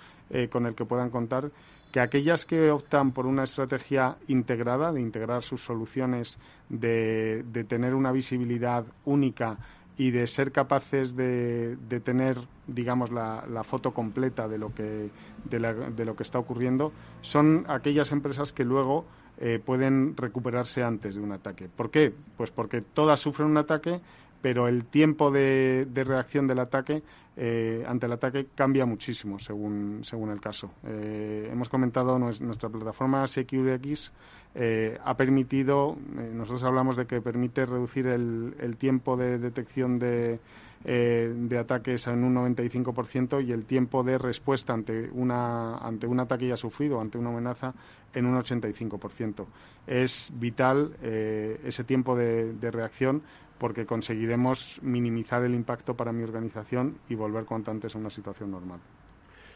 con 0.49 0.65
el 0.65 0.73
que 0.73 0.83
puedan 0.83 1.11
contar, 1.11 1.51
que 1.93 1.99
aquellas 1.99 2.43
que 2.45 2.71
optan 2.71 3.11
por 3.11 3.27
una 3.27 3.43
estrategia 3.43 4.17
integrada, 4.27 4.91
de 4.91 4.99
integrar 4.99 5.43
sus 5.43 5.63
soluciones, 5.63 6.39
de, 6.67 7.45
tener 7.69 7.93
una 7.93 8.11
visibilidad 8.11 8.83
única 9.05 9.59
y 9.95 10.09
de 10.09 10.25
ser 10.25 10.51
capaces 10.51 11.15
de, 11.15 11.77
tener, 12.03 12.39
digamos, 12.65 13.11
la, 13.11 13.63
foto 13.63 13.93
completa 13.93 14.47
de 14.47 14.57
lo 14.57 14.73
que, 14.73 15.11
de, 15.47 16.05
lo 16.05 16.15
que 16.15 16.23
está 16.23 16.39
ocurriendo, 16.39 16.91
son 17.21 17.63
aquellas 17.67 18.11
empresas 18.11 18.53
que 18.53 18.65
luego 18.65 19.05
eh, 19.37 19.61
pueden 19.63 20.17
recuperarse 20.17 20.81
antes 20.81 21.13
de 21.13 21.21
un 21.21 21.31
ataque. 21.31 21.69
¿Por 21.69 21.91
qué? 21.91 22.11
Pues 22.37 22.49
porque 22.49 22.81
todas 22.81 23.19
sufren 23.19 23.49
un 23.49 23.57
ataque, 23.57 24.01
pero 24.41 24.67
el 24.67 24.83
tiempo 24.83 25.29
de, 25.29 25.87
reacción 25.93 26.47
del 26.47 26.59
ataque 26.59 27.01
eh, 27.35 27.83
ante 27.87 28.05
el 28.05 28.11
ataque 28.11 28.47
cambia 28.53 28.85
muchísimo 28.85 29.39
según, 29.39 30.01
según 30.03 30.29
el 30.29 30.39
caso. 30.39 30.71
Eh, 30.85 31.49
hemos 31.51 31.67
comentado 31.67 32.19
nuestra 32.19 32.69
plataforma 32.69 33.25
SecureX 33.25 34.11
eh, 34.53 34.99
ha 35.03 35.17
permitido, 35.17 35.97
nosotros 36.31 36.63
hablamos 36.63 36.95
de 36.95 37.07
que 37.07 37.21
permite 37.21 37.65
reducir 37.65 38.05
el, 38.05 38.75
tiempo 38.77 39.17
de 39.17 39.39
detección 39.39 39.97
de, 39.97 40.39
de 40.83 41.57
ataques 41.57 42.05
en 42.05 42.23
un 42.23 42.35
95% 42.35 43.43
y 43.43 43.51
el 43.51 43.65
tiempo 43.65 44.03
de 44.03 44.19
respuesta 44.19 44.73
ante, 44.73 45.09
una, 45.09 45.77
ante 45.77 46.05
un 46.05 46.19
ataque 46.19 46.47
ya 46.47 46.57
sufrido, 46.57 47.01
ante 47.01 47.17
una 47.17 47.31
amenaza, 47.31 47.73
en 48.13 48.27
un 48.27 48.39
85%. 48.39 49.47
Es 49.87 50.31
vital 50.35 50.97
ese 51.01 51.83
tiempo 51.83 52.15
de 52.15 52.71
reacción 52.71 53.23
porque 53.63 53.85
conseguiremos 53.85 54.77
minimizar 54.81 55.41
el 55.45 55.55
impacto 55.55 55.95
para 55.95 56.11
mi 56.11 56.21
organización 56.21 56.97
y 57.07 57.15
volver 57.15 57.45
cuanto 57.45 57.71
antes 57.71 57.95
a 57.95 57.97
una 57.97 58.09
situación 58.09 58.51
normal. 58.51 58.81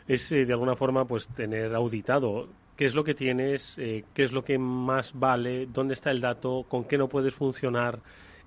Es 0.08 0.32
eh, 0.32 0.46
de 0.46 0.54
alguna 0.54 0.78
forma 0.78 1.04
pues 1.04 1.28
tener 1.28 1.76
auditado. 1.76 2.48
Qué 2.78 2.86
es 2.86 2.96
lo 2.96 3.04
que 3.04 3.14
tienes, 3.14 3.76
eh, 3.78 4.06
qué 4.14 4.24
es 4.24 4.32
lo 4.32 4.46
que 4.46 4.58
más 4.58 5.12
vale, 5.14 5.66
dónde 5.66 5.94
está 5.94 6.10
el 6.12 6.22
dato, 6.22 6.66
con 6.70 6.86
qué 6.86 6.98
no 6.98 7.10
puedes 7.10 7.34
funcionar, 7.34 8.00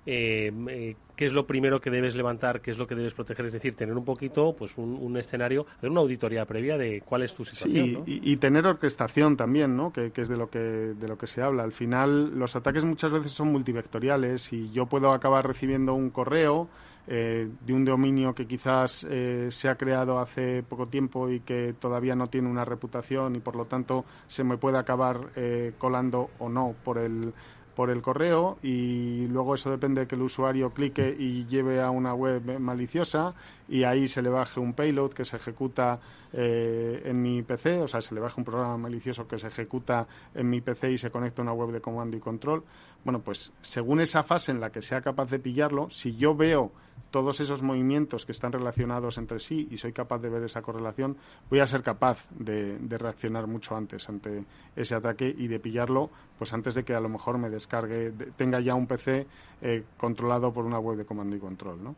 eh, 0.05 0.51
eh, 0.69 0.95
qué 1.15 1.25
es 1.27 1.33
lo 1.33 1.45
primero 1.45 1.79
que 1.79 1.91
debes 1.91 2.15
levantar, 2.15 2.61
qué 2.61 2.71
es 2.71 2.79
lo 2.79 2.87
que 2.87 2.95
debes 2.95 3.13
proteger, 3.13 3.45
es 3.45 3.53
decir, 3.53 3.75
tener 3.75 3.95
un 3.95 4.03
poquito, 4.03 4.55
pues 4.57 4.75
un, 4.77 5.15
escenario, 5.17 5.67
hacer 5.77 5.91
una 5.91 6.01
auditoría 6.01 6.45
previa 6.45 6.77
de 6.77 7.01
cuál 7.01 7.21
es 7.21 7.35
tu 7.35 7.45
situación. 7.45 8.03
y, 8.07 8.35
tener 8.37 8.65
orquestación 8.65 9.37
también, 9.37 9.77
¿no? 9.77 9.93
Que, 9.93 10.11
es 10.15 10.27
de 10.27 10.37
lo 10.37 10.49
que 10.49 10.59
de 10.59 11.07
lo 11.07 11.17
que 11.17 11.27
se 11.27 11.43
habla. 11.43 11.63
Al 11.63 11.73
final, 11.73 12.37
los 12.37 12.55
ataques 12.55 12.83
muchas 12.83 13.11
veces 13.11 13.31
son 13.31 13.51
multivectoriales 13.51 14.51
y 14.53 14.71
yo 14.71 14.87
puedo 14.87 15.11
acabar 15.11 15.45
recibiendo 15.45 15.93
un 15.93 16.09
correo 16.09 16.67
eh, 17.07 17.47
de 17.65 17.73
un 17.73 17.85
dominio 17.85 18.33
que 18.33 18.47
quizás 18.47 19.05
eh, 19.09 19.47
se 19.51 19.69
ha 19.69 19.75
creado 19.75 20.19
hace 20.19 20.63
poco 20.63 20.87
tiempo 20.87 21.29
y 21.29 21.41
que 21.41 21.75
todavía 21.79 22.15
no 22.15 22.27
tiene 22.27 22.49
una 22.49 22.65
reputación 22.65 23.35
y 23.35 23.39
por 23.39 23.55
lo 23.55 23.65
tanto 23.65 24.05
se 24.27 24.43
me 24.43 24.57
puede 24.57 24.77
acabar 24.77 25.31
colando 25.77 26.29
o 26.39 26.49
no 26.49 26.75
por 26.83 26.97
el 26.97 27.33
por 27.75 27.89
el 27.89 28.01
correo 28.01 28.57
y 28.61 29.27
luego 29.27 29.55
eso 29.55 29.71
depende 29.71 30.01
de 30.01 30.07
que 30.07 30.15
el 30.15 30.21
usuario 30.21 30.71
clique 30.71 31.15
y 31.17 31.45
lleve 31.45 31.81
a 31.81 31.89
una 31.89 32.13
web 32.13 32.59
maliciosa 32.59 33.33
y 33.67 33.83
ahí 33.83 34.07
se 34.07 34.21
le 34.21 34.29
baje 34.29 34.59
un 34.59 34.73
payload 34.73 35.11
que 35.11 35.25
se 35.25 35.37
ejecuta 35.37 35.99
eh, 36.33 37.01
en 37.05 37.21
mi 37.21 37.41
PC, 37.43 37.81
o 37.81 37.87
sea, 37.87 38.01
se 38.01 38.15
le 38.15 38.21
baje 38.21 38.35
un 38.37 38.45
programa 38.45 38.77
malicioso 38.77 39.27
que 39.27 39.37
se 39.37 39.47
ejecuta 39.47 40.07
en 40.33 40.49
mi 40.49 40.61
PC 40.61 40.91
y 40.91 40.97
se 40.97 41.11
conecta 41.11 41.41
a 41.41 41.43
una 41.43 41.53
web 41.53 41.71
de 41.71 41.81
comando 41.81 42.15
y 42.15 42.19
control. 42.19 42.63
Bueno, 43.03 43.19
pues 43.19 43.51
según 43.61 43.99
esa 43.99 44.23
fase 44.23 44.51
en 44.51 44.59
la 44.59 44.69
que 44.69 44.81
sea 44.81 45.01
capaz 45.01 45.29
de 45.29 45.39
pillarlo, 45.39 45.89
si 45.89 46.15
yo 46.15 46.35
veo 46.35 46.71
todos 47.11 47.41
esos 47.41 47.61
movimientos 47.61 48.25
que 48.25 48.31
están 48.31 48.53
relacionados 48.53 49.17
entre 49.17 49.39
sí 49.39 49.67
y 49.69 49.77
soy 49.77 49.91
capaz 49.91 50.19
de 50.19 50.29
ver 50.29 50.43
esa 50.43 50.61
correlación, 50.61 51.17
voy 51.49 51.59
a 51.59 51.67
ser 51.67 51.83
capaz 51.83 52.25
de, 52.31 52.77
reaccionar 52.89 53.47
mucho 53.47 53.75
antes 53.75 54.07
ante 54.09 54.45
ese 54.75 54.95
ataque 54.95 55.33
y 55.37 55.47
de 55.47 55.59
pillarlo, 55.59 56.09
pues 56.39 56.53
antes 56.53 56.73
de 56.73 56.83
que 56.83 56.95
a 56.95 56.99
lo 56.99 57.09
mejor 57.09 57.37
me 57.37 57.49
descargue, 57.49 58.11
tenga 58.37 58.59
ya 58.61 58.73
un 58.75 58.87
PC 58.87 59.27
eh, 59.61 59.83
controlado 59.97 60.53
por 60.53 60.65
una 60.65 60.79
web 60.79 60.97
de 60.97 61.05
comando 61.05 61.35
y 61.35 61.39
control, 61.39 61.83
¿no? 61.83 61.95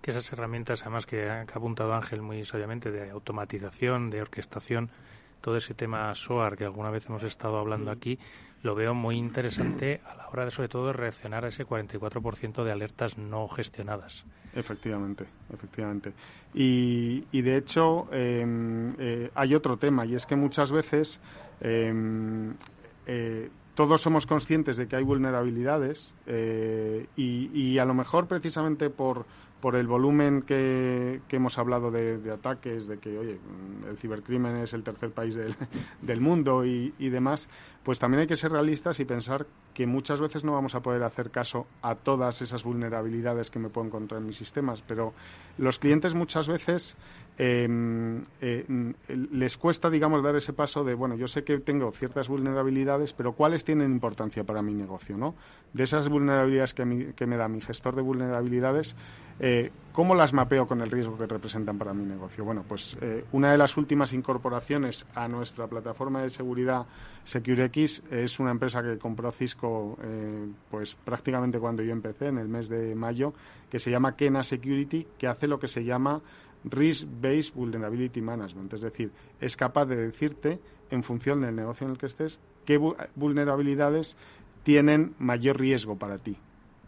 Que 0.00 0.12
esas 0.12 0.32
herramientas, 0.32 0.80
además 0.82 1.04
que 1.04 1.28
ha 1.28 1.42
apuntado 1.42 1.92
Ángel 1.92 2.22
muy 2.22 2.46
sabiamente, 2.46 2.90
de 2.90 3.10
automatización, 3.10 4.08
de 4.08 4.22
orquestación, 4.22 4.90
todo 5.42 5.56
ese 5.56 5.74
tema 5.74 6.14
SOAR 6.14 6.56
que 6.56 6.64
alguna 6.64 6.90
vez 6.90 7.06
hemos 7.06 7.22
estado 7.22 7.58
hablando 7.58 7.90
aquí, 7.90 8.18
lo 8.62 8.74
veo 8.74 8.94
muy 8.94 9.16
interesante 9.16 10.00
a 10.04 10.14
la 10.14 10.28
hora 10.28 10.44
de, 10.44 10.50
sobre 10.50 10.68
todo, 10.68 10.92
reaccionar 10.92 11.44
a 11.44 11.48
ese 11.48 11.66
44% 11.66 12.64
de 12.64 12.72
alertas 12.72 13.16
no 13.16 13.48
gestionadas. 13.48 14.24
Efectivamente, 14.54 15.24
efectivamente. 15.52 16.12
Y, 16.54 17.24
y 17.32 17.42
de 17.42 17.56
hecho, 17.56 18.08
em, 18.12 18.94
eh, 18.98 19.30
hay 19.34 19.54
otro 19.54 19.76
tema, 19.76 20.04
y 20.04 20.14
es 20.14 20.26
que 20.26 20.36
muchas 20.36 20.72
veces 20.72 21.20
em, 21.60 22.54
eh, 23.06 23.50
todos 23.74 24.02
somos 24.02 24.26
conscientes 24.26 24.76
de 24.76 24.88
que 24.88 24.96
hay 24.96 25.04
vulnerabilidades 25.04 26.14
eh, 26.26 27.06
y, 27.16 27.50
y, 27.54 27.78
a 27.78 27.84
lo 27.84 27.94
mejor 27.94 28.26
precisamente 28.26 28.90
por 28.90 29.24
por 29.60 29.76
el 29.76 29.86
volumen 29.86 30.42
que, 30.42 31.20
hemos 31.30 31.58
hablado 31.58 31.90
de, 31.90 32.30
ataques, 32.30 32.86
de 32.86 32.98
que, 32.98 33.18
oye, 33.18 33.38
el 33.88 33.96
cibercrimen 33.98 34.56
es 34.56 34.72
el 34.72 34.82
tercer 34.82 35.10
país 35.12 35.34
del, 35.34 35.54
del 36.02 36.20
mundo 36.20 36.64
y, 36.64 36.94
y, 36.98 37.08
demás, 37.10 37.48
pues 37.82 37.98
también 37.98 38.22
hay 38.22 38.26
que 38.26 38.36
ser 38.36 38.52
realistas 38.52 39.00
y 39.00 39.04
pensar 39.04 39.46
que 39.74 39.86
muchas 39.86 40.20
veces 40.20 40.44
no 40.44 40.52
vamos 40.52 40.74
a 40.74 40.80
poder 40.80 41.02
hacer 41.02 41.30
caso 41.30 41.66
a 41.82 41.94
todas 41.94 42.42
esas 42.42 42.64
vulnerabilidades 42.64 43.50
que 43.50 43.58
me 43.58 43.68
puedo 43.68 43.86
encontrar 43.86 44.20
en 44.20 44.26
mis 44.26 44.36
sistemas, 44.36 44.82
pero 44.82 45.14
los 45.58 45.78
clientes 45.78 46.14
muchas 46.14 46.48
veces 46.48 46.96
em, 47.42 48.22
eh, 48.42 48.66
les 49.08 49.56
cuesta, 49.56 49.88
digamos, 49.88 50.22
dar 50.22 50.36
ese 50.36 50.52
paso 50.52 50.84
de, 50.84 50.92
bueno, 50.92 51.14
yo 51.16 51.26
sé 51.26 51.42
que 51.42 51.58
tengo 51.58 51.90
ciertas 51.90 52.28
vulnerabilidades, 52.28 53.14
pero 53.14 53.32
¿cuáles 53.32 53.64
tienen 53.64 53.92
importancia 53.92 54.44
para 54.44 54.60
mi 54.60 54.74
negocio? 54.74 55.16
¿no? 55.16 55.34
De 55.72 55.84
esas 55.84 56.10
vulnerabilidades 56.10 56.74
que, 56.74 57.14
que 57.16 57.26
me 57.26 57.38
da 57.38 57.48
mi 57.48 57.62
gestor 57.62 57.96
de 57.96 58.02
vulnerabilidades, 58.02 58.94
eh, 59.42 59.70
¿Cómo 59.94 60.14
las 60.14 60.34
mapeo 60.34 60.66
con 60.66 60.82
el 60.82 60.90
riesgo 60.90 61.16
que 61.16 61.26
representan 61.26 61.78
para 61.78 61.94
mi 61.94 62.04
negocio? 62.04 62.44
Bueno, 62.44 62.62
pues 62.68 62.94
eh, 63.00 63.24
una 63.32 63.50
de 63.50 63.56
las 63.56 63.76
últimas 63.78 64.12
incorporaciones 64.12 65.06
a 65.14 65.28
nuestra 65.28 65.66
plataforma 65.66 66.20
de 66.22 66.28
seguridad 66.28 66.84
SecureX 67.24 68.02
es 68.10 68.38
una 68.38 68.50
empresa 68.50 68.82
que 68.82 68.98
compró 68.98 69.32
Cisco 69.32 69.96
pues 70.70 70.94
prácticamente 70.94 71.58
cuando 71.58 71.82
yo 71.82 71.92
empecé, 71.92 72.26
en 72.28 72.38
el 72.38 72.48
mes 72.48 72.68
de 72.68 72.94
mayo, 72.94 73.32
que 73.70 73.78
se 73.78 73.90
llama 73.90 74.14
Kena 74.14 74.42
Security, 74.42 75.06
que 75.18 75.26
hace 75.26 75.46
lo 75.46 75.58
que 75.58 75.68
se 75.68 75.84
llama 75.84 76.20
Risk-Based 76.64 77.54
Vulnerability 77.54 78.20
Management. 78.20 78.72
Es 78.74 78.80
decir, 78.80 79.10
es 79.40 79.56
capaz 79.56 79.86
de 79.86 79.96
decirte, 79.96 80.60
en 80.90 81.02
función 81.02 81.40
del 81.40 81.56
negocio 81.56 81.86
en 81.86 81.92
el 81.92 81.98
que 81.98 82.06
estés, 82.06 82.38
qué 82.64 82.78
vulnerabilidades 83.14 84.16
tienen 84.62 85.14
mayor 85.18 85.58
riesgo 85.58 85.96
para 85.96 86.18
ti 86.18 86.36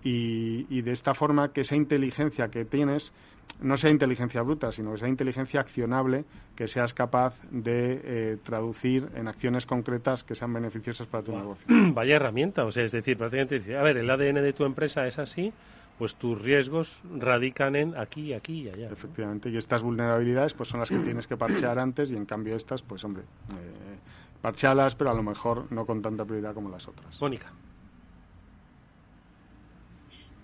y, 0.04 0.82
de 0.82 0.92
esta 0.92 1.14
forma 1.14 1.52
que 1.52 1.60
esa 1.60 1.76
inteligencia 1.76 2.48
que 2.50 2.64
tienes 2.64 3.12
no 3.60 3.76
sea 3.76 3.90
inteligencia 3.90 4.42
bruta, 4.42 4.72
sino 4.72 4.92
que 4.92 4.98
sea 4.98 5.08
inteligencia 5.08 5.60
accionable 5.60 6.24
que 6.56 6.68
seas 6.68 6.94
capaz 6.94 7.40
de 7.50 8.00
eh, 8.04 8.36
traducir 8.42 9.08
en 9.14 9.28
acciones 9.28 9.66
concretas 9.66 10.24
que 10.24 10.34
sean 10.34 10.52
beneficiosas 10.52 11.06
para 11.06 11.22
tu 11.22 11.36
negocio. 11.36 11.66
Vaya 11.94 12.16
herramienta, 12.16 12.64
o 12.64 12.72
sea, 12.72 12.84
es 12.84 12.92
decir, 12.92 13.16
prácticamente, 13.16 13.76
a 13.76 13.82
ver, 13.82 13.98
el 13.98 14.10
ADN 14.10 14.42
de 14.42 14.52
tu 14.52 14.64
empresa 14.64 15.06
es 15.06 15.18
así, 15.18 15.52
pues 16.03 16.16
tus 16.16 16.36
riesgos 16.36 17.00
radican 17.16 17.76
en 17.76 17.96
aquí, 17.96 18.32
aquí 18.32 18.62
y 18.62 18.68
allá. 18.68 18.90
Efectivamente, 18.90 19.50
y 19.50 19.57
estas 19.57 19.82
vulnerabilidades 19.82 20.53
pues 20.53 20.68
son 20.68 20.80
las 20.80 20.88
que 20.88 20.98
tienes 20.98 21.28
que 21.28 21.36
parchear 21.36 21.78
antes 21.78 22.11
y 22.11 22.16
en 22.16 22.26
cambio 22.26 22.57
estas, 22.57 22.82
pues 22.82 23.05
hombre, 23.05 23.22
eh, 23.22 23.98
parchealas, 24.40 24.96
pero 24.96 25.12
a 25.12 25.14
lo 25.14 25.22
mejor 25.22 25.70
no 25.70 25.86
con 25.86 26.03
tanta 26.03 26.24
prioridad 26.24 26.55
como 26.55 26.70
las 26.70 26.88
otras. 26.88 27.20
Mónica. 27.20 27.53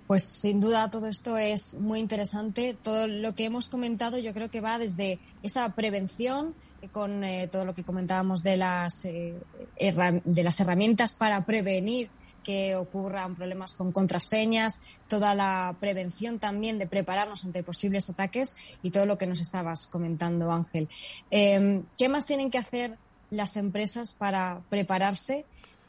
Pues 0.06 0.22
sin 0.22 0.60
duda 0.60 0.90
todo 0.90 1.08
esto 1.08 1.36
es 1.36 1.80
muy 1.80 1.98
interesante. 1.98 2.76
Todo 2.80 3.08
lo 3.08 3.34
que 3.34 3.46
hemos 3.46 3.68
comentado 3.68 4.16
yo 4.16 4.32
creo 4.32 4.52
que 4.52 4.60
va 4.60 4.78
desde 4.78 5.18
esa 5.42 5.74
prevención 5.74 6.54
eh, 6.82 6.88
con 6.88 7.24
eh, 7.24 7.48
todo 7.50 7.64
lo 7.64 7.74
que 7.74 7.82
comentábamos 7.82 8.44
de 8.44 8.58
las, 8.58 9.04
eh, 9.06 9.34
de 9.76 10.42
las 10.44 10.60
herramientas 10.60 11.16
para 11.16 11.44
prevenir 11.44 12.10
que 12.48 12.76
ocurran 12.76 13.36
problemas 13.36 13.76
con 13.76 13.92
contraseñas, 13.92 14.86
toda 15.06 15.34
la 15.34 15.76
prevención 15.80 16.38
también 16.38 16.78
de 16.78 16.86
prepararnos 16.86 17.44
ante 17.44 17.62
posibles 17.62 18.08
ataques 18.08 18.56
y 18.82 18.90
todo 18.90 19.04
lo 19.04 19.18
que 19.18 19.26
nos 19.26 19.42
estabas 19.42 19.86
comentando, 19.86 20.50
Ángel. 20.50 20.88
Em, 21.30 21.82
¿Qué 21.98 22.08
más 22.08 22.24
tienen 22.24 22.50
que 22.50 22.56
hacer 22.56 22.96
las 23.28 23.58
empresas 23.58 24.14
para 24.14 24.62
prepararse? 24.70 25.44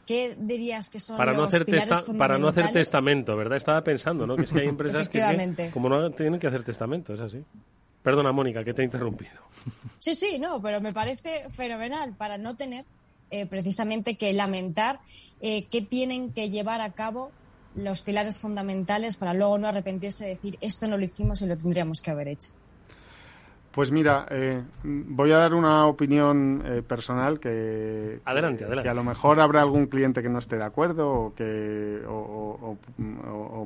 ¿Qué 0.06 0.36
dirías 0.38 0.90
que 0.90 1.00
son 1.00 1.16
para 1.16 1.32
no 1.32 1.44
los 1.44 1.48
hacer 1.48 1.64
pilares 1.64 2.02
Para 2.18 2.36
no 2.36 2.48
hacer 2.48 2.70
testamento, 2.72 3.34
¿verdad? 3.38 3.56
Estaba 3.56 3.82
pensando, 3.82 4.26
¿no? 4.26 4.36
Que 4.36 4.42
es 4.42 4.52
que 4.52 4.60
hay 4.60 4.68
empresas 4.68 5.08
que, 5.08 5.70
como 5.72 5.88
no 5.88 6.10
tienen 6.10 6.38
que 6.38 6.46
hacer 6.46 6.62
testamento, 6.62 7.14
es 7.14 7.20
así. 7.20 7.42
Perdona, 8.02 8.32
Mónica, 8.32 8.62
que 8.62 8.74
te 8.74 8.82
he 8.82 8.84
interrumpido. 8.84 9.32
Sí, 9.98 10.14
sí, 10.14 10.38
no, 10.38 10.60
pero 10.60 10.82
me 10.82 10.92
parece 10.92 11.48
fenomenal 11.48 12.14
para 12.18 12.36
no 12.36 12.54
tener 12.54 12.84
eh, 13.30 13.46
precisamente 13.46 14.16
que 14.16 14.32
lamentar 14.32 15.00
eh, 15.40 15.66
qué 15.70 15.82
tienen 15.82 16.32
que 16.32 16.50
llevar 16.50 16.80
a 16.80 16.92
cabo 16.92 17.30
los 17.74 18.02
pilares 18.02 18.40
fundamentales 18.40 19.16
para 19.16 19.34
luego 19.34 19.58
no 19.58 19.68
arrepentirse 19.68 20.24
de 20.24 20.30
decir 20.30 20.58
esto 20.60 20.88
no 20.88 20.98
lo 20.98 21.04
hicimos 21.04 21.40
y 21.42 21.46
lo 21.46 21.56
tendríamos 21.56 22.00
que 22.00 22.10
haber 22.10 22.28
hecho. 22.28 22.52
Pues 23.72 23.92
mira, 23.92 24.26
eh, 24.30 24.64
voy 24.82 25.30
a 25.30 25.36
dar 25.36 25.54
una 25.54 25.86
opinión 25.86 26.60
eh, 26.66 26.82
personal 26.82 27.38
que, 27.38 28.20
adelante, 28.24 28.64
adelante. 28.64 28.82
que 28.82 28.88
a 28.88 28.94
lo 28.94 29.04
mejor 29.04 29.38
habrá 29.38 29.62
algún 29.62 29.86
cliente 29.86 30.22
que 30.22 30.28
no 30.28 30.40
esté 30.40 30.56
de 30.56 30.64
acuerdo 30.64 31.08
o 31.08 31.34
que 31.36 32.02
o, 32.08 32.76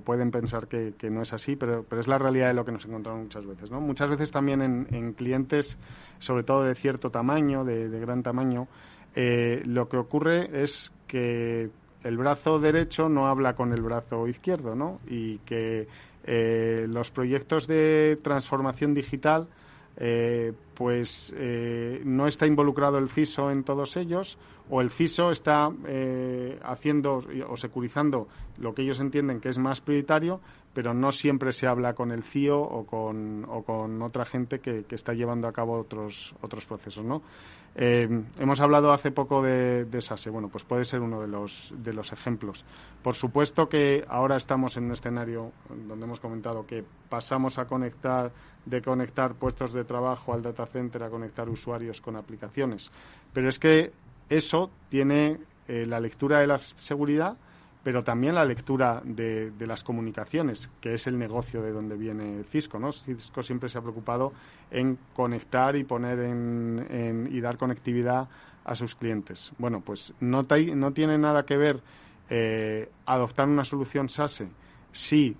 pueden 0.04 0.30
pensar 0.30 0.66
que, 0.68 0.94
no 1.10 1.22
es 1.22 1.32
así, 1.32 1.56
pero, 1.56 1.86
pero 1.88 2.02
es 2.02 2.06
la 2.06 2.18
realidad 2.18 2.48
de 2.48 2.54
lo 2.54 2.66
que 2.66 2.72
nos 2.72 2.84
encontramos 2.84 3.22
muchas 3.22 3.46
veces. 3.46 3.70
¿no? 3.70 3.80
Muchas 3.80 4.10
veces 4.10 4.30
también 4.30 4.60
en, 4.60 5.12
clientes, 5.14 5.78
sobre 6.18 6.42
todo 6.42 6.64
de 6.64 6.74
cierto 6.74 7.10
tamaño, 7.10 7.64
de, 7.64 7.88
gran 7.98 8.22
tamaño, 8.22 8.68
eh, 9.14 9.62
lo 9.64 9.88
que 9.88 9.96
ocurre 9.96 10.62
es 10.62 10.92
que 11.06 11.70
el 12.02 12.16
brazo 12.16 12.58
derecho 12.58 13.08
no 13.08 13.26
habla 13.26 13.54
con 13.54 13.72
el 13.72 13.82
brazo 13.82 14.26
izquierdo, 14.28 14.74
¿no? 14.74 15.00
Y 15.06 15.38
que 15.38 15.88
los 16.26 17.10
proyectos 17.10 17.66
de 17.66 18.18
transformación 18.22 18.94
digital 18.94 19.46
eh, 19.96 20.52
pues 20.74 21.32
eh, 21.36 22.02
no 22.04 22.26
está 22.26 22.46
involucrado 22.48 22.98
el 22.98 23.08
CISO 23.08 23.52
en 23.52 23.62
todos 23.62 23.96
ellos 23.96 24.38
o 24.68 24.80
el 24.80 24.90
CISO 24.90 25.30
está 25.30 25.70
eh, 25.86 26.58
haciendo 26.64 27.22
o 27.48 27.56
securizando 27.56 28.26
lo 28.58 28.74
que 28.74 28.82
ellos 28.82 28.98
entienden 28.98 29.40
que 29.40 29.50
es 29.50 29.58
más 29.58 29.80
prioritario, 29.80 30.40
pero 30.72 30.94
no 30.94 31.12
siempre 31.12 31.52
se 31.52 31.68
habla 31.68 31.94
con 31.94 32.10
el 32.10 32.24
CIO 32.24 32.60
o 32.60 32.84
con, 32.86 33.44
o 33.48 33.62
con 33.62 34.02
otra 34.02 34.24
gente 34.24 34.58
que, 34.58 34.84
que, 34.84 34.96
está 34.96 35.12
llevando 35.12 35.46
a 35.46 35.52
cabo 35.52 35.78
otros, 35.78 36.34
otros 36.40 36.66
procesos, 36.66 37.04
¿no? 37.04 37.22
Eh, 37.76 38.08
hemos 38.38 38.60
hablado 38.60 38.92
hace 38.92 39.10
poco 39.10 39.42
de, 39.42 39.84
de, 39.84 40.00
SASE. 40.00 40.30
Bueno, 40.30 40.48
pues 40.48 40.64
puede 40.64 40.84
ser 40.84 41.00
uno 41.00 41.20
de 41.20 41.26
los, 41.26 41.72
de 41.76 41.92
los 41.92 42.12
ejemplos. 42.12 42.64
Por 43.02 43.14
supuesto 43.14 43.68
que 43.68 44.04
ahora 44.08 44.36
estamos 44.36 44.76
en 44.76 44.84
un 44.84 44.92
escenario 44.92 45.52
donde 45.68 46.04
hemos 46.04 46.20
comentado 46.20 46.66
que 46.66 46.84
pasamos 47.08 47.58
a 47.58 47.66
conectar, 47.66 48.30
de 48.64 48.80
conectar 48.80 49.34
puestos 49.34 49.72
de 49.72 49.84
trabajo 49.84 50.32
al 50.32 50.42
data 50.42 50.66
center 50.66 51.02
a 51.02 51.10
conectar 51.10 51.48
usuarios 51.48 52.00
con 52.00 52.16
aplicaciones. 52.16 52.92
Pero 53.32 53.48
es 53.48 53.58
que 53.58 53.92
eso 54.28 54.70
tiene 54.88 55.38
eh, 55.66 55.84
la 55.86 55.98
lectura 55.98 56.40
de 56.40 56.46
la 56.46 56.58
seguridad 56.58 57.36
pero 57.84 58.02
también 58.02 58.34
la 58.34 58.46
lectura 58.46 59.02
de, 59.04 59.52
las 59.60 59.84
comunicaciones, 59.84 60.70
que 60.80 60.94
es 60.94 61.06
el 61.06 61.18
negocio 61.18 61.62
de 61.62 61.70
donde 61.70 61.96
viene 61.96 62.42
Cisco. 62.44 62.78
¿no? 62.78 62.90
Cisco 62.92 63.42
siempre 63.42 63.68
se 63.68 63.76
ha 63.78 63.82
preocupado 63.82 64.32
en 64.70 64.98
conectar 65.12 65.76
y 65.76 65.84
poner 65.84 66.18
en, 66.20 67.28
y 67.30 67.40
dar 67.40 67.58
conectividad 67.58 68.28
a 68.64 68.74
sus 68.74 68.94
clientes. 68.94 69.52
Bueno, 69.58 69.82
pues 69.82 70.14
no, 70.18 70.46
no 70.74 70.92
tiene 70.92 71.18
nada 71.18 71.44
que 71.44 71.58
ver 71.58 71.82
eh, 72.30 72.88
adoptar 73.04 73.46
una 73.48 73.64
solución 73.64 74.08
SASE 74.08 74.48
si 74.90 75.36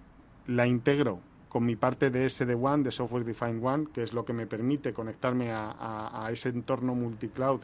la 0.47 0.67
integro 0.67 1.21
con 1.49 1.65
mi 1.65 1.77
parte 1.77 2.11
de 2.11 2.29
SD-WAN, 2.29 2.83
de 2.83 2.91
Software 2.91 3.25
Defined 3.25 3.63
WAN, 3.63 3.87
que 3.87 4.03
es 4.03 4.13
lo 4.13 4.27
que 4.27 4.35
me 4.35 4.47
permite 4.47 4.93
conectarme 4.93 5.51
a, 5.51 6.27
a 6.27 6.31
ese 6.31 6.51
entorno 6.51 6.95
multicloud 6.95 7.61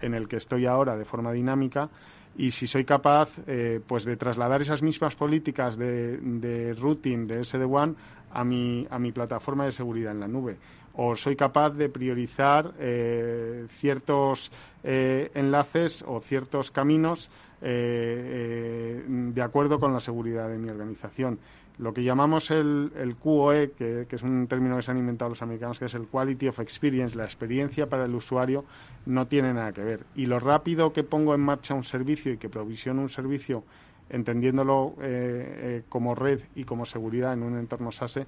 en 0.00 0.14
el 0.14 0.26
que 0.26 0.36
estoy 0.36 0.66
ahora 0.66 0.96
de 0.96 1.04
forma 1.04 1.30
dinámica 1.30 1.90
y 2.36 2.50
si 2.50 2.66
soy 2.66 2.84
capaz 2.84 3.30
eh, 3.46 3.80
pues 3.86 4.04
de 4.04 4.16
trasladar 4.16 4.60
esas 4.60 4.82
mismas 4.82 5.14
políticas 5.14 5.76
de, 5.76 6.18
de 6.18 6.74
routing 6.74 7.26
de 7.26 7.44
SD-WAN 7.44 7.96
a 8.32 8.44
mi, 8.44 8.86
a 8.90 8.98
mi 8.98 9.12
plataforma 9.12 9.64
de 9.64 9.72
seguridad 9.72 10.12
en 10.12 10.20
la 10.20 10.28
nube. 10.28 10.56
O 10.96 11.16
soy 11.16 11.36
capaz 11.36 11.70
de 11.70 11.88
priorizar 11.88 12.74
eh, 12.78 13.66
ciertos 13.68 14.52
eh, 14.82 15.30
enlaces 15.34 16.04
o 16.06 16.20
ciertos 16.20 16.70
caminos 16.70 17.30
de 17.64 19.40
acuerdo 19.42 19.80
con 19.80 19.94
la 19.94 20.00
seguridad 20.00 20.50
de 20.50 20.58
mi 20.58 20.68
organización 20.68 21.38
lo 21.78 21.92
que 21.92 22.04
llamamos 22.04 22.50
el, 22.50 22.92
el 22.96 23.16
QoE, 23.16 23.72
que, 23.72 24.06
es 24.08 24.22
un 24.22 24.46
término 24.46 24.76
que 24.76 24.82
se 24.82 24.90
han 24.92 24.98
inventado 24.98 25.30
los 25.30 25.42
americanos, 25.42 25.78
que 25.78 25.86
es 25.86 25.94
el 25.94 26.06
Quality 26.06 26.48
of 26.48 26.60
Experience, 26.60 27.16
la 27.16 27.24
experiencia 27.24 27.88
para 27.88 28.04
el 28.04 28.14
usuario, 28.14 28.64
no 29.06 29.26
tiene 29.26 29.52
nada 29.52 29.72
que 29.72 29.82
ver. 29.82 30.06
Y 30.14 30.26
lo 30.26 30.38
rápido 30.38 30.92
que 30.92 31.02
pongo 31.02 31.34
en 31.34 31.40
marcha 31.40 31.74
un 31.74 31.82
servicio 31.82 32.32
y 32.32 32.38
que 32.38 32.48
provisiono 32.48 33.02
un 33.02 33.08
servicio, 33.08 33.64
entendiéndolo 34.08 34.94
eh, 35.00 35.02
eh, 35.02 35.82
como 35.88 36.14
red 36.14 36.40
y 36.54 36.64
como 36.64 36.86
seguridad 36.86 37.32
en 37.32 37.42
un 37.42 37.58
entorno 37.58 37.90
SASE, 37.90 38.26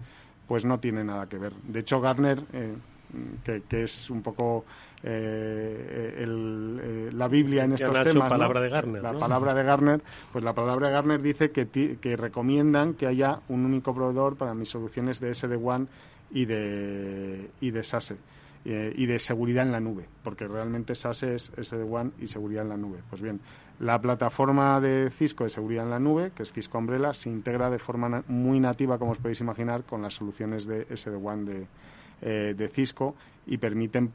pues 0.49 0.65
no 0.65 0.81
tiene 0.81 1.05
nada 1.05 1.29
que 1.29 1.39
ver. 1.39 1.53
De 1.55 1.81
hecho, 1.81 2.01
Gartner, 2.01 2.43
eh, 2.53 2.75
que, 3.45 3.83
es 3.83 4.11
un 4.11 4.23
poco 4.23 4.65
eh, 5.03 6.15
eh, 6.19 7.11
la 7.13 7.29
Biblia 7.29 7.65
en 7.65 7.73
estos 7.73 8.03
temas. 8.03 8.29
Palabra 8.29 8.61
de 8.61 8.69
Garner, 8.69 9.03
la 9.03 9.13
palabra 9.13 9.55
de 9.55 9.63
Garner, 9.63 10.03
pues 10.33 10.45
la 10.45 10.55
palabra 10.55 10.89
de 10.89 10.95
Garner 10.95 11.23
dice 11.23 11.51
que, 11.51 11.69
que 11.69 12.17
recomiendan 12.17 12.95
que 12.95 13.07
haya 13.07 13.41
un 13.49 13.65
único 13.65 13.95
proveedor 13.95 14.37
para 14.37 14.55
mis 14.55 14.69
soluciones 14.69 15.21
de 15.21 15.35
SD-WAN 15.35 15.89
y 16.31 16.45
de, 16.45 17.51
y 17.61 17.71
de 17.71 17.83
SASE 17.83 18.17
eh, 18.65 18.93
y 18.97 19.07
de 19.07 19.19
seguridad 19.19 19.65
en 19.65 19.73
la 19.73 19.81
nube, 19.81 20.09
porque 20.25 20.49
realmente 20.49 20.95
SASE 20.95 21.37
es 21.37 21.53
SD-WAN 21.53 22.15
y 22.19 22.27
seguridad 22.27 22.65
en 22.65 22.71
la 22.71 22.77
nube. 22.77 22.99
Pues 23.09 23.23
bien, 23.23 23.41
la 23.79 24.01
plataforma 24.01 24.81
de 24.81 25.11
Cisco 25.11 25.45
de 25.45 25.51
seguridad 25.51 25.85
en 25.85 25.91
la 25.91 26.01
nube, 26.01 26.33
que 26.35 26.43
es 26.43 26.53
Cisco 26.53 26.79
Umbrella, 26.79 27.15
se 27.15 27.31
integra 27.31 27.71
de 27.71 27.79
forma 27.79 28.25
muy 28.27 28.59
nativa, 28.59 28.99
como 28.99 29.13
os 29.13 29.19
podéis 29.19 29.41
imaginar, 29.41 29.85
con 29.85 30.03
las 30.03 30.15
soluciones 30.15 30.67
de 30.67 30.85
SD-WAN 30.87 31.45
de, 31.45 31.67
de 32.21 32.71
Cisco 32.75 33.15
y 33.47 33.59
permiten 33.59 34.13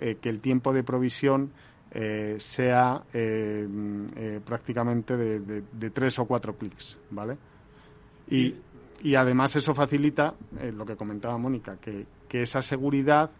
eh, 0.00 0.16
que 0.20 0.28
el 0.28 0.40
tiempo 0.40 0.72
de 0.72 0.82
provisión 0.82 1.50
eh, 1.90 2.36
sea 2.38 3.02
eh, 3.12 4.40
prácticamente 4.44 5.16
de, 5.16 5.90
tres 5.90 6.18
o 6.18 6.26
cuatro 6.26 6.56
clics, 6.56 6.98
¿vale? 7.10 7.36
Y, 8.28 8.54
y 9.02 9.14
además 9.14 9.54
eso 9.56 9.74
facilita 9.74 10.34
lo 10.72 10.86
que 10.86 10.96
comentaba 10.96 11.36
Mónica, 11.38 11.76
que, 11.76 12.06
que 12.28 12.42
esa 12.42 12.62
seguridad 12.62 13.30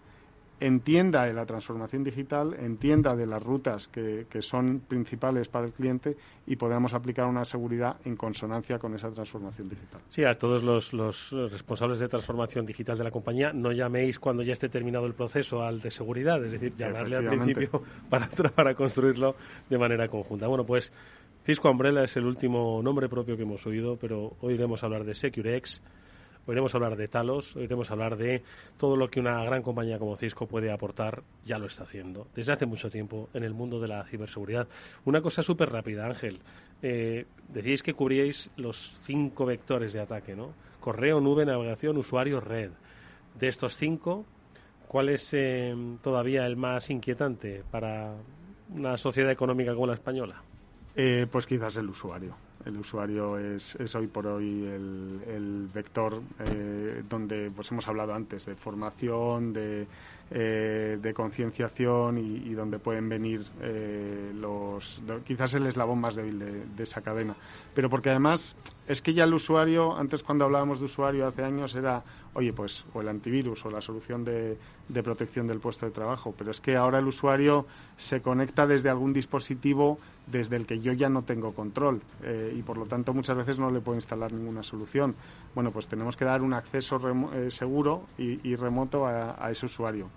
entienda 0.60 1.24
de 1.24 1.32
la 1.32 1.44
transformación 1.46 2.04
digital, 2.04 2.54
entienda 2.58 3.16
de 3.16 3.26
las 3.26 3.42
rutas 3.42 3.88
que, 3.88 4.26
son 4.40 4.80
principales 4.80 5.48
para 5.48 5.66
el 5.66 5.72
cliente 5.72 6.16
y 6.46 6.56
podamos 6.56 6.94
aplicar 6.94 7.26
una 7.26 7.44
seguridad 7.44 7.96
en 8.04 8.16
consonancia 8.16 8.78
con 8.78 8.94
esa 8.94 9.10
transformación 9.10 9.68
digital. 9.68 10.00
Sí, 10.10 10.24
a 10.24 10.34
todos 10.34 10.62
los, 10.62 11.30
responsables 11.50 12.00
de 12.00 12.08
transformación 12.08 12.66
digital 12.66 12.96
de 12.98 13.04
la 13.04 13.10
compañía, 13.10 13.52
no 13.52 13.72
llaméis 13.72 14.18
cuando 14.18 14.42
ya 14.42 14.52
esté 14.52 14.68
terminado 14.68 15.06
el 15.06 15.14
proceso 15.14 15.62
al 15.62 15.80
de 15.80 15.90
seguridad, 15.90 16.44
es 16.44 16.52
decir, 16.52 16.74
llamarle 16.76 17.16
al 17.16 17.28
principio 17.28 17.82
para, 18.08 18.28
para 18.54 18.74
construirlo 18.74 19.36
de 19.68 19.78
manera 19.78 20.08
conjunta. 20.08 20.46
Bueno, 20.46 20.64
pues 20.64 20.92
Cisco 21.44 21.70
Umbrella 21.70 22.04
es 22.04 22.16
el 22.16 22.24
último 22.24 22.80
nombre 22.82 23.08
propio 23.08 23.36
que 23.36 23.42
hemos 23.42 23.66
oído, 23.66 23.96
pero 23.96 24.36
hoy 24.40 24.54
iremos 24.54 24.82
a 24.82 24.86
hablar 24.86 25.04
de 25.04 25.14
SecureX 25.14 25.82
Oiremos 26.46 26.74
hablar 26.74 26.96
de 26.96 27.08
Talos, 27.08 27.56
oiremos 27.56 27.90
hablar 27.90 28.16
de 28.16 28.42
todo 28.76 28.96
lo 28.96 29.08
que 29.08 29.20
una 29.20 29.42
gran 29.44 29.62
compañía 29.62 29.98
como 29.98 30.16
Cisco 30.16 30.46
puede 30.46 30.70
aportar, 30.70 31.22
ya 31.44 31.58
lo 31.58 31.66
está 31.66 31.84
haciendo, 31.84 32.26
desde 32.34 32.52
hace 32.52 32.66
mucho 32.66 32.90
tiempo 32.90 33.30
en 33.32 33.44
el 33.44 33.54
mundo 33.54 33.80
de 33.80 33.88
la 33.88 34.04
ciberseguridad. 34.04 34.68
Una 35.04 35.22
cosa 35.22 35.42
súper 35.42 35.70
rápida, 35.70 36.06
Ángel. 36.06 36.40
Eh, 36.82 37.24
decíais 37.48 37.82
que 37.82 37.94
cubríais 37.94 38.50
los 38.56 38.98
cinco 39.04 39.46
vectores 39.46 39.92
de 39.94 40.00
ataque, 40.00 40.36
¿no? 40.36 40.52
Correo, 40.80 41.20
nube, 41.20 41.46
navegación, 41.46 41.96
usuario, 41.96 42.40
red. 42.40 42.70
De 43.38 43.48
estos 43.48 43.76
cinco, 43.76 44.26
¿cuál 44.86 45.08
es 45.08 45.32
eh, 45.32 45.74
todavía 46.02 46.44
el 46.46 46.56
más 46.56 46.90
inquietante 46.90 47.62
para 47.70 48.14
una 48.74 48.98
sociedad 48.98 49.30
económica 49.30 49.74
como 49.74 49.86
la 49.86 49.94
española? 49.94 50.42
Eh, 50.96 51.26
pues 51.30 51.46
quizás 51.46 51.76
el 51.76 51.88
usuario 51.88 52.36
el 52.64 52.78
usuario 52.78 53.38
es, 53.38 53.74
es 53.76 53.94
hoy 53.94 54.06
por 54.06 54.26
hoy 54.26 54.64
el, 54.64 55.20
el 55.26 55.68
vector 55.72 56.22
eh, 56.38 57.02
donde 57.08 57.50
pues 57.54 57.70
hemos 57.70 57.86
hablado 57.88 58.14
antes 58.14 58.46
de 58.46 58.54
formación, 58.54 59.52
de, 59.52 59.86
eh, 60.30 60.98
de 61.00 61.14
concienciación 61.14 62.18
y, 62.18 62.54
donde 62.54 62.78
pueden 62.78 63.08
venir 63.08 63.44
eh, 63.60 64.32
los 64.34 65.00
quizás 65.26 65.54
el 65.54 65.66
eslabón 65.66 66.00
más 66.00 66.14
débil 66.14 66.38
de, 66.38 66.64
de, 66.64 66.82
esa 66.82 67.02
cadena. 67.02 67.36
Pero 67.74 67.90
porque 67.90 68.10
además 68.10 68.56
es 68.88 69.02
que 69.02 69.12
ya 69.12 69.24
el 69.24 69.34
usuario, 69.34 69.94
antes 69.96 70.22
cuando 70.22 70.44
hablábamos 70.46 70.78
de 70.78 70.86
usuario 70.86 71.26
hace 71.26 71.44
años 71.44 71.74
era, 71.74 72.02
oye, 72.32 72.52
pues 72.52 72.86
o 72.94 73.02
el 73.02 73.08
antivirus 73.08 73.64
o 73.66 73.70
la 73.70 73.82
solución 73.82 74.24
de, 74.24 74.56
de 74.88 75.02
protección 75.02 75.46
del 75.46 75.60
puesto 75.60 75.84
de 75.84 75.92
trabajo, 75.92 76.34
pero 76.36 76.50
es 76.50 76.60
que 76.60 76.76
ahora 76.76 76.98
el 76.98 77.06
usuario 77.06 77.66
se 77.98 78.22
conecta 78.22 78.66
desde 78.66 78.88
algún 78.88 79.12
dispositivo 79.12 79.98
desde 80.26 80.56
el 80.56 80.66
que 80.66 80.80
yo 80.80 80.92
ya 80.92 81.08
no 81.08 81.22
tengo 81.22 81.52
control 81.52 82.02
eh, 82.22 82.54
y 82.56 82.62
por 82.62 82.78
lo 82.78 82.86
tanto 82.86 83.12
muchas 83.12 83.36
veces 83.36 83.58
no 83.58 83.70
le 83.70 83.80
puedo 83.80 83.96
instalar 83.96 84.32
ninguna 84.32 84.62
solución. 84.62 85.14
Bueno, 85.54 85.70
pues 85.70 85.86
tenemos 85.86 86.16
que 86.16 86.24
dar 86.24 86.42
un 86.42 86.54
acceso 86.54 86.98
eh, 87.32 87.50
seguro 87.50 88.06
y, 88.18 88.56
remoto 88.56 89.06
a, 89.06 89.50
ese 89.50 89.66
usuario 89.66 90.10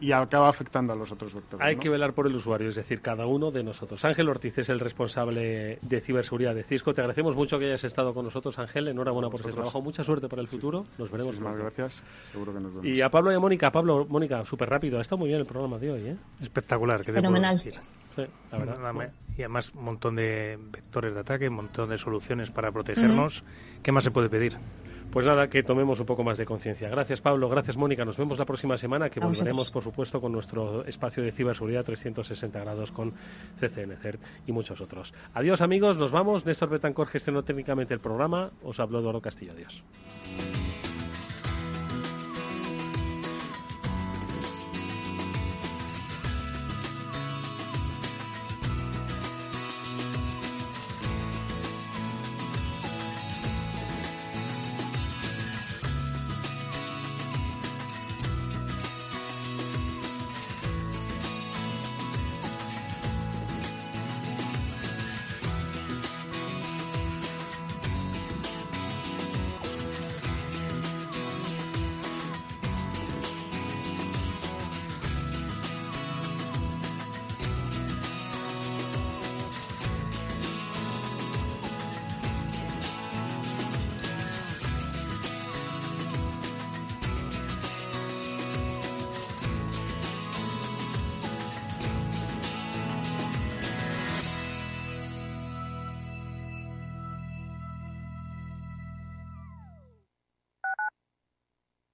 y, 0.00 0.12
acaba 0.12 0.48
afectando 0.48 0.92
a 0.92 0.96
los 0.96 1.10
otros 1.12 1.34
vectores. 1.34 1.66
Hay 1.66 1.76
que 1.76 1.88
velar 1.88 2.12
por 2.12 2.26
el 2.26 2.34
usuario, 2.34 2.68
es 2.68 2.76
decir, 2.76 3.00
cada 3.00 3.26
uno 3.26 3.50
de 3.50 3.62
nosotros. 3.62 4.04
Ángel 4.04 4.28
Ortiz 4.28 4.58
es 4.58 4.68
el 4.68 4.80
responsable 4.80 5.78
de 5.82 6.00
ciberseguridad 6.00 6.54
de 6.54 6.62
Cisco. 6.62 6.94
Te 6.94 7.00
agradecemos 7.00 7.36
mucho 7.36 7.58
que 7.58 7.66
hayas 7.66 7.84
estado 7.84 8.14
con 8.14 8.24
nosotros, 8.24 8.58
Ángel. 8.58 8.88
Enhorabuena 8.88 9.28
por 9.28 9.40
ese 9.40 9.52
trabajo. 9.52 9.80
Mucha 9.80 10.04
suerte 10.04 10.28
para 10.28 10.42
el 10.42 10.48
futuro. 10.48 10.84
Nos 10.98 11.10
veremos. 11.10 11.38
Muchas 11.38 11.58
gracias. 11.58 12.02
Seguro 12.32 12.52
que 12.52 12.60
nos 12.60 12.74
vemos. 12.74 12.86
Y 12.86 13.00
a 13.00 13.10
Pablo 13.10 13.32
y 13.32 13.34
a 13.34 13.40
Mónica. 13.40 13.70
Pablo, 13.70 14.06
Mónica, 14.08 14.44
súper 14.44 14.68
rápido. 14.68 14.98
Ha 14.98 15.02
estado 15.02 15.18
muy 15.18 15.28
bien 15.28 15.40
el 15.40 15.46
programa 15.46 15.78
de 15.78 15.90
hoy. 15.90 16.06
¿eh? 16.08 16.16
Espectacular. 16.40 17.04
Fenomenal. 17.04 17.58
Sí, 17.58 17.70
la 18.50 18.58
verdad. 18.58 19.12
Y 19.36 19.42
además 19.48 19.72
un 19.74 19.84
montón 19.84 20.16
de 20.16 20.58
vectores 20.70 21.14
de 21.14 21.20
ataque, 21.20 21.48
un 21.48 21.54
montón 21.54 21.88
de 21.88 21.98
soluciones 21.98 22.50
para 22.50 22.70
protegernos. 22.70 23.42
¿Qué 23.82 23.92
más 23.92 24.04
se 24.04 24.10
puede 24.10 24.28
pedir? 24.28 24.56
Pues 25.10 25.24
nada, 25.24 25.48
que 25.48 25.62
tomemos 25.62 25.98
un 26.00 26.04
poco 26.04 26.22
más 26.22 26.36
de 26.36 26.44
conciencia. 26.44 26.90
Gracias, 26.90 27.22
Pablo. 27.22 27.48
Gracias, 27.48 27.78
Mónica. 27.78 28.04
Nos 28.04 28.18
vemos 28.18 28.38
la 28.38 28.44
próxima 28.44 28.76
semana, 28.76 29.08
que 29.08 29.20
volveremos, 29.20 29.70
por 29.70 29.82
supuesto, 29.82 30.20
con 30.20 30.32
nuestro 30.32 30.84
espacio 30.84 31.22
de 31.22 31.32
ciberseguridad 31.32 31.82
360 31.82 32.60
grados 32.60 32.92
con 32.92 33.14
CCN, 33.58 33.96
CERT 33.96 34.20
y 34.46 34.52
muchos 34.52 34.82
otros. 34.82 35.14
Adiós, 35.32 35.62
amigos. 35.62 35.96
Nos 35.96 36.12
vamos. 36.12 36.44
Néstor 36.44 36.68
Betancor 36.68 37.06
gestionó 37.06 37.42
técnicamente 37.42 37.94
el 37.94 38.00
programa. 38.00 38.50
Os 38.62 38.80
habló 38.80 39.00
Eduardo 39.00 39.22
Castillo. 39.22 39.52
Adiós. 39.52 39.82